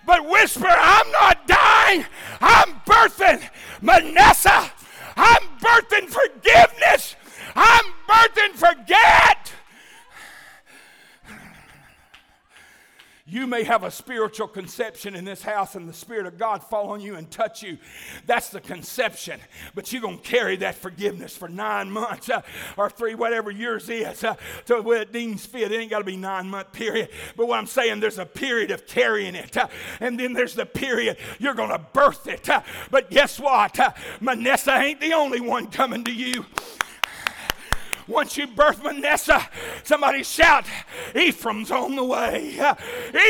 But 0.08 0.26
whisper, 0.26 0.70
I'm 0.70 1.12
not 1.12 1.46
dying. 1.48 2.06
I'm 2.40 2.82
birthing 2.88 3.44
Manasseh. 3.82 4.72
I'm 5.18 5.44
birthing 5.60 6.08
forgiveness. 6.08 7.18
I'm 7.54 7.84
birthing 8.10 8.54
forget. 8.54 9.52
You 13.30 13.46
may 13.46 13.64
have 13.64 13.84
a 13.84 13.92
spiritual 13.92 14.48
conception 14.48 15.14
in 15.14 15.26
this 15.26 15.42
house 15.42 15.76
and 15.76 15.88
the 15.88 15.94
Spirit 15.94 16.28
of 16.28 16.38
God 16.38 16.64
fall 16.64 16.92
on 16.92 17.02
you 17.02 17.16
and 17.16 17.30
touch 17.30 17.62
you. 17.62 17.78
That's 18.26 18.48
the 18.50 18.62
conception. 18.62 19.42
But 19.76 19.92
you're 19.92 20.02
going 20.02 20.20
to 20.20 20.24
carry 20.24 20.56
that 20.58 20.76
forgiveness 20.76 21.36
for 21.36 21.50
nine 21.50 21.92
months 21.92 22.30
uh, 22.30 22.42
or 22.78 22.90
three, 22.90 23.16
whatever 23.16 23.52
yours 23.52 23.90
is, 23.90 24.24
uh, 24.24 24.36
to 24.68 24.82
where 24.82 25.02
it 25.02 25.12
deems 25.12 25.46
fit. 25.46 25.74
It 25.74 25.76
ain't 25.76 25.90
got 25.90 26.00
to 26.00 26.06
be 26.06 26.16
nine 26.16 26.48
month 26.50 26.72
period. 26.72 27.10
But 27.36 27.50
what 27.50 27.60
I'm 27.60 27.68
saying, 27.68 28.00
there's 28.00 28.18
a 28.18 28.26
period 28.26 28.72
of 28.72 28.88
carrying 28.88 29.36
it. 29.36 29.58
Uh, 29.58 29.68
and 30.00 30.18
then 30.18 30.32
there's 30.32 30.56
the 30.56 30.66
period 30.66 31.18
you're 31.38 31.54
going 31.54 31.72
to 31.72 31.80
birth 31.80 32.28
it. 32.28 32.50
Uh, 32.50 32.62
but 32.92 33.10
guess 33.10 33.42
what? 33.42 33.78
Uh, 33.78 33.92
Manasseh 34.22 34.72
ain't 34.72 35.02
the 35.02 35.12
only 35.12 35.42
one 35.42 35.68
coming 35.68 36.06
to 36.06 36.14
you. 36.14 36.46
Once 38.08 38.38
you 38.38 38.48
birth 38.48 38.82
Manasseh, 38.84 39.50
somebody 39.84 40.24
shout, 40.24 40.66
Ephraim's 41.14 41.72
on 41.72 41.96
the 41.96 42.04
way. 42.04 42.58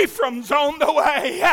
Ephraim's 0.03 0.51
on 0.51 0.77
the 0.77 0.91
way. 0.93 1.43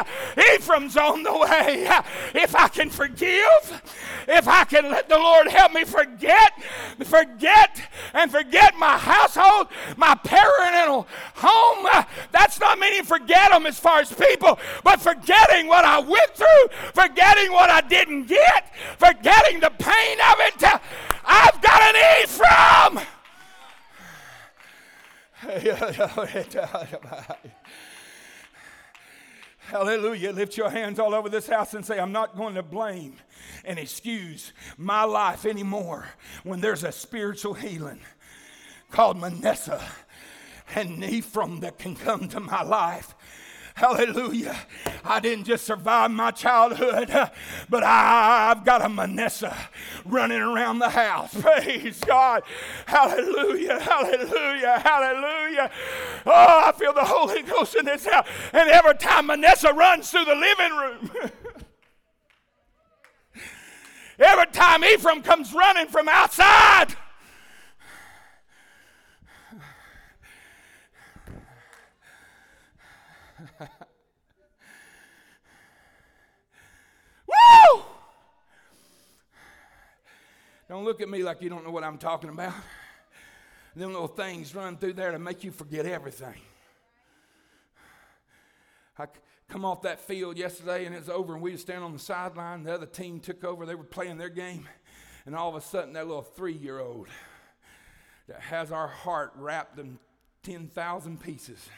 Ephraim's 0.55 0.97
on 0.97 1.22
the 1.22 1.33
way. 1.33 1.89
If 2.35 2.55
I 2.55 2.68
can 2.68 2.91
forgive, 2.91 3.83
if 4.29 4.47
I 4.47 4.64
can 4.64 4.91
let 4.91 5.09
the 5.09 5.16
Lord 5.16 5.49
help 5.49 5.72
me 5.72 5.85
forget, 5.85 6.53
forget, 7.05 7.81
and 8.12 8.31
forget 8.31 8.75
my 8.77 8.99
household, 8.99 9.68
my 9.97 10.14
parental 10.16 11.07
home, 11.35 12.05
that's 12.31 12.61
not 12.61 12.79
meaning 12.79 13.05
forget 13.05 13.51
them 13.53 13.64
as 13.64 13.79
far 13.79 14.01
as 14.01 14.12
people, 14.12 14.59
but 14.83 15.01
forgetting 15.01 15.66
what 15.66 15.87
I 15.87 15.99
went 15.99 16.35
through, 16.35 16.68
forgetting 16.93 17.53
what 17.53 17.70
I 17.70 17.81
didn't 17.81 18.27
get, 18.27 18.75
forgetting 18.99 19.61
the 19.61 19.70
pain 19.70 20.18
of 20.31 20.37
it. 20.41 20.81
I've 21.25 21.62
got 21.62 21.83
an 21.83 22.22
Ephraim. 22.22 23.07
Hallelujah. 29.59 30.33
Lift 30.33 30.57
your 30.57 30.71
hands 30.71 30.99
all 30.99 31.15
over 31.15 31.29
this 31.29 31.49
house 31.49 31.75
and 31.75 31.85
say, 31.85 31.99
I'm 31.99 32.13
not 32.13 32.37
going 32.37 32.55
to 32.55 32.63
blame 32.63 33.17
and 33.65 33.79
excuse 33.79 34.53
my 34.77 35.05
life 35.05 35.47
anymore 35.47 36.07
when 36.43 36.61
there's 36.61 36.85
a 36.85 36.93
spiritual 36.93 37.55
healing 37.55 38.01
called 38.91 39.19
Manasseh 39.21 39.83
and 40.75 41.03
Ephraim 41.05 41.61
that 41.61 41.79
can 41.79 41.95
come 41.95 42.29
to 42.29 42.41
my 42.41 42.63
life. 42.63 43.14
Hallelujah. 43.75 44.57
I 45.05 45.18
didn't 45.18 45.45
just 45.45 45.64
survive 45.64 46.12
my 46.12 46.31
childhood, 46.31 47.09
but 47.68 47.83
I've 47.83 48.64
got 48.64 48.85
a 48.85 48.89
Manasseh 48.89 49.57
running 50.05 50.41
around 50.41 50.79
the 50.79 50.91
house. 50.91 51.35
Praise 51.41 51.99
God. 52.07 52.45
Hallelujah. 52.87 53.81
Hallelujah. 53.81 54.79
Hallelujah. 54.79 55.70
Oh, 56.25 56.62
I 56.66 56.72
feel 56.79 56.95
the 56.95 57.05
Holy 57.05 57.43
Ghost 57.43 57.75
in 57.75 57.85
this 57.85 58.07
house. 58.07 58.29
And 58.53 58.70
every 58.70 58.95
time 58.95 59.27
Manasseh 59.27 59.72
runs 59.72 60.09
through 60.09 60.25
the 60.25 60.37
living 60.37 60.77
room, 60.77 61.11
every 64.20 64.47
time 64.53 64.85
Ephraim 64.85 65.20
comes 65.20 65.53
running 65.53 65.89
from 65.89 66.09
outside, 66.09 66.95
Woo! 77.45 77.83
Don't 80.69 80.85
look 80.85 81.01
at 81.01 81.09
me 81.09 81.23
like 81.23 81.43
you 81.43 81.51
don't 81.51 81.65
know 81.65 81.71
what 81.71 81.85
I'm 81.85 81.99
talking 81.99 82.31
about. 82.31 82.55
Them 83.77 83.93
little 83.93 84.09
things 84.09 84.55
run 84.55 84.77
through 84.77 84.93
there 84.93 85.11
to 85.11 85.19
make 85.19 85.43
you 85.43 85.51
forget 85.51 85.85
everything. 85.85 86.41
I 88.99 89.07
come 89.49 89.65
off 89.65 89.83
that 89.83 90.01
field 90.01 90.37
yesterday 90.37 90.85
and 90.87 90.95
it's 90.95 91.09
over, 91.09 91.35
and 91.35 91.43
we 91.43 91.51
were 91.51 91.59
standing 91.59 91.85
on 91.85 91.93
the 91.93 91.99
sideline. 91.99 92.63
The 92.63 92.75
other 92.75 92.87
team 92.87 93.19
took 93.21 93.45
over, 93.45 93.67
they 93.67 93.75
were 93.75 93.85
playing 93.85 94.19
their 94.19 94.29
game, 94.29 94.69
and 95.27 95.35
all 95.35 95.49
of 95.49 95.57
a 95.57 95.61
sudden, 95.61 95.95
that 95.95 96.07
little 96.07 96.23
three 96.23 96.53
year 96.53 96.79
old 96.79 97.09
that 98.29 98.41
has 98.41 98.71
our 98.73 98.89
heart 98.89 99.33
wrapped 99.37 99.79
in 99.79 99.99
10,000 100.45 101.21
pieces 101.21 101.69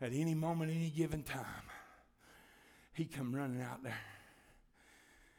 at 0.00 0.12
any 0.12 0.34
moment, 0.34 0.70
any 0.70 0.90
given 0.90 1.22
time, 1.22 1.44
he 2.92 3.04
come 3.04 3.34
running 3.34 3.62
out 3.62 3.82
there. 3.82 3.98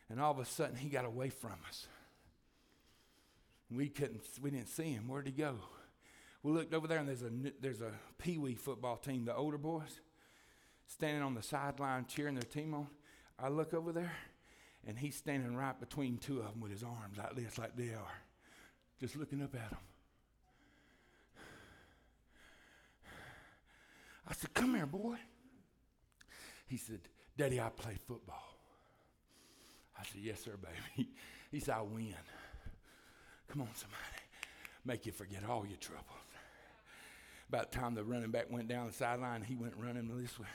And 0.09 0.19
all 0.19 0.31
of 0.31 0.39
a 0.39 0.45
sudden, 0.45 0.75
he 0.75 0.89
got 0.89 1.05
away 1.05 1.29
from 1.29 1.55
us. 1.67 1.87
We 3.71 3.89
couldn't, 3.89 4.21
we 4.41 4.51
didn't 4.51 4.69
see 4.69 4.91
him. 4.91 5.07
Where'd 5.07 5.25
he 5.25 5.31
go? 5.31 5.55
We 6.43 6.51
looked 6.51 6.73
over 6.73 6.87
there, 6.87 6.99
and 6.99 7.07
there's 7.07 7.23
a 7.23 7.31
there's 7.61 7.81
a 7.81 7.91
pee 8.17 8.37
wee 8.37 8.55
football 8.55 8.97
team, 8.97 9.25
the 9.25 9.33
older 9.35 9.57
boys, 9.57 10.01
standing 10.87 11.23
on 11.23 11.33
the 11.33 11.41
sideline 11.41 12.05
cheering 12.05 12.35
their 12.35 12.43
team 12.43 12.73
on. 12.73 12.87
I 13.39 13.47
look 13.47 13.73
over 13.73 13.91
there, 13.93 14.11
and 14.85 14.99
he's 14.99 15.15
standing 15.15 15.55
right 15.55 15.79
between 15.79 16.17
two 16.17 16.39
of 16.39 16.51
them 16.51 16.59
with 16.59 16.71
his 16.71 16.83
arms 16.83 17.17
like 17.17 17.35
this, 17.35 17.57
like 17.57 17.75
they 17.77 17.93
are, 17.93 18.11
just 18.99 19.15
looking 19.15 19.41
up 19.41 19.55
at 19.55 19.69
them. 19.69 19.79
I 24.27 24.33
said, 24.33 24.53
Come 24.53 24.75
here, 24.75 24.85
boy. 24.85 25.15
He 26.67 26.77
said, 26.77 26.99
Daddy, 27.37 27.59
I 27.59 27.69
play 27.69 27.97
football. 28.07 28.57
I 29.99 30.03
said, 30.03 30.21
Yes, 30.21 30.43
sir, 30.43 30.57
baby. 30.57 31.09
He 31.51 31.59
said, 31.59 31.75
I 31.75 31.81
win. 31.83 32.15
Come 33.47 33.61
on, 33.61 33.67
somebody. 33.75 34.01
Make 34.83 35.05
you 35.05 35.11
forget 35.11 35.43
all 35.47 35.67
your 35.67 35.77
troubles. 35.77 36.07
About 37.47 37.71
the 37.71 37.77
time 37.77 37.93
the 37.93 38.03
running 38.03 38.31
back 38.31 38.47
went 38.49 38.67
down 38.67 38.87
the 38.87 38.93
sideline, 38.93 39.43
he 39.43 39.55
went 39.55 39.75
running 39.77 40.07
this 40.19 40.39
way. 40.39 40.47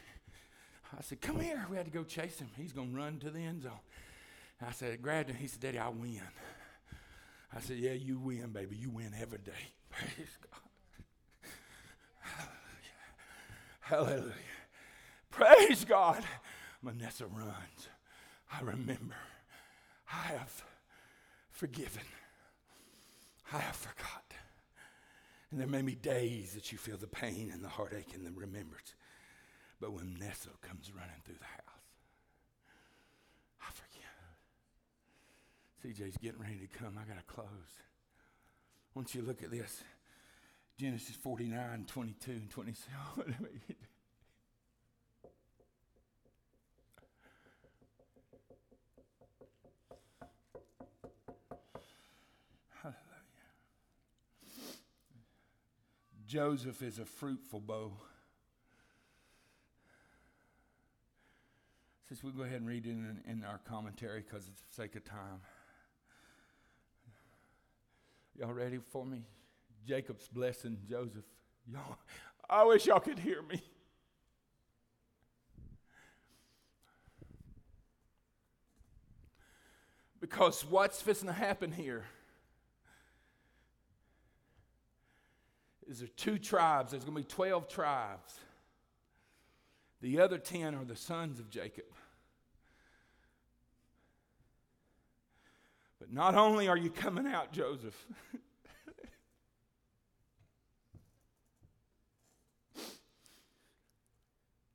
I 0.97 1.03
said, 1.03 1.21
Come 1.21 1.39
here. 1.39 1.65
We 1.71 1.77
had 1.77 1.87
to 1.87 1.93
go 1.93 2.03
chase 2.03 2.39
him. 2.41 2.49
He's 2.57 2.73
going 2.73 2.91
to 2.91 2.97
run 2.97 3.19
to 3.21 3.31
the 3.31 3.39
end 3.39 3.63
zone. 3.63 3.79
I 4.67 4.73
said, 4.73 5.01
grabbed 5.01 5.31
him. 5.31 5.37
He 5.37 5.47
said, 5.47 5.61
Daddy, 5.61 5.79
I 5.79 5.89
win. 5.89 6.21
I 7.55 7.61
said, 7.61 7.77
Yeah, 7.77 7.93
you 7.93 8.19
win, 8.19 8.49
baby. 8.49 8.77
You 8.77 8.91
win 8.91 9.13
every 9.21 9.39
day. 9.39 9.53
Praise 9.91 10.39
God. 10.51 10.61
Hallelujah. 13.81 14.17
Hallelujah. 14.17 14.33
Praise 15.31 15.85
God. 15.85 16.25
Manasseh 16.83 17.27
runs. 17.27 17.89
I 18.53 18.61
remember. 18.61 19.17
I 20.13 20.33
have 20.33 20.65
forgiven. 21.51 22.03
I 23.53 23.59
have 23.59 23.77
forgot. 23.77 24.25
And 25.51 25.61
there 25.61 25.67
may 25.67 25.83
be 25.83 25.95
days 25.95 26.53
that 26.53 26.73
you 26.73 26.79
feel 26.79 26.97
the 26.97 27.07
pain 27.07 27.51
and 27.53 27.65
the 27.65 27.69
heartache 27.69 28.15
and 28.15 28.27
the 28.27 28.33
remembrance. 28.33 28.95
But 29.81 29.93
when 29.93 30.13
Manasseh 30.19 30.51
comes 30.61 30.91
running 30.95 31.21
through 31.25 31.37
the 31.39 31.45
house, 31.45 31.63
I 33.63 33.71
forget. 33.73 34.05
CJ's 35.97 36.17
getting 36.19 36.41
ready 36.41 36.59
to 36.59 36.79
come. 36.79 36.99
I 36.99 37.05
got 37.09 37.19
to 37.19 37.33
close. 37.33 37.47
Once 38.95 39.15
you 39.15 39.23
look 39.23 39.43
at 39.43 39.51
this, 39.51 39.83
Genesis 40.79 41.17
49, 41.17 41.85
22, 41.87 42.31
and 42.31 42.51
27. 42.51 43.37
Joseph 56.29 56.83
is 56.83 56.99
a 56.99 57.07
fruitful 57.07 57.61
bough. 57.61 57.93
Since 62.07 62.23
we 62.23 62.33
go 62.33 62.43
ahead 62.43 62.61
and 62.61 62.69
read 62.69 62.85
it 62.85 62.91
in, 62.91 63.23
in 63.27 63.45
our 63.45 63.61
commentary 63.67 64.21
because 64.21 64.47
it's 64.47 64.61
the 64.61 64.83
sake 64.83 64.95
of 64.95 65.05
time. 65.07 65.41
Y'all 68.39 68.53
ready 68.53 68.79
for 68.93 69.07
me? 69.07 69.23
Jacob's 69.87 70.29
blessing 70.29 70.77
Joseph. 70.89 71.25
Y'all, 71.67 71.97
I 72.49 72.63
wish 72.65 72.87
y'all 72.87 73.01
could 73.01 73.19
hear 73.19 73.41
me. 73.41 73.63
Because 80.21 80.63
what's 80.63 81.01
fixing 81.01 81.29
to 81.29 81.33
happen 81.33 81.73
here? 81.73 82.05
Is 85.89 86.01
there 86.01 86.09
two 86.17 86.39
tribes. 86.39 86.91
There's 86.91 87.05
going 87.05 87.17
to 87.17 87.23
be 87.23 87.29
12 87.29 87.69
tribes. 87.69 88.39
The 90.01 90.21
other 90.21 90.39
10 90.39 90.75
are 90.75 90.85
the 90.85 90.95
sons 90.95 91.41
of 91.41 91.51
Jacob. 91.51 91.87
But 95.99 96.13
not 96.13 96.35
only 96.35 96.69
are 96.69 96.77
you 96.77 96.91
coming 96.91 97.27
out, 97.27 97.51
Joseph, 97.53 98.07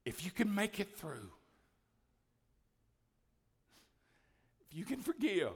if 0.06 0.26
you 0.26 0.32
can 0.32 0.54
make 0.54 0.82
it 0.82 0.98
through, 0.98 1.30
if 4.70 4.78
you 4.78 4.84
can 4.84 5.00
forgive, 5.00 5.54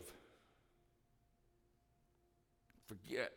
forget, 2.88 3.34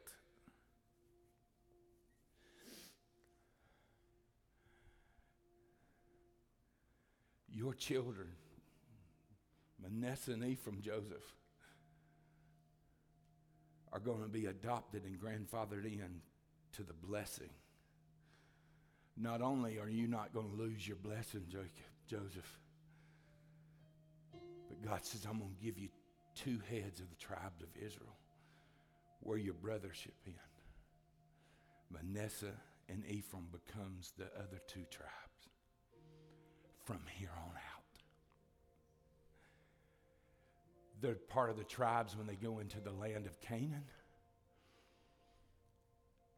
Your 7.60 7.74
children, 7.74 8.28
Manasseh 9.82 10.32
and 10.32 10.42
Ephraim, 10.42 10.80
Joseph, 10.80 11.34
are 13.92 13.98
going 13.98 14.22
to 14.22 14.30
be 14.30 14.46
adopted 14.46 15.04
and 15.04 15.20
grandfathered 15.20 15.84
in 15.84 16.22
to 16.72 16.82
the 16.82 16.94
blessing. 16.94 17.50
Not 19.14 19.42
only 19.42 19.78
are 19.78 19.90
you 19.90 20.06
not 20.06 20.32
going 20.32 20.48
to 20.48 20.56
lose 20.56 20.88
your 20.88 20.96
blessing, 20.96 21.44
Joseph, 22.08 22.58
but 24.32 24.82
God 24.82 25.04
says, 25.04 25.26
I'm 25.28 25.40
going 25.40 25.54
to 25.54 25.62
give 25.62 25.78
you 25.78 25.90
two 26.34 26.60
heads 26.70 26.98
of 27.00 27.10
the 27.10 27.16
tribes 27.16 27.62
of 27.62 27.68
Israel 27.76 28.16
where 29.20 29.36
your 29.36 29.52
brothership 29.52 30.16
be. 30.24 30.34
Manasseh 31.90 32.56
and 32.88 33.04
Ephraim 33.04 33.48
becomes 33.52 34.14
the 34.16 34.28
other 34.38 34.62
two 34.66 34.86
tribes 34.90 35.29
from 36.90 37.06
here 37.16 37.30
on 37.36 37.52
out. 37.52 37.84
They're 41.00 41.14
part 41.14 41.48
of 41.48 41.56
the 41.56 41.62
tribes 41.62 42.16
when 42.16 42.26
they 42.26 42.34
go 42.34 42.58
into 42.58 42.80
the 42.80 42.90
land 42.90 43.26
of 43.26 43.40
Canaan. 43.40 43.84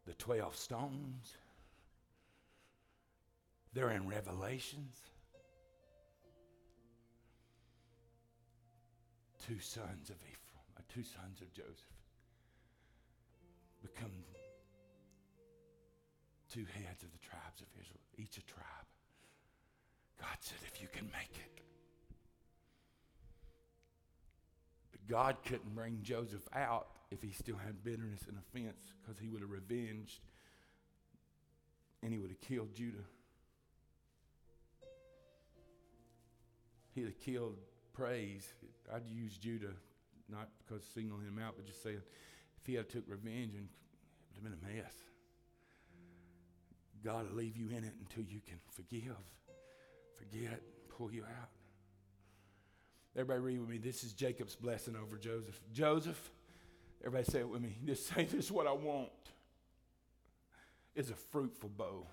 The 0.06 0.12
12 0.14 0.54
stones. 0.54 1.36
They're 3.72 3.92
in 3.92 4.06
Revelations. 4.06 5.00
Two 9.46 9.58
sons 9.58 10.10
of 10.10 10.16
Ephraim, 10.16 10.68
or 10.76 10.84
two 10.92 11.02
sons 11.02 11.40
of 11.40 11.50
Joseph, 11.54 11.96
become 13.80 14.12
two 16.52 16.66
heads 16.74 17.02
of 17.02 17.10
the 17.10 17.18
tribes 17.18 17.62
of 17.62 17.66
Israel, 17.80 17.98
each 18.18 18.36
a 18.36 18.42
tribe. 18.42 18.81
God 20.22 20.36
said, 20.38 20.58
if 20.72 20.80
you 20.80 20.86
can 20.86 21.06
make 21.06 21.34
it. 21.34 21.62
But 24.92 25.08
God 25.08 25.36
couldn't 25.44 25.74
bring 25.74 25.98
Joseph 26.02 26.46
out 26.54 26.86
if 27.10 27.20
he 27.20 27.32
still 27.32 27.56
had 27.56 27.82
bitterness 27.82 28.22
and 28.28 28.38
offense 28.38 28.94
because 29.00 29.18
he 29.18 29.28
would 29.28 29.40
have 29.40 29.50
revenged 29.50 30.20
and 32.04 32.12
he 32.12 32.20
would 32.20 32.30
have 32.30 32.40
killed 32.40 32.72
Judah. 32.72 33.04
He'd 36.94 37.06
have 37.06 37.18
killed 37.18 37.56
praise. 37.92 38.52
I'd 38.94 39.08
use 39.08 39.36
Judah, 39.36 39.74
not 40.28 40.50
because 40.64 40.84
singling 40.94 41.26
him 41.26 41.40
out, 41.44 41.54
but 41.56 41.66
just 41.66 41.82
saying 41.82 42.00
if 42.60 42.66
he 42.66 42.74
had 42.74 42.88
took 42.88 43.02
revenge, 43.08 43.54
and 43.56 43.66
it 43.66 44.42
would 44.42 44.52
have 44.52 44.60
been 44.60 44.70
a 44.70 44.74
mess. 44.76 44.94
God 47.04 47.28
will 47.28 47.38
leave 47.38 47.56
you 47.56 47.70
in 47.70 47.82
it 47.82 47.94
until 48.00 48.22
you 48.22 48.40
can 48.46 48.58
forgive, 48.70 49.16
forget, 50.22 50.60
pull 50.96 51.12
you 51.12 51.22
out. 51.22 51.48
Everybody 53.14 53.40
read 53.40 53.60
with 53.60 53.68
me. 53.68 53.78
This 53.78 54.04
is 54.04 54.12
Jacob's 54.12 54.56
blessing 54.56 54.96
over 54.96 55.16
Joseph. 55.16 55.60
Joseph, 55.72 56.30
everybody 57.04 57.30
say 57.30 57.40
it 57.40 57.48
with 57.48 57.60
me. 57.60 57.76
Just 57.84 58.06
say 58.06 58.24
this 58.24 58.50
what 58.50 58.66
I 58.66 58.72
want 58.72 59.10
is 60.94 61.10
a 61.10 61.14
fruitful 61.14 61.70
bough. 61.70 62.06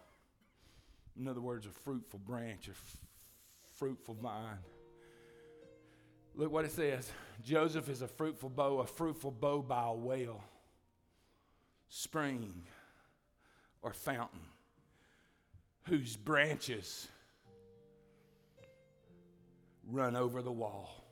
In 1.18 1.28
other 1.28 1.42
words, 1.42 1.66
a 1.66 1.70
fruitful 1.70 2.20
branch, 2.20 2.68
a 2.68 2.72
f- 2.72 2.98
fruitful 3.78 4.16
vine. 4.16 4.60
Look 6.36 6.52
what 6.52 6.66
it 6.66 6.72
says 6.72 7.12
Joseph 7.44 7.90
is 7.90 8.02
a 8.02 8.08
fruitful 8.08 8.50
bough, 8.50 8.80
a 8.80 8.86
fruitful 8.86 9.32
bough 9.32 9.62
by 9.62 9.84
a 9.88 9.94
well, 9.94 10.44
spring, 11.90 12.64
or 13.82 13.94
fountain, 13.94 14.40
whose 15.84 16.16
branches 16.16 17.08
run 19.92 20.16
over 20.16 20.42
the 20.42 20.52
wall. 20.52 21.04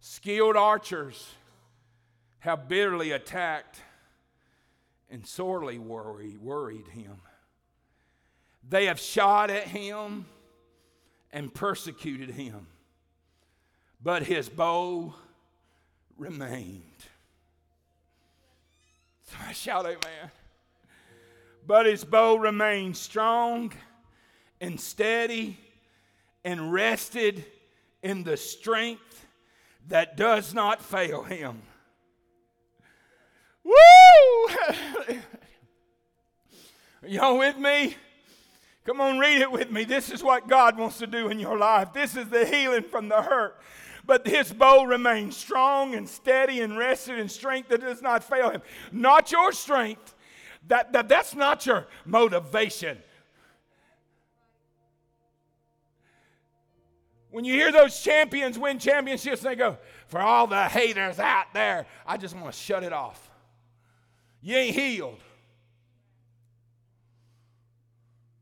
Skilled 0.00 0.56
archers 0.56 1.32
have 2.40 2.68
bitterly 2.68 3.12
attacked 3.12 3.80
and 5.10 5.26
sorely 5.26 5.78
worried, 5.78 6.38
worried 6.38 6.88
him. 6.88 7.16
They 8.68 8.86
have 8.86 8.98
shot 8.98 9.50
at 9.50 9.64
him 9.64 10.26
and 11.32 11.52
persecuted 11.52 12.30
him, 12.30 12.66
but 14.02 14.22
his 14.22 14.48
bow 14.48 15.14
remained. 16.16 16.82
So 19.24 19.36
I 19.48 19.52
shout, 19.52 19.86
Amen. 19.86 20.30
But 21.66 21.86
his 21.86 22.04
bow 22.04 22.36
remained 22.36 22.96
strong 22.96 23.72
and 24.60 24.78
steady 24.80 25.58
and 26.44 26.72
rested 26.72 27.44
in 28.02 28.22
the 28.22 28.36
strength 28.36 29.26
that 29.88 30.16
does 30.16 30.54
not 30.54 30.82
fail 30.82 31.22
him. 31.22 31.62
Woo! 33.64 33.74
Y'all 37.06 37.38
with 37.38 37.58
me? 37.58 37.96
Come 38.84 39.00
on, 39.00 39.18
read 39.18 39.40
it 39.40 39.50
with 39.50 39.70
me. 39.70 39.84
This 39.84 40.10
is 40.10 40.22
what 40.22 40.48
God 40.48 40.76
wants 40.76 40.98
to 40.98 41.06
do 41.06 41.28
in 41.28 41.38
your 41.38 41.56
life. 41.56 41.92
This 41.94 42.16
is 42.16 42.28
the 42.28 42.44
healing 42.44 42.82
from 42.82 43.08
the 43.08 43.22
hurt. 43.22 43.58
But 44.06 44.26
his 44.26 44.52
bow 44.52 44.84
remains 44.84 45.36
strong 45.36 45.94
and 45.94 46.06
steady 46.06 46.60
and 46.60 46.76
rested 46.76 47.18
in 47.18 47.30
strength 47.30 47.70
that 47.70 47.80
does 47.80 48.02
not 48.02 48.22
fail 48.22 48.50
him. 48.50 48.60
Not 48.92 49.32
your 49.32 49.52
strength. 49.52 50.14
That, 50.68 50.92
that, 50.92 51.08
that's 51.08 51.34
not 51.34 51.64
your 51.64 51.86
motivation. 52.04 52.98
When 57.34 57.44
you 57.44 57.54
hear 57.54 57.72
those 57.72 58.00
champions 58.00 58.56
win 58.56 58.78
championships, 58.78 59.42
they 59.42 59.56
go, 59.56 59.76
For 60.06 60.20
all 60.20 60.46
the 60.46 60.66
haters 60.66 61.18
out 61.18 61.46
there, 61.52 61.84
I 62.06 62.16
just 62.16 62.32
want 62.32 62.46
to 62.46 62.52
shut 62.52 62.84
it 62.84 62.92
off. 62.92 63.28
You 64.40 64.54
ain't 64.54 64.76
healed. 64.76 65.18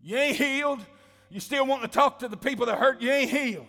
You 0.03 0.19
ain't 0.19 0.37
healed. 0.37 0.81
You 1.31 1.41
still 1.41 1.67
want 1.67 1.81
to 1.81 1.89
talk 1.89 2.19
to 2.19 2.29
the 2.29 2.37
people 2.37 2.67
that 2.67 2.77
hurt 2.77 3.01
you 3.01 3.11
ain't 3.11 3.31
healed. 3.31 3.65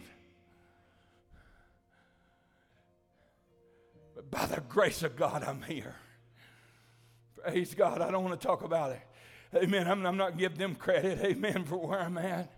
But 4.15 4.29
by 4.29 4.45
the 4.47 4.59
grace 4.59 5.03
of 5.03 5.15
God, 5.15 5.45
I'm 5.45 5.61
here. 5.61 5.95
Praise 7.41 7.73
God. 7.73 8.01
I 8.01 8.11
don't 8.11 8.25
want 8.25 8.37
to 8.37 8.45
talk 8.45 8.65
about 8.65 8.91
it. 8.91 9.01
Amen. 9.55 9.87
I'm, 9.87 10.05
I'm 10.05 10.17
not 10.17 10.37
giving 10.37 10.57
them 10.57 10.75
credit. 10.75 11.19
Amen. 11.23 11.63
For 11.63 11.77
where 11.77 12.01
I'm 12.01 12.17
at. 12.17 12.51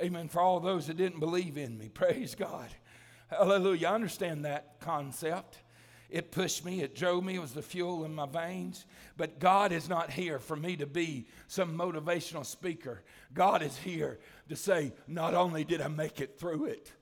Amen. 0.00 0.28
For 0.28 0.40
all 0.40 0.60
those 0.60 0.86
that 0.86 0.96
didn't 0.96 1.20
believe 1.20 1.56
in 1.56 1.78
me. 1.78 1.88
Praise 1.92 2.34
God. 2.34 2.68
Hallelujah. 3.28 3.88
I 3.88 3.94
understand 3.94 4.44
that 4.44 4.80
concept. 4.80 5.58
It 6.10 6.30
pushed 6.32 6.64
me, 6.64 6.80
it 6.80 6.94
drove 6.94 7.22
me, 7.22 7.34
it 7.34 7.40
was 7.40 7.52
the 7.52 7.60
fuel 7.60 8.06
in 8.06 8.14
my 8.14 8.24
veins. 8.24 8.86
But 9.18 9.38
God 9.38 9.72
is 9.72 9.90
not 9.90 10.10
here 10.10 10.38
for 10.38 10.56
me 10.56 10.74
to 10.76 10.86
be 10.86 11.26
some 11.48 11.76
motivational 11.76 12.46
speaker. 12.46 13.02
God 13.34 13.62
is 13.62 13.76
here 13.76 14.18
to 14.48 14.56
say, 14.56 14.92
not 15.06 15.34
only 15.34 15.64
did 15.64 15.82
I 15.82 15.88
make 15.88 16.20
it 16.20 16.38
through 16.38 16.66
it, 16.66 16.92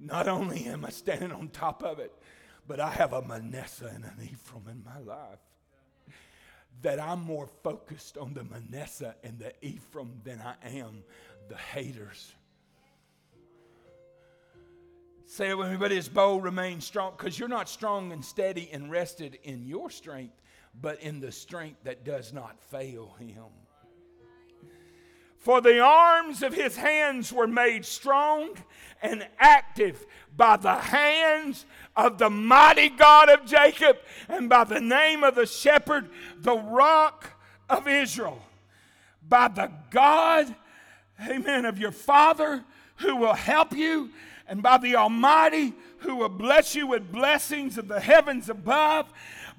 not 0.00 0.28
only 0.28 0.64
am 0.64 0.84
I 0.86 0.90
standing 0.90 1.30
on 1.30 1.48
top 1.48 1.82
of 1.82 1.98
it, 1.98 2.12
but 2.66 2.80
I 2.80 2.90
have 2.90 3.12
a 3.12 3.20
Manasseh 3.20 3.90
and 3.94 4.04
an 4.04 4.18
Ephraim 4.22 4.64
in 4.70 4.82
my 4.82 4.98
life. 4.98 5.38
That 6.80 6.98
I'm 6.98 7.20
more 7.20 7.48
focused 7.62 8.16
on 8.16 8.32
the 8.32 8.44
Manasseh 8.44 9.14
and 9.22 9.38
the 9.38 9.52
Ephraim 9.64 10.20
than 10.24 10.40
I 10.40 10.54
am 10.66 11.04
the 11.48 11.56
haters. 11.56 12.34
Say 15.34 15.50
it 15.50 15.58
with 15.58 15.68
me, 15.68 15.76
but 15.76 15.90
his 15.90 16.08
bow 16.08 16.36
remains 16.36 16.84
strong 16.84 17.14
because 17.16 17.36
you're 17.36 17.48
not 17.48 17.68
strong 17.68 18.12
and 18.12 18.24
steady 18.24 18.70
and 18.72 18.88
rested 18.88 19.36
in 19.42 19.66
your 19.66 19.90
strength, 19.90 20.40
but 20.80 21.00
in 21.00 21.18
the 21.18 21.32
strength 21.32 21.82
that 21.82 22.04
does 22.04 22.32
not 22.32 22.62
fail 22.62 23.16
him. 23.18 23.50
For 25.38 25.60
the 25.60 25.80
arms 25.80 26.44
of 26.44 26.54
his 26.54 26.76
hands 26.76 27.32
were 27.32 27.48
made 27.48 27.84
strong 27.84 28.50
and 29.02 29.26
active 29.40 30.06
by 30.36 30.56
the 30.56 30.76
hands 30.76 31.66
of 31.96 32.18
the 32.18 32.30
mighty 32.30 32.88
God 32.88 33.28
of 33.28 33.44
Jacob 33.44 33.96
and 34.28 34.48
by 34.48 34.62
the 34.62 34.80
name 34.80 35.24
of 35.24 35.34
the 35.34 35.46
shepherd, 35.46 36.10
the 36.36 36.56
rock 36.56 37.32
of 37.68 37.88
Israel. 37.88 38.40
By 39.28 39.48
the 39.48 39.72
God, 39.90 40.54
amen, 41.28 41.64
of 41.64 41.80
your 41.80 41.90
father 41.90 42.62
who 42.98 43.16
will 43.16 43.34
help 43.34 43.72
you 43.72 44.10
and 44.46 44.62
by 44.62 44.78
the 44.78 44.96
Almighty 44.96 45.74
who 45.98 46.16
will 46.16 46.28
bless 46.28 46.74
you 46.74 46.86
with 46.86 47.10
blessings 47.10 47.78
of 47.78 47.88
the 47.88 48.00
heavens 48.00 48.48
above, 48.48 49.12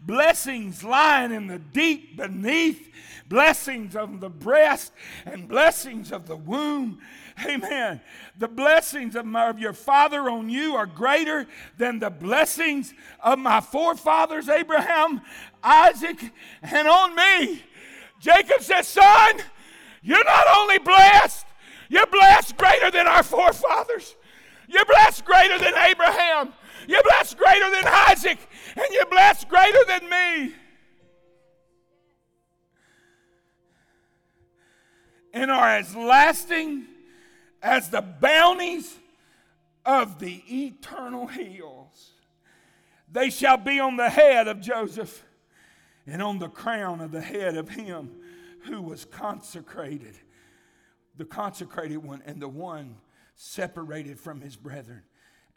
blessings 0.05 0.83
lying 0.83 1.31
in 1.31 1.47
the 1.47 1.59
deep 1.59 2.17
beneath, 2.17 2.91
blessings 3.27 3.95
of 3.95 4.19
the 4.19 4.29
breast, 4.29 4.93
and 5.25 5.47
blessings 5.47 6.11
of 6.11 6.27
the 6.27 6.35
womb. 6.35 6.99
Amen. 7.43 7.99
The 8.37 8.47
blessings 8.47 9.15
of, 9.15 9.25
my, 9.25 9.49
of 9.49 9.59
your 9.59 9.73
father 9.73 10.29
on 10.29 10.49
you 10.49 10.75
are 10.75 10.85
greater 10.85 11.47
than 11.77 11.99
the 11.99 12.09
blessings 12.09 12.93
of 13.19 13.39
my 13.39 13.59
forefathers, 13.59 14.47
Abraham, 14.47 15.21
Isaac, 15.63 16.31
and 16.61 16.87
on 16.87 17.15
me. 17.15 17.63
Jacob 18.19 18.61
says, 18.61 18.87
Son, 18.87 19.41
you're 20.01 20.23
not 20.23 20.45
only 20.57 20.77
blessed, 20.77 21.45
you're 21.89 22.05
blessed 22.05 22.55
greater 22.57 22.91
than 22.91 23.07
our 23.07 23.23
forefathers. 23.23 24.15
You're 24.67 24.85
blessed 24.85 25.25
greater 25.25 25.57
than 25.59 25.73
Abraham. 25.75 26.53
You're 26.87 27.03
blessed 27.03 27.37
greater 27.37 27.69
than 27.71 27.83
Isaac. 28.09 28.37
And 28.75 28.85
you're 28.91 29.05
blessed 29.05 29.47
greater 29.49 29.85
than 29.87 30.09
me. 30.09 30.55
And 35.33 35.51
are 35.51 35.69
as 35.69 35.95
lasting 35.95 36.85
as 37.61 37.89
the 37.89 38.01
bounties 38.01 38.97
of 39.85 40.19
the 40.19 40.41
eternal 40.47 41.27
hills. 41.27 42.11
They 43.11 43.29
shall 43.29 43.57
be 43.57 43.79
on 43.79 43.97
the 43.97 44.09
head 44.09 44.47
of 44.47 44.61
Joseph 44.61 45.23
and 46.07 46.21
on 46.21 46.39
the 46.39 46.49
crown 46.49 47.01
of 47.01 47.11
the 47.11 47.21
head 47.21 47.55
of 47.55 47.69
him 47.69 48.11
who 48.63 48.81
was 48.81 49.05
consecrated, 49.05 50.17
the 51.17 51.25
consecrated 51.25 51.97
one, 51.97 52.21
and 52.25 52.41
the 52.41 52.47
one 52.47 52.95
separated 53.35 54.19
from 54.19 54.41
his 54.41 54.55
brethren, 54.55 55.03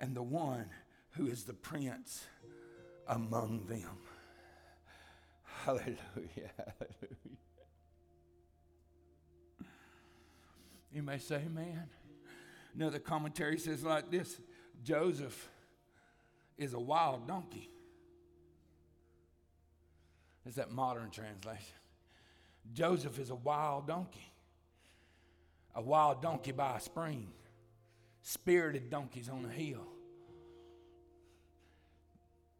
and 0.01 0.15
the 0.15 0.23
one 0.23 0.67
who 1.13 1.27
is 1.27 1.45
the 1.45 1.55
prince 1.55 2.25
among 3.07 3.67
them. 3.67 3.99
Hallelujah. 5.65 5.97
Hallelujah. 6.57 7.29
You 10.93 11.03
may 11.03 11.19
say, 11.19 11.43
man. 11.53 11.89
Another 12.75 12.99
commentary 12.99 13.59
says 13.59 13.83
like 13.83 14.11
this 14.11 14.41
Joseph 14.85 15.49
is 16.57 16.75
a 16.75 16.81
wild 16.81 17.27
donkey. 17.27 17.71
Is 20.47 20.55
that 20.55 20.71
modern 20.71 21.11
translation? 21.11 21.75
Joseph 22.73 23.19
is 23.19 23.31
a 23.31 23.35
wild 23.35 23.87
donkey. 23.87 24.33
A 25.75 25.83
wild 25.83 26.23
donkey 26.23 26.53
by 26.53 26.77
a 26.77 26.81
spring. 26.81 27.29
Spirited 28.29 28.91
donkeys 28.91 29.31
on 29.31 29.47
a 29.47 29.49
hill. 29.49 29.87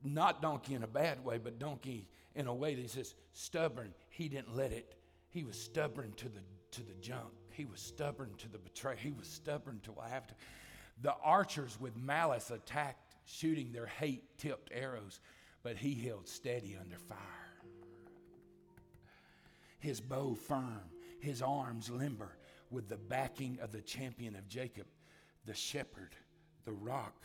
Not 0.03 0.41
donkey 0.41 0.73
in 0.73 0.83
a 0.83 0.87
bad 0.87 1.23
way, 1.23 1.37
but 1.37 1.59
donkey 1.59 2.09
in 2.35 2.47
a 2.47 2.55
way 2.55 2.75
that 2.75 2.89
says 2.89 3.15
stubborn. 3.35 3.93
He 4.09 4.31
didn't 4.31 4.57
let 4.57 4.73
it. 4.73 4.95
He 5.29 5.45
was 5.45 5.61
stubborn 5.61 6.15
to 6.17 6.31
the 6.31 6.41
to 6.71 6.81
the 6.81 6.95
junk. 7.03 7.35
He 7.51 7.67
was 7.67 7.81
stubborn 7.81 8.31
to 8.39 8.49
the 8.49 8.57
betrayal. 8.57 8.97
He 8.97 9.13
was 9.13 9.29
stubborn 9.29 9.81
to 9.83 9.93
what 9.93 10.09
happened. 10.09 10.39
The 11.03 11.15
archers 11.23 11.79
with 11.79 11.95
malice 11.99 12.51
attacked, 12.51 13.17
shooting 13.27 13.71
their 13.71 13.85
hate 13.85 14.39
tipped 14.39 14.71
arrows, 14.73 15.21
but 15.63 15.77
he 15.77 15.93
held 15.93 16.29
steady 16.29 16.79
under 16.81 16.99
fire. 16.99 17.19
His 19.81 20.01
bow 20.01 20.35
firm, 20.35 20.81
his 21.21 21.43
arms 21.43 21.91
limber, 21.91 22.39
with 22.71 22.89
the 22.89 22.97
backing 22.97 23.59
of 23.61 23.71
the 23.71 23.83
champion 23.83 24.35
of 24.35 24.49
Jacob, 24.49 24.87
the 25.49 25.55
shepherd, 25.55 26.15
the 26.67 26.73
rock 26.73 27.25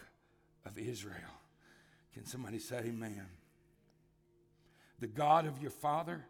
of 0.66 0.80
Israel. 0.80 1.18
Can 2.14 2.26
somebody 2.26 2.58
say 2.58 2.78
amen? 2.78 3.28
The 5.00 5.08
God 5.08 5.46
of 5.46 5.62
your 5.62 5.72
father, 5.72 6.26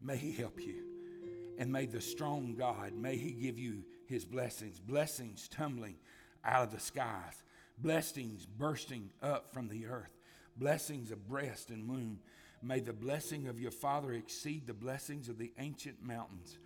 may 0.00 0.16
he 0.16 0.32
help 0.32 0.58
you. 0.58 0.82
And 1.58 1.70
may 1.70 1.84
the 1.84 2.00
strong 2.00 2.54
God, 2.58 2.94
may 2.94 3.16
he 3.16 3.32
give 3.32 3.58
you 3.58 3.84
his 4.06 4.24
blessings, 4.24 4.80
blessings 4.80 5.46
tumbling 5.48 5.96
out 6.42 6.62
of 6.64 6.72
the 6.72 6.80
skies, 6.80 7.42
blessings 7.76 8.46
bursting 8.46 9.10
up 9.22 9.52
from 9.52 9.68
the 9.68 9.84
earth, 9.86 10.16
blessings 10.56 11.10
of 11.10 11.28
breast 11.28 11.68
and 11.68 11.86
womb. 11.86 12.20
May 12.62 12.80
the 12.80 12.94
blessing 12.94 13.48
of 13.48 13.60
your 13.60 13.70
father 13.70 14.14
exceed 14.14 14.66
the 14.66 14.72
blessings 14.72 15.28
of 15.28 15.36
the 15.36 15.52
ancient 15.58 16.02
mountains, 16.02 16.56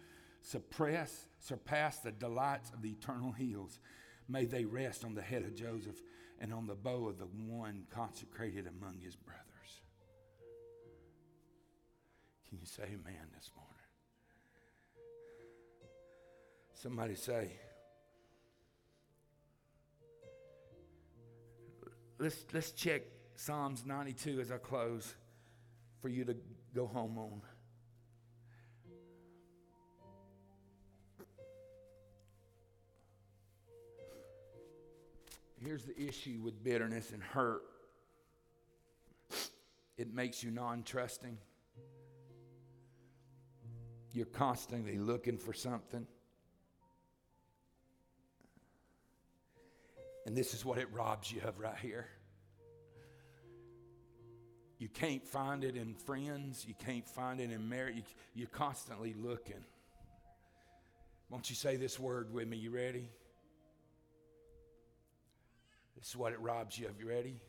suppress, 0.40 1.26
surpass 1.40 1.98
the 1.98 2.12
delights 2.12 2.70
of 2.70 2.80
the 2.80 2.90
eternal 2.90 3.32
hills. 3.32 3.80
May 4.28 4.44
they 4.44 4.64
rest 4.64 5.04
on 5.04 5.14
the 5.14 5.22
head 5.22 5.42
of 5.42 5.54
Joseph 5.54 6.00
and 6.40 6.52
on 6.52 6.66
the 6.66 6.74
bow 6.74 7.08
of 7.08 7.18
the 7.18 7.24
one 7.24 7.84
consecrated 7.90 8.66
among 8.66 8.98
his 9.00 9.16
brothers. 9.16 9.44
Can 12.48 12.58
you 12.58 12.66
say 12.66 12.84
amen 12.84 13.28
this 13.34 13.50
morning? 13.56 13.74
Somebody 16.74 17.14
say, 17.16 17.50
let's, 22.18 22.44
let's 22.52 22.70
check 22.70 23.02
Psalms 23.34 23.84
92 23.84 24.40
as 24.40 24.52
I 24.52 24.58
close 24.58 25.14
for 26.00 26.08
you 26.08 26.24
to 26.24 26.36
go 26.74 26.86
home 26.86 27.18
on. 27.18 27.42
Here's 35.64 35.84
the 35.84 36.00
issue 36.00 36.40
with 36.42 36.62
bitterness 36.62 37.10
and 37.12 37.22
hurt 37.22 37.62
it 39.96 40.14
makes 40.14 40.44
you 40.44 40.52
non 40.52 40.84
trusting. 40.84 41.36
You're 44.12 44.26
constantly 44.26 44.96
looking 44.96 45.36
for 45.36 45.52
something. 45.52 46.06
And 50.24 50.36
this 50.36 50.54
is 50.54 50.64
what 50.64 50.78
it 50.78 50.88
robs 50.92 51.32
you 51.32 51.40
of 51.42 51.58
right 51.58 51.76
here. 51.76 52.06
You 54.78 54.88
can't 54.88 55.26
find 55.26 55.64
it 55.64 55.76
in 55.76 55.94
friends. 55.94 56.64
You 56.66 56.74
can't 56.78 57.08
find 57.08 57.40
it 57.40 57.50
in 57.50 57.68
marriage. 57.68 58.04
You, 58.34 58.44
are 58.44 58.48
constantly 58.48 59.14
looking. 59.14 59.64
Won't 61.28 61.50
you 61.50 61.56
say 61.56 61.76
this 61.76 61.98
word 61.98 62.32
with 62.32 62.46
me? 62.46 62.56
You 62.56 62.70
ready? 62.70 63.08
This 65.98 66.10
is 66.10 66.16
what 66.16 66.32
it 66.32 66.40
robs 66.40 66.78
you 66.78 66.86
of. 66.86 66.98
You 67.00 67.08
ready? 67.08 67.40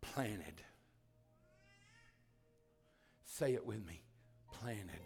Planted. 0.00 0.62
Say 3.24 3.52
it 3.52 3.66
with 3.66 3.86
me. 3.86 4.02
Planted. 4.52 5.00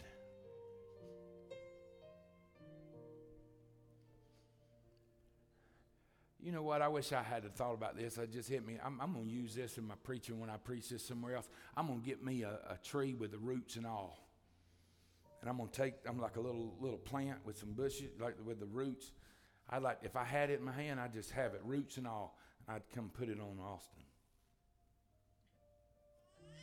You 6.41 6.51
know 6.51 6.61
what? 6.61 6.81
I 6.81 6.87
wish 6.87 7.11
I 7.13 7.21
had 7.21 7.49
thought 7.55 7.73
about 7.73 7.97
this. 7.97 8.17
It 8.17 8.31
just 8.31 8.49
hit 8.49 8.65
me. 8.65 8.77
I'm, 8.83 8.99
I'm 9.01 9.13
going 9.13 9.25
to 9.25 9.31
use 9.31 9.55
this 9.55 9.77
in 9.77 9.85
my 9.85 9.95
preaching 10.03 10.39
when 10.39 10.49
I 10.49 10.57
preach 10.57 10.89
this 10.89 11.05
somewhere 11.05 11.35
else. 11.35 11.47
I'm 11.75 11.87
going 11.87 12.01
to 12.01 12.05
get 12.05 12.23
me 12.23 12.43
a, 12.43 12.59
a 12.69 12.77
tree 12.83 13.13
with 13.13 13.31
the 13.31 13.37
roots 13.37 13.75
and 13.75 13.85
all. 13.85 14.27
And 15.41 15.49
I'm 15.49 15.57
going 15.57 15.69
to 15.69 15.75
take, 15.75 15.95
I'm 16.07 16.19
like 16.19 16.37
a 16.37 16.41
little 16.41 16.75
little 16.79 16.97
plant 16.97 17.39
with 17.45 17.57
some 17.57 17.73
bushes, 17.73 18.09
like 18.19 18.35
with 18.45 18.59
the 18.59 18.65
roots. 18.65 19.11
I 19.69 19.77
like, 19.79 19.99
if 20.03 20.15
I 20.15 20.23
had 20.23 20.49
it 20.49 20.59
in 20.59 20.65
my 20.65 20.73
hand, 20.73 20.99
I'd 20.99 21.13
just 21.13 21.31
have 21.31 21.53
it, 21.53 21.61
roots 21.63 21.97
and 21.97 22.07
all. 22.07 22.37
I'd 22.67 22.83
come 22.93 23.09
put 23.09 23.29
it 23.29 23.39
on 23.39 23.59
Austin. 23.59 24.03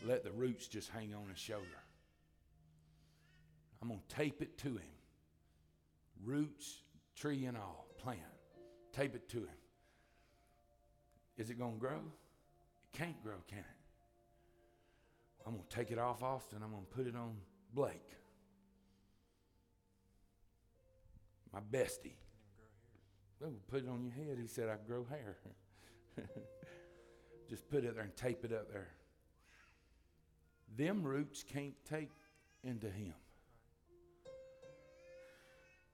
Let 0.04 0.24
the 0.24 0.32
roots 0.32 0.66
just 0.66 0.88
hang 0.90 1.14
on 1.14 1.28
his 1.28 1.38
shoulder. 1.38 1.66
I'm 3.82 3.88
going 3.88 4.00
to 4.08 4.14
tape 4.14 4.42
it 4.42 4.56
to 4.58 4.68
him. 4.68 4.94
Roots, 6.24 6.82
tree, 7.16 7.46
and 7.46 7.56
all, 7.56 7.86
plant. 7.98 8.20
Tape 8.92 9.14
it 9.14 9.28
to 9.30 9.38
him. 9.38 9.58
Is 11.36 11.50
it 11.50 11.58
going 11.58 11.74
to 11.74 11.78
grow? 11.78 12.00
It 12.92 12.98
can't 12.98 13.22
grow, 13.22 13.36
can 13.48 13.58
it? 13.58 13.64
I'm 15.46 15.54
going 15.54 15.64
to 15.68 15.74
take 15.74 15.90
it 15.90 15.98
off 15.98 16.22
Austin. 16.22 16.60
I'm 16.62 16.70
going 16.70 16.84
to 16.84 16.96
put 16.96 17.06
it 17.06 17.16
on 17.16 17.36
Blake. 17.74 18.10
My 21.52 21.60
bestie. 21.60 22.16
Oh, 23.42 23.52
put 23.68 23.84
it 23.84 23.88
on 23.88 24.04
your 24.04 24.12
head. 24.12 24.38
He 24.40 24.46
said, 24.46 24.68
I 24.68 24.76
grow 24.86 25.06
hair. 25.08 25.36
Just 27.50 27.68
put 27.68 27.84
it 27.84 27.94
there 27.94 28.04
and 28.04 28.16
tape 28.16 28.44
it 28.44 28.52
up 28.52 28.70
there. 28.70 28.88
Them 30.76 31.02
roots 31.02 31.42
can't 31.42 31.74
take 31.88 32.10
into 32.62 32.88
him. 32.88 33.14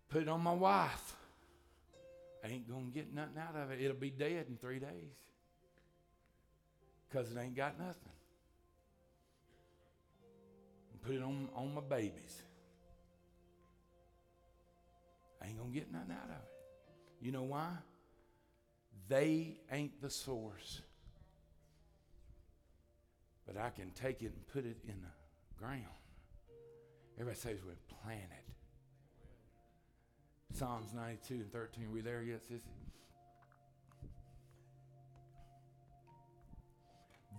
Put 0.08 0.22
it 0.22 0.28
on 0.28 0.40
my 0.42 0.52
wife. 0.52 1.16
I 2.44 2.48
ain't 2.48 2.68
going 2.68 2.86
to 2.86 2.92
get 2.92 3.12
nothing 3.12 3.38
out 3.38 3.56
of 3.60 3.70
it. 3.70 3.80
It'll 3.80 3.96
be 3.96 4.10
dead 4.10 4.46
in 4.48 4.56
three 4.56 4.78
days 4.78 5.16
because 7.08 7.30
it 7.30 7.38
ain't 7.38 7.56
got 7.56 7.78
nothing. 7.78 8.12
Put 11.02 11.14
it 11.14 11.22
on, 11.22 11.48
on 11.54 11.72
my 11.72 11.80
babies. 11.80 12.42
I 15.40 15.46
ain't 15.46 15.58
going 15.58 15.72
to 15.72 15.78
get 15.78 15.92
nothing 15.92 16.10
out 16.10 16.24
of 16.24 16.36
it. 16.36 17.24
You 17.24 17.30
know 17.30 17.44
why? 17.44 17.68
They 19.09 19.61
ain't 19.70 20.00
the 20.00 20.11
source. 20.11 20.82
But 23.46 23.57
I 23.57 23.70
can 23.70 23.90
take 23.90 24.22
it 24.22 24.32
and 24.34 24.46
put 24.48 24.64
it 24.64 24.78
in 24.84 24.96
the 25.00 25.59
ground. 25.59 25.84
Everybody 27.18 27.38
says 27.38 27.59
we're 27.64 27.74
planted. 28.02 28.28
Psalms 30.52 30.92
92 30.94 31.34
and 31.34 31.52
13. 31.52 31.84
Are 31.84 31.90
we 31.90 32.00
there 32.00 32.22
yet, 32.22 32.42
sissy? 32.42 32.62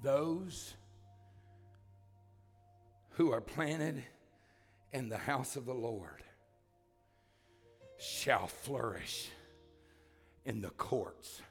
Those 0.03 0.73
who 3.11 3.31
are 3.33 3.41
planted 3.41 4.03
in 4.93 5.09
the 5.09 5.17
house 5.17 5.55
of 5.55 5.65
the 5.65 5.73
Lord 5.73 6.23
shall 7.97 8.47
flourish 8.47 9.27
in 10.45 10.61
the 10.61 10.69
courts 10.69 11.41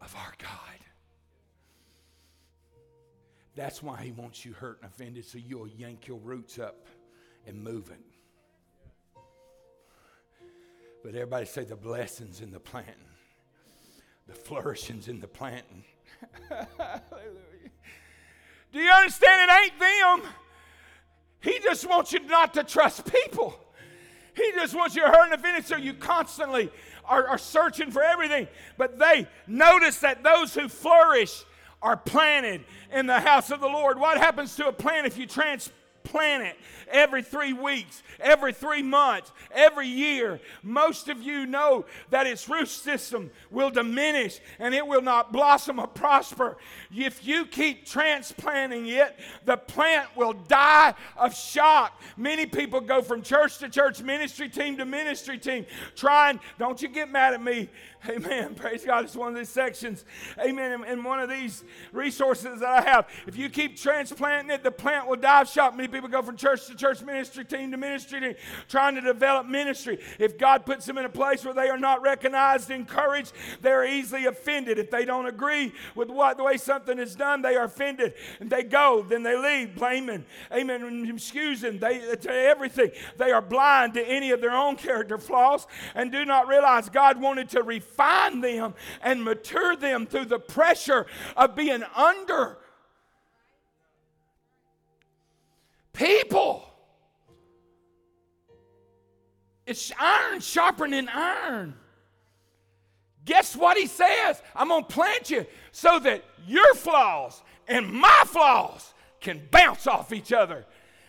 of 0.00 0.14
our 0.16 0.32
God. 0.38 0.78
That's 3.54 3.82
why 3.82 4.00
He 4.02 4.12
wants 4.12 4.44
you 4.44 4.52
hurt 4.52 4.78
and 4.82 4.90
offended, 4.90 5.24
so 5.24 5.38
you'll 5.38 5.68
yank 5.68 6.06
your 6.06 6.18
roots 6.18 6.58
up 6.58 6.86
and 7.46 7.62
move 7.62 7.90
it. 7.90 9.20
But 11.02 11.14
everybody 11.14 11.46
say 11.46 11.64
the 11.64 11.76
blessings 11.76 12.40
in 12.40 12.50
the 12.50 12.60
planting, 12.60 12.94
the 14.26 14.34
flourishings 14.34 15.08
in 15.08 15.20
the 15.20 15.28
planting. 15.28 15.84
Hallelujah. 16.48 17.00
Do 18.72 18.80
you 18.80 18.90
understand? 18.90 19.50
It 19.50 19.54
ain't 19.62 19.78
them. 19.80 20.30
He 21.40 21.58
just 21.60 21.88
wants 21.88 22.12
you 22.12 22.20
not 22.26 22.54
to 22.54 22.64
trust 22.64 23.10
people. 23.10 23.58
He 24.34 24.52
just 24.52 24.74
wants 24.74 24.94
you 24.94 25.02
hurt 25.02 25.24
and 25.24 25.34
offended, 25.34 25.66
so 25.66 25.76
you 25.76 25.94
constantly 25.94 26.70
are, 27.08 27.26
are 27.28 27.38
searching 27.38 27.90
for 27.90 28.02
everything. 28.02 28.48
But 28.76 28.98
they 28.98 29.26
notice 29.46 29.98
that 29.98 30.22
those 30.22 30.54
who 30.54 30.68
flourish 30.68 31.44
are 31.80 31.96
planted 31.96 32.64
in 32.92 33.06
the 33.06 33.20
house 33.20 33.50
of 33.50 33.60
the 33.60 33.68
Lord. 33.68 33.98
What 33.98 34.18
happens 34.18 34.56
to 34.56 34.68
a 34.68 34.72
plant 34.72 35.06
if 35.06 35.16
you 35.16 35.26
transplant? 35.26 35.77
Planet 36.10 36.56
every 36.90 37.22
three 37.22 37.52
weeks, 37.52 38.02
every 38.20 38.52
three 38.52 38.82
months, 38.82 39.32
every 39.52 39.86
year. 39.86 40.40
Most 40.62 41.08
of 41.08 41.22
you 41.22 41.46
know 41.46 41.84
that 42.10 42.26
its 42.26 42.48
root 42.48 42.68
system 42.68 43.30
will 43.50 43.70
diminish 43.70 44.40
and 44.58 44.74
it 44.74 44.86
will 44.86 45.02
not 45.02 45.32
blossom 45.32 45.78
or 45.78 45.86
prosper. 45.86 46.56
If 46.94 47.26
you 47.26 47.46
keep 47.46 47.86
transplanting 47.86 48.86
it, 48.86 49.18
the 49.44 49.56
plant 49.56 50.08
will 50.16 50.32
die 50.32 50.94
of 51.16 51.34
shock. 51.34 52.00
Many 52.16 52.46
people 52.46 52.80
go 52.80 53.02
from 53.02 53.22
church 53.22 53.58
to 53.58 53.68
church, 53.68 54.02
ministry 54.02 54.48
team 54.48 54.76
to 54.78 54.84
ministry 54.84 55.38
team, 55.38 55.66
trying, 55.94 56.40
don't 56.58 56.80
you 56.80 56.88
get 56.88 57.10
mad 57.10 57.34
at 57.34 57.42
me. 57.42 57.68
Amen. 58.08 58.54
Praise 58.56 58.84
God. 58.84 59.04
It's 59.04 59.16
one 59.16 59.28
of 59.28 59.34
these 59.34 59.48
sections. 59.48 60.04
Amen. 60.38 60.84
In, 60.84 61.02
one 61.02 61.20
of 61.20 61.28
these 61.28 61.64
resources 61.92 62.60
that 62.60 62.68
I 62.68 62.80
have. 62.82 63.08
If 63.26 63.36
you 63.36 63.48
keep 63.48 63.76
transplanting 63.76 64.50
it, 64.50 64.62
the 64.62 64.70
plant 64.70 65.08
will 65.08 65.16
die 65.16 65.42
of 65.42 65.48
shock. 65.48 65.74
Many 65.74 65.88
people 65.88 66.08
go 66.08 66.22
from 66.22 66.36
church 66.36 66.66
to 66.66 66.74
church, 66.74 67.02
ministry 67.02 67.44
team 67.44 67.70
to 67.70 67.76
ministry 67.76 68.20
team, 68.20 68.34
trying 68.68 68.94
to 68.96 69.00
develop 69.00 69.46
ministry. 69.46 69.98
If 70.18 70.38
God 70.38 70.66
puts 70.66 70.86
them 70.86 70.98
in 70.98 71.04
a 71.04 71.10
place 71.10 71.44
where 71.44 71.54
they 71.54 71.68
are 71.68 71.78
not 71.78 72.02
recognized, 72.02 72.70
encouraged, 72.70 73.32
they're 73.62 73.86
easily 73.86 74.26
offended. 74.26 74.78
If 74.78 74.90
they 74.90 75.04
don't 75.04 75.26
agree 75.26 75.72
with 75.94 76.10
what 76.10 76.36
the 76.36 76.44
way 76.44 76.56
something 76.56 76.98
is 76.98 77.14
done, 77.14 77.42
they 77.42 77.56
are 77.56 77.64
offended. 77.64 78.14
And 78.40 78.50
they 78.50 78.62
go, 78.62 79.04
then 79.08 79.22
they 79.22 79.36
leave, 79.36 79.74
blaming, 79.74 80.24
amen, 80.52 81.10
excusing 81.12 81.78
they 81.78 81.98
to 82.16 82.32
everything. 82.32 82.90
They 83.16 83.32
are 83.32 83.42
blind 83.42 83.94
to 83.94 84.06
any 84.06 84.30
of 84.30 84.40
their 84.40 84.52
own 84.52 84.76
character 84.76 85.18
flaws 85.18 85.66
and 85.94 86.12
do 86.12 86.24
not 86.24 86.48
realize 86.48 86.88
God 86.88 87.20
wanted 87.20 87.48
to 87.50 87.62
refine 87.88 88.40
them 88.40 88.74
and 89.02 89.24
mature 89.24 89.76
them 89.76 90.06
through 90.06 90.26
the 90.26 90.38
pressure 90.38 91.06
of 91.36 91.54
being 91.54 91.82
under 91.96 92.58
people. 95.92 96.64
It's 99.66 99.92
iron 99.98 100.40
sharpening 100.40 101.08
iron. 101.08 101.74
Guess 103.24 103.56
what 103.56 103.76
he 103.76 103.86
says? 103.86 104.40
I'm 104.54 104.68
going 104.68 104.84
to 104.84 104.90
plant 104.90 105.28
you 105.28 105.44
so 105.72 105.98
that 105.98 106.24
your 106.46 106.74
flaws 106.74 107.42
and 107.66 107.92
my 107.92 108.22
flaws 108.26 108.94
can 109.20 109.42
bounce 109.50 109.86
off 109.86 110.12
each 110.12 110.32
other. 110.32 110.64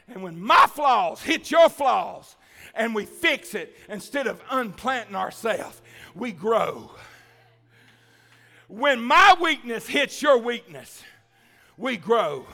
And 0.10 0.22
when 0.24 0.38
my 0.38 0.66
flaws 0.68 1.22
hit 1.22 1.50
your 1.50 1.70
flaws 1.70 2.36
and 2.80 2.96
we 2.96 3.06
fix 3.06 3.54
it 3.54 3.76
instead 3.90 4.26
of 4.26 4.42
unplanting 4.50 5.16
ourselves, 5.16 5.82
we 6.16 6.32
grow. 6.32 6.90
When 8.70 9.04
my 9.04 9.36
weakness 9.40 9.86
hits 9.86 10.22
your 10.22 10.38
weakness, 10.38 11.04
we 11.78 11.98
grow. 11.98 12.46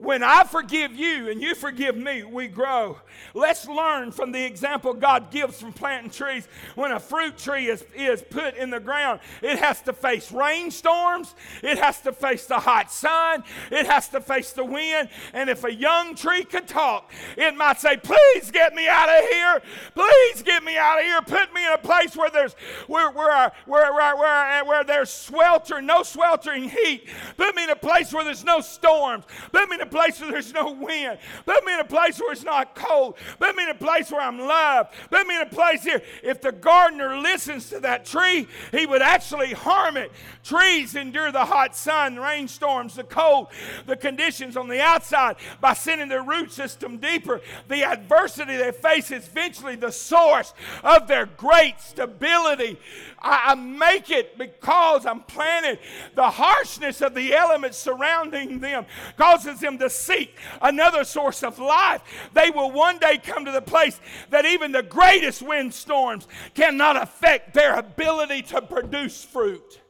When 0.00 0.22
I 0.22 0.44
forgive 0.44 0.94
you 0.94 1.30
and 1.30 1.40
you 1.40 1.54
forgive 1.54 1.96
me, 1.96 2.22
we 2.22 2.48
grow. 2.48 2.98
Let's 3.32 3.66
learn 3.66 4.12
from 4.12 4.30
the 4.30 4.44
example 4.44 4.92
God 4.92 5.30
gives 5.30 5.58
from 5.58 5.72
planting 5.72 6.10
trees. 6.10 6.46
When 6.74 6.92
a 6.92 7.00
fruit 7.00 7.38
tree 7.38 7.68
is, 7.68 7.82
is 7.94 8.22
put 8.22 8.56
in 8.56 8.68
the 8.68 8.78
ground, 8.78 9.20
it 9.42 9.58
has 9.58 9.80
to 9.82 9.94
face 9.94 10.30
rainstorms, 10.30 11.34
it 11.62 11.78
has 11.78 12.02
to 12.02 12.12
face 12.12 12.44
the 12.44 12.58
hot 12.58 12.92
sun, 12.92 13.42
it 13.70 13.86
has 13.86 14.08
to 14.10 14.20
face 14.20 14.52
the 14.52 14.64
wind. 14.64 15.08
And 15.32 15.48
if 15.48 15.64
a 15.64 15.72
young 15.72 16.14
tree 16.14 16.44
could 16.44 16.68
talk, 16.68 17.10
it 17.38 17.56
might 17.56 17.80
say, 17.80 17.96
Please 17.96 18.50
get 18.50 18.74
me 18.74 18.86
out 18.88 19.08
of 19.08 19.24
here. 19.30 19.62
Please 19.94 20.42
get 20.42 20.62
me 20.62 20.76
out 20.76 20.98
of 20.98 21.04
here. 21.04 21.22
Put 21.22 21.54
me 21.54 21.66
in 21.66 21.72
a 21.72 21.78
place 21.78 22.14
where 22.14 22.30
there's 22.30 22.54
where, 22.86 23.10
where, 23.10 23.50
where, 23.64 23.94
where, 23.94 24.16
where, 24.16 24.64
where 24.64 24.84
there's 24.84 25.10
swelter, 25.10 25.80
no 25.80 26.02
sweltering 26.02 26.68
heat. 26.68 27.08
Put 27.38 27.56
me 27.56 27.64
in 27.64 27.70
a 27.70 27.76
place 27.76 28.12
where 28.12 28.24
there's 28.24 28.44
no 28.44 28.60
storms. 28.60 29.24
Put 29.52 29.70
me 29.70 29.76
in 29.76 29.85
a 29.86 29.90
place 29.90 30.20
where 30.20 30.30
there's 30.30 30.52
no 30.52 30.72
wind. 30.72 31.18
Put 31.44 31.64
me 31.64 31.74
in 31.74 31.80
a 31.80 31.84
place 31.84 32.20
where 32.20 32.32
it's 32.32 32.44
not 32.44 32.74
cold. 32.74 33.16
Put 33.38 33.56
me 33.56 33.64
in 33.64 33.70
a 33.70 33.74
place 33.74 34.10
where 34.10 34.20
I'm 34.20 34.38
loved. 34.38 34.94
Put 35.10 35.26
me 35.26 35.36
in 35.36 35.42
a 35.42 35.46
place 35.46 35.82
here. 35.82 36.02
If 36.22 36.40
the 36.40 36.52
gardener 36.52 37.18
listens 37.18 37.70
to 37.70 37.80
that 37.80 38.04
tree, 38.04 38.46
he 38.72 38.86
would 38.86 39.02
actually 39.02 39.52
harm 39.52 39.96
it. 39.96 40.12
Trees 40.44 40.94
endure 40.94 41.32
the 41.32 41.44
hot 41.44 41.76
sun, 41.76 42.16
rainstorms, 42.16 42.94
the 42.94 43.04
cold, 43.04 43.48
the 43.86 43.96
conditions 43.96 44.56
on 44.56 44.68
the 44.68 44.80
outside 44.80 45.36
by 45.60 45.74
sending 45.74 46.08
their 46.08 46.22
root 46.22 46.52
system 46.52 46.98
deeper. 46.98 47.40
The 47.68 47.84
adversity 47.84 48.56
they 48.56 48.72
face 48.72 49.10
is 49.10 49.26
eventually 49.26 49.76
the 49.76 49.92
source 49.92 50.54
of 50.82 51.08
their 51.08 51.26
great 51.26 51.80
stability. 51.80 52.78
I, 53.18 53.52
I 53.52 53.54
make 53.54 54.10
it 54.10 54.38
because 54.38 55.06
I'm 55.06 55.20
planted. 55.20 55.78
The 56.14 56.30
harshness 56.30 57.00
of 57.00 57.14
the 57.14 57.34
elements 57.34 57.78
surrounding 57.78 58.60
them 58.60 58.86
causes 59.16 59.60
them 59.60 59.78
to 59.78 59.90
seek 59.90 60.36
another 60.60 61.04
source 61.04 61.42
of 61.42 61.58
life. 61.58 62.02
They 62.34 62.50
will 62.50 62.70
one 62.70 62.98
day 62.98 63.18
come 63.18 63.44
to 63.44 63.52
the 63.52 63.62
place 63.62 64.00
that 64.30 64.44
even 64.44 64.72
the 64.72 64.82
greatest 64.82 65.42
windstorms 65.42 66.26
cannot 66.54 67.02
affect 67.02 67.54
their 67.54 67.74
ability 67.74 68.42
to 68.42 68.62
produce 68.62 69.24
fruit. 69.24 69.80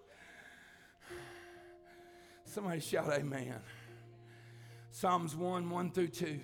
Somebody 2.44 2.80
shout, 2.80 3.12
Amen. 3.12 3.54
Psalms 4.90 5.36
1 5.36 5.68
1 5.68 5.90
through 5.90 6.08
2. 6.08 6.40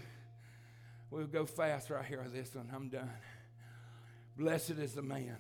We'll 1.11 1.27
go 1.27 1.47
fast 1.47 1.91
right 1.91 2.05
here 2.05 2.21
on 2.21 2.33
this 2.33 2.55
one. 2.55 2.69
I'm 2.75 2.89
done. 2.89 3.11
Blessed 4.37 4.71
is 4.71 4.95
the 4.95 5.03
man 5.03 5.37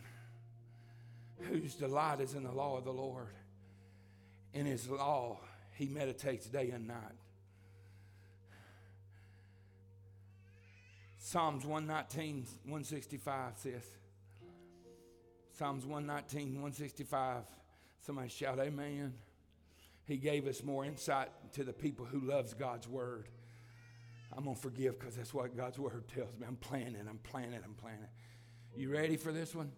whose 1.43 1.75
delight 1.75 2.21
is 2.21 2.35
in 2.35 2.43
the 2.43 2.53
law 2.53 2.77
of 2.77 2.85
the 2.85 2.93
Lord. 2.93 3.35
In 4.55 4.67
his 4.67 4.89
law, 4.89 5.41
he 5.75 5.87
meditates 5.87 6.47
day 6.47 6.71
and 6.71 6.87
night. 6.87 7.19
Psalms 11.19 11.65
119, 11.65 12.47
165 12.65 13.53
says, 13.57 13.83
Psalms 15.53 15.87
119, 15.87 16.55
165. 16.55 17.45
Somebody 18.01 18.29
shout, 18.29 18.59
Amen. 18.59 19.15
He 20.05 20.17
gave 20.17 20.47
us 20.47 20.63
more 20.63 20.85
insight 20.85 21.29
to 21.53 21.65
the 21.65 21.73
people 21.73 22.05
who 22.05 22.21
loves 22.21 22.53
God's 22.55 22.89
word. 22.89 23.29
I'm 24.37 24.45
going 24.45 24.57
to 24.57 24.63
forgive 24.63 24.99
because 24.99 25.17
that's 25.17 25.33
what 25.33 25.57
God's 25.57 25.79
word 25.79 26.09
tells 26.15 26.37
me. 26.37 26.47
I'm 26.47 26.57
planning, 26.57 27.07
I'm 27.09 27.19
planning, 27.19 27.61
I'm 27.65 27.75
planning. 27.75 28.09
You 28.75 28.91
ready 28.91 29.17
for 29.17 29.33
this 29.33 29.55
one? 29.55 29.71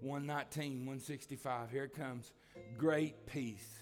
119, 0.00 0.86
165. 0.86 1.70
Here 1.70 1.84
it 1.84 1.94
comes. 1.94 2.32
Great 2.76 3.26
peace. 3.26 3.80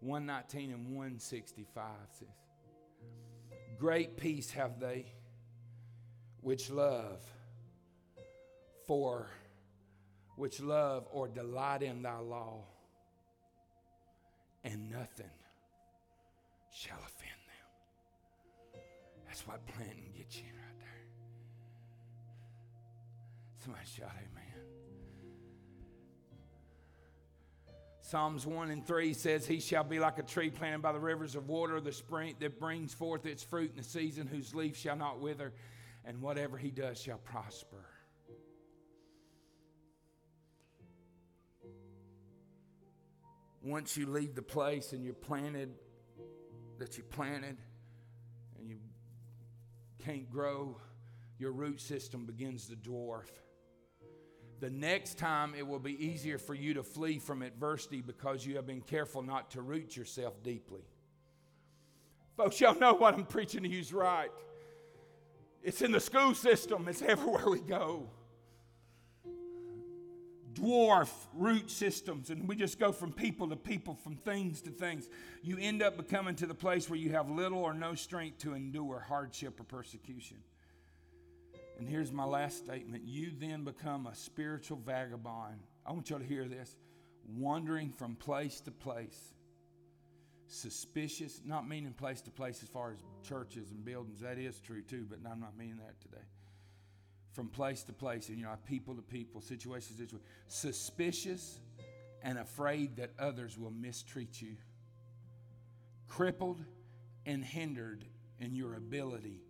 119 0.00 0.72
and 0.72 0.86
165 0.96 1.84
says, 2.18 2.28
Great 3.78 4.16
peace 4.16 4.50
have 4.50 4.80
they 4.80 5.06
which 6.40 6.70
love 6.70 7.22
for 8.86 9.28
which 10.36 10.60
love 10.60 11.06
or 11.12 11.28
delight 11.28 11.82
in 11.82 12.02
thy 12.02 12.18
law, 12.18 12.64
and 14.64 14.90
nothing 14.90 15.30
shall 16.72 16.98
offend 16.98 17.30
them. 17.46 18.82
That's 19.26 19.46
what 19.46 19.64
planting 19.66 20.12
gets 20.16 20.36
you. 20.38 20.51
Somebody 23.62 23.86
shout 23.96 24.10
amen. 24.10 24.42
Psalms 28.00 28.44
1 28.44 28.70
and 28.70 28.84
3 28.84 29.14
says, 29.14 29.46
He 29.46 29.60
shall 29.60 29.84
be 29.84 30.00
like 30.00 30.18
a 30.18 30.24
tree 30.24 30.50
planted 30.50 30.82
by 30.82 30.90
the 30.90 30.98
rivers 30.98 31.36
of 31.36 31.48
water, 31.48 31.80
the 31.80 31.92
spring 31.92 32.34
that 32.40 32.58
brings 32.58 32.92
forth 32.92 33.24
its 33.24 33.44
fruit 33.44 33.70
in 33.70 33.76
the 33.76 33.84
season, 33.84 34.26
whose 34.26 34.52
leaf 34.52 34.76
shall 34.76 34.96
not 34.96 35.20
wither, 35.20 35.52
and 36.04 36.20
whatever 36.20 36.58
he 36.58 36.72
does 36.72 37.00
shall 37.00 37.18
prosper. 37.18 37.86
Once 43.62 43.96
you 43.96 44.06
leave 44.06 44.34
the 44.34 44.42
place 44.42 44.92
and 44.92 45.04
you're 45.04 45.14
planted, 45.14 45.70
that 46.80 46.98
you 46.98 47.04
planted, 47.04 47.56
and 48.58 48.68
you 48.68 48.78
can't 50.04 50.28
grow, 50.28 50.76
your 51.38 51.52
root 51.52 51.80
system 51.80 52.26
begins 52.26 52.66
to 52.66 52.74
dwarf 52.74 53.30
the 54.62 54.70
next 54.70 55.18
time 55.18 55.54
it 55.58 55.66
will 55.66 55.80
be 55.80 56.06
easier 56.06 56.38
for 56.38 56.54
you 56.54 56.72
to 56.74 56.84
flee 56.84 57.18
from 57.18 57.42
adversity 57.42 58.00
because 58.00 58.46
you 58.46 58.54
have 58.54 58.64
been 58.64 58.80
careful 58.80 59.20
not 59.20 59.50
to 59.50 59.60
root 59.60 59.96
yourself 59.96 60.40
deeply. 60.44 60.82
Folks, 62.36 62.60
y'all 62.60 62.78
know 62.78 62.94
what 62.94 63.14
I'm 63.14 63.24
preaching 63.26 63.64
to 63.64 63.68
you's 63.68 63.92
right. 63.92 64.30
It's 65.64 65.82
in 65.82 65.90
the 65.90 65.98
school 65.98 66.32
system, 66.32 66.86
it's 66.86 67.02
everywhere 67.02 67.50
we 67.50 67.58
go. 67.58 68.08
dwarf 70.52 71.10
root 71.34 71.68
systems 71.68 72.30
and 72.30 72.46
we 72.46 72.54
just 72.54 72.78
go 72.78 72.92
from 72.92 73.12
people 73.12 73.48
to 73.48 73.56
people, 73.56 73.96
from 73.96 74.14
things 74.14 74.60
to 74.60 74.70
things, 74.70 75.08
you 75.42 75.56
end 75.58 75.82
up 75.82 75.96
becoming 75.96 76.36
to 76.36 76.46
the 76.46 76.54
place 76.54 76.88
where 76.88 76.98
you 76.98 77.10
have 77.10 77.28
little 77.28 77.58
or 77.58 77.74
no 77.74 77.96
strength 77.96 78.38
to 78.38 78.54
endure 78.54 79.00
hardship 79.00 79.58
or 79.58 79.64
persecution. 79.64 80.36
And 81.82 81.90
here's 81.90 82.12
my 82.12 82.22
last 82.22 82.58
statement 82.58 83.02
you 83.04 83.32
then 83.40 83.64
become 83.64 84.06
a 84.06 84.14
spiritual 84.14 84.76
vagabond. 84.86 85.58
I 85.84 85.90
want 85.90 86.10
y'all 86.10 86.20
to 86.20 86.24
hear 86.24 86.46
this 86.46 86.76
wandering 87.26 87.90
from 87.90 88.14
place 88.14 88.60
to 88.60 88.70
place, 88.70 89.34
suspicious, 90.46 91.40
not 91.44 91.68
meaning 91.68 91.92
place 91.92 92.20
to 92.20 92.30
place 92.30 92.62
as 92.62 92.68
far 92.68 92.92
as 92.92 92.98
churches 93.26 93.72
and 93.72 93.84
buildings. 93.84 94.20
That 94.20 94.38
is 94.38 94.60
true 94.60 94.82
too, 94.82 95.08
but 95.10 95.28
I'm 95.28 95.40
not 95.40 95.58
meaning 95.58 95.78
that 95.78 96.00
today 96.00 96.22
from 97.32 97.48
place 97.48 97.82
to 97.82 97.92
place, 97.92 98.28
and 98.28 98.38
you 98.38 98.44
know, 98.44 98.54
people 98.64 98.94
to 98.94 99.02
people, 99.02 99.40
situations 99.40 99.98
to 100.08 100.20
suspicious 100.46 101.58
and 102.22 102.38
afraid 102.38 102.98
that 102.98 103.10
others 103.18 103.58
will 103.58 103.72
mistreat 103.72 104.40
you, 104.40 104.54
crippled 106.06 106.64
and 107.26 107.44
hindered 107.44 108.04
in 108.38 108.54
your 108.54 108.76
ability. 108.76 109.40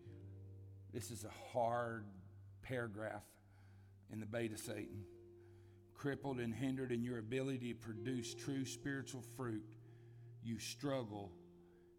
This 0.94 1.10
is 1.10 1.24
a 1.26 1.52
hard 1.52 2.06
paragraph 2.62 3.24
in 4.12 4.20
the 4.20 4.26
bait 4.26 4.52
of 4.52 4.58
Satan. 4.58 5.04
Crippled 5.94 6.40
and 6.40 6.54
hindered 6.54 6.90
in 6.92 7.02
your 7.02 7.18
ability 7.18 7.72
to 7.72 7.78
produce 7.78 8.34
true 8.34 8.64
spiritual 8.64 9.22
fruit, 9.36 9.76
you 10.42 10.58
struggle 10.58 11.30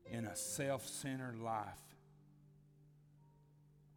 in 0.06 0.26
a 0.26 0.36
self 0.36 0.86
centered 0.86 1.40
life 1.40 1.80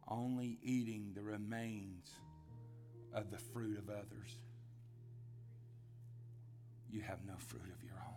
only 0.07 0.57
eating 0.63 1.11
the 1.13 1.21
remains 1.21 2.11
of 3.13 3.29
the 3.31 3.37
fruit 3.37 3.77
of 3.77 3.89
others. 3.89 4.37
You 6.89 7.01
have 7.01 7.25
no 7.25 7.33
fruit 7.37 7.61
of 7.63 7.83
your 7.83 7.97
own. 7.97 8.13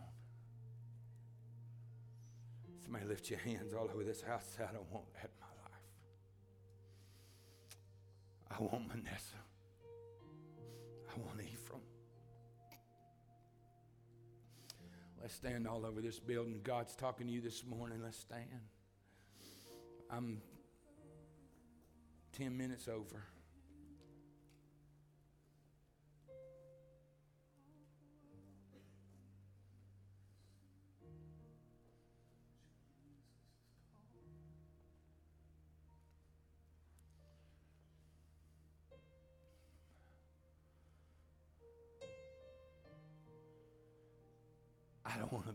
Somebody 2.82 3.06
lift 3.06 3.28
your 3.28 3.40
hands 3.40 3.74
all 3.74 3.90
over 3.92 4.04
this 4.04 4.22
house. 4.22 4.56
I 4.58 4.72
don't 4.72 4.90
want 4.92 5.12
that 5.14 5.30
I 8.50 8.62
want 8.62 8.88
Manasseh. 8.88 9.36
I 11.08 11.20
want 11.20 11.40
Ephraim. 11.40 11.82
Let's 15.20 15.34
stand 15.34 15.66
all 15.66 15.84
over 15.84 16.00
this 16.00 16.18
building. 16.18 16.60
God's 16.62 16.94
talking 16.96 17.26
to 17.26 17.32
you 17.32 17.40
this 17.40 17.64
morning. 17.64 18.00
Let's 18.02 18.18
stand. 18.18 18.48
I'm 20.10 20.40
10 22.32 22.56
minutes 22.56 22.88
over. 22.88 23.22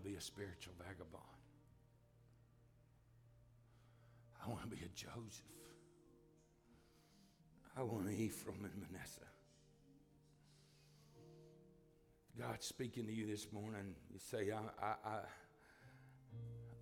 Be 0.05 0.15
a 0.15 0.21
spiritual 0.21 0.73
vagabond. 0.77 1.23
I 4.43 4.47
want 4.49 4.61
to 4.61 4.67
be 4.67 4.83
a 4.83 4.89
Joseph. 4.89 5.41
I 7.75 7.81
want 7.81 8.05
an 8.05 8.15
Ephraim 8.15 8.63
and 8.63 8.85
Manasseh. 8.91 9.21
God's 12.39 12.65
speaking 12.67 13.07
to 13.07 13.11
you 13.11 13.25
this 13.25 13.51
morning. 13.51 13.95
You 14.13 14.19
say, 14.19 14.51
I, 14.51 14.85
I, 14.85 14.95
I, 15.09 15.19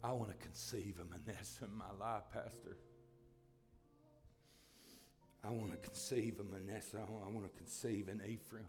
I 0.09 0.11
want 0.11 0.31
to 0.31 0.37
conceive 0.45 0.99
a 0.99 1.05
Manasseh 1.05 1.65
in 1.65 1.77
my 1.77 1.91
life, 1.97 2.23
Pastor. 2.33 2.77
I 5.45 5.49
want 5.49 5.71
to 5.71 5.77
conceive 5.77 6.41
a 6.41 6.43
Manasseh. 6.43 6.99
I 6.99 7.29
want 7.29 7.45
to 7.45 7.57
conceive 7.57 8.09
an 8.09 8.21
Ephraim. 8.27 8.65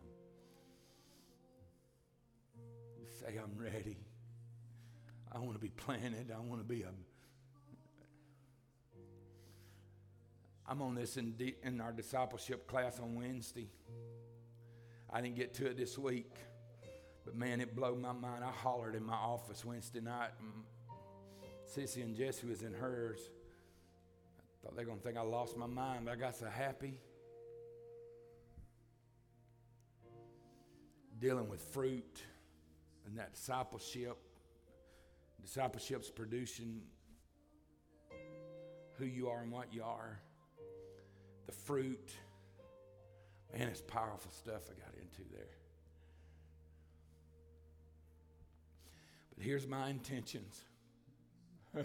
You 3.01 3.06
say, 3.20 3.36
I'm 3.36 3.60
ready. 3.60 3.97
I 5.35 5.39
want 5.39 5.55
to 5.55 5.59
be 5.59 5.70
planted. 5.70 6.32
I 6.35 6.40
want 6.40 6.61
to 6.61 6.66
be 6.66 6.82
a 6.82 6.90
I'm 10.66 10.81
on 10.81 10.94
this 10.94 11.16
in, 11.16 11.35
in 11.62 11.81
our 11.81 11.93
discipleship 11.93 12.66
class 12.66 12.98
on 12.98 13.15
Wednesday. 13.15 13.69
I 15.12 15.20
didn't 15.20 15.36
get 15.36 15.52
to 15.55 15.66
it 15.66 15.77
this 15.77 15.98
week, 15.98 16.32
but 17.24 17.35
man, 17.36 17.61
it 17.61 17.77
blew 17.77 17.97
my 17.97 18.12
mind. 18.12 18.43
I 18.43 18.51
hollered 18.51 18.94
in 18.94 19.05
my 19.05 19.15
office 19.15 19.65
Wednesday 19.65 20.01
night. 20.01 20.31
And 20.40 20.65
Sissy 21.66 22.02
and 22.02 22.16
Jesse 22.16 22.47
was 22.47 22.62
in 22.62 22.73
hers. 22.73 23.20
I 24.39 24.66
thought 24.66 24.77
they're 24.77 24.86
going 24.86 24.98
to 24.98 25.05
think 25.05 25.19
I 25.19 25.23
lost 25.23 25.56
my 25.56 25.66
mind, 25.66 26.06
but 26.06 26.12
I 26.12 26.16
got 26.16 26.35
so 26.35 26.47
happy. 26.47 26.94
Dealing 31.19 31.48
with 31.51 31.61
fruit 31.61 32.23
and 33.06 33.19
that 33.19 33.35
discipleship. 33.35 34.16
Discipleship's 35.45 36.11
producing 36.11 36.81
who 38.97 39.05
you 39.05 39.29
are 39.29 39.43
and 39.43 39.53
what 39.53 39.75
you 39.75 39.83
are 39.83 40.19
the 41.47 41.53
fruit. 41.53 42.15
Man, 43.53 43.69
it's 43.69 43.83
powerful 43.83 44.33
stuff 44.33 44.62
I 44.71 44.75
got 44.81 44.95
into 44.95 45.23
there. 45.31 45.59
But 49.35 49.45
here's 49.45 49.66
my 49.66 49.91
intentions. 49.91 50.62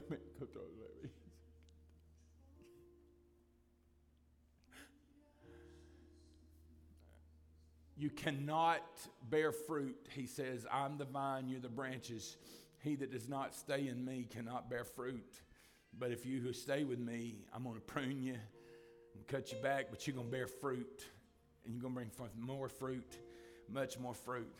you 7.98 8.10
cannot 8.10 8.86
bear 9.30 9.52
fruit. 9.52 9.98
He 10.12 10.28
says, 10.28 10.66
I'm 10.72 10.98
the 10.98 11.04
vine, 11.04 11.50
you're 11.50 11.60
the 11.60 11.68
branches. 11.68 12.38
He 12.82 12.96
that 12.96 13.12
does 13.12 13.28
not 13.28 13.54
stay 13.54 13.88
in 13.88 14.04
me 14.06 14.28
cannot 14.30 14.70
bear 14.70 14.84
fruit. 14.84 15.42
But 15.98 16.12
if 16.12 16.26
you 16.26 16.40
who 16.40 16.54
stay 16.54 16.84
with 16.84 17.00
me, 17.00 17.36
I'm 17.54 17.64
going 17.64 17.76
to 17.76 17.82
prune 17.82 18.22
you 18.22 18.36
and 19.16 19.28
cut 19.28 19.52
you 19.52 19.58
back, 19.62 19.88
but 19.90 20.06
you're 20.08 20.16
going 20.16 20.28
to 20.28 20.32
bear 20.32 20.48
fruit. 20.48 21.04
And 21.66 21.74
you're 21.74 21.82
going 21.82 21.94
to 21.94 22.00
bring 22.00 22.10
forth 22.10 22.32
more 22.38 22.70
fruit, 22.70 23.18
much 23.70 24.00
more 24.00 24.14
fruit. 24.14 24.56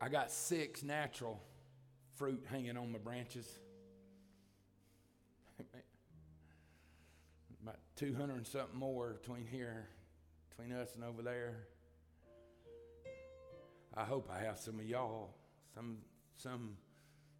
I 0.00 0.08
got 0.08 0.30
six 0.30 0.82
natural 0.82 1.40
fruit 2.14 2.44
hanging 2.50 2.76
on 2.76 2.92
my 2.92 2.98
branches. 2.98 3.58
About 7.64 7.78
200 7.96 8.36
and 8.36 8.46
something 8.46 8.78
more 8.78 9.14
between 9.14 9.46
here, 9.46 9.88
between 10.50 10.76
us 10.76 10.96
and 10.96 11.02
over 11.02 11.22
there. 11.22 11.66
I 13.94 14.04
hope 14.04 14.30
I 14.30 14.44
have 14.44 14.58
some 14.58 14.78
of 14.78 14.84
y'all, 14.84 15.30
some, 15.74 15.96
some, 16.36 16.76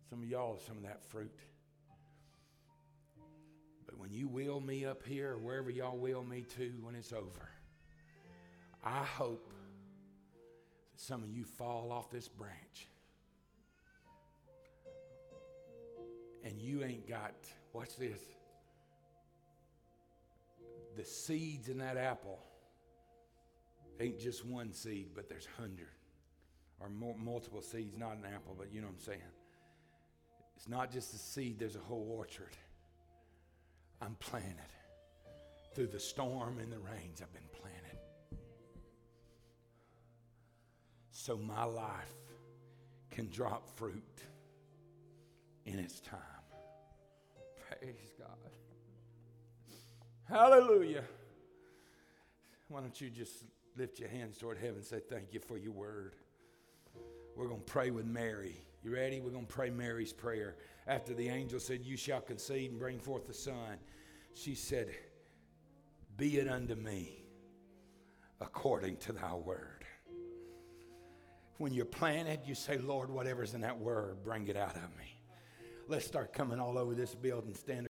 some 0.09 0.23
of 0.23 0.25
y'all, 0.27 0.59
some 0.67 0.79
of 0.79 0.85
that 0.85 1.05
fruit. 1.05 1.41
But 3.85 3.99
when 3.99 4.15
you 4.15 4.27
wheel 4.27 4.61
me 4.61 4.87
up 4.87 5.03
here, 5.05 5.37
wherever 5.37 5.69
y'all 5.69 5.99
wheel 5.99 6.25
me 6.25 6.47
to 6.57 6.73
when 6.81 6.95
it's 6.95 7.13
over, 7.13 7.51
I 8.83 9.05
hope 9.05 9.51
that 10.93 11.01
some 11.03 11.23
of 11.23 11.29
you 11.29 11.45
fall 11.45 11.93
off 11.93 12.11
this 12.11 12.29
branch. 12.29 12.89
And 16.43 16.59
you 16.63 16.83
ain't 16.83 17.07
got, 17.07 17.35
watch 17.75 17.99
this, 17.99 18.21
the 20.97 21.05
seeds 21.05 21.69
in 21.69 21.79
that 21.79 21.97
apple 21.97 22.39
ain't 24.01 24.19
just 24.19 24.45
one 24.45 24.73
seed, 24.73 25.09
but 25.15 25.29
there's 25.29 25.47
hundreds 25.57 25.91
or 26.81 26.89
more, 26.89 27.17
multiple 27.17 27.63
seeds, 27.63 27.97
not 27.97 28.17
an 28.17 28.25
apple, 28.35 28.55
but 28.59 28.73
you 28.73 28.81
know 28.81 28.89
what 28.89 28.95
I'm 28.95 29.05
saying. 29.05 29.21
It's 30.57 30.69
not 30.69 30.93
just 30.93 31.15
a 31.15 31.19
seed, 31.19 31.59
there's 31.59 31.77
a 31.77 31.81
whole 31.81 32.15
orchard. 32.17 32.57
I'm 34.01 34.17
planted. 34.21 34.55
Through 35.75 35.89
the 35.89 36.01
storm 36.01 36.59
and 36.61 36.71
the 36.71 36.79
rains, 36.79 37.21
I've 37.21 37.33
been 37.33 37.43
planted. 37.53 37.99
So 41.11 41.37
my 41.37 41.65
life 41.65 42.15
can 43.11 43.29
drop 43.31 43.69
fruit 43.77 44.23
in 45.65 45.79
its 45.79 46.01
time. 46.01 46.21
Praise. 47.69 48.14
Hallelujah. 50.35 51.05
Why 52.67 52.81
don't 52.81 53.01
you 53.01 53.09
just 53.09 53.45
lift 53.77 54.01
your 54.01 54.09
hands 54.09 54.37
toward 54.37 54.59
heaven 54.59 54.79
and 54.79 54.85
say, 54.85 54.99
Thank 55.09 55.33
you 55.33 55.39
for 55.39 55.57
your 55.57 55.71
word. 55.71 56.17
We're 57.37 57.47
going 57.47 57.61
to 57.61 57.73
pray 57.73 57.93
with 57.93 58.05
Mary 58.05 58.57
You 58.83 58.93
ready? 58.93 59.21
We're 59.21 59.31
going 59.31 59.47
to 59.47 59.53
pray 59.53 59.71
Mary's 59.71 60.13
prayer. 60.13 60.57
After 60.89 61.15
the 61.15 61.29
angel 61.29 61.61
said, 61.61 61.85
You 61.85 61.97
shall 61.97 62.21
conceive 62.21 62.73
and 62.73 62.81
bring 62.81 62.99
forth 62.99 63.29
a 63.29 63.33
son, 63.33 63.79
she 64.35 64.57
said, 64.57 64.89
Be 66.17 66.39
it 66.39 66.49
unto 66.49 66.75
me 66.75 67.23
according 68.41 68.97
to 68.97 69.13
thy 69.13 69.35
word. 69.35 69.85
When 71.59 71.73
you're 71.73 71.85
planted, 71.85 72.41
you 72.45 72.57
say, 72.57 72.79
Lord, 72.79 73.09
whatever's 73.09 73.55
in 73.55 73.61
that 73.61 73.79
word, 73.79 74.25
bring 74.25 74.49
it 74.49 74.57
out 74.57 74.75
of 74.75 74.97
me. 74.99 75.15
Let's 75.87 76.07
start 76.07 76.33
coming 76.33 76.59
all 76.59 76.77
over 76.77 76.93
this 76.93 77.15
building, 77.15 77.55
standing. 77.55 77.83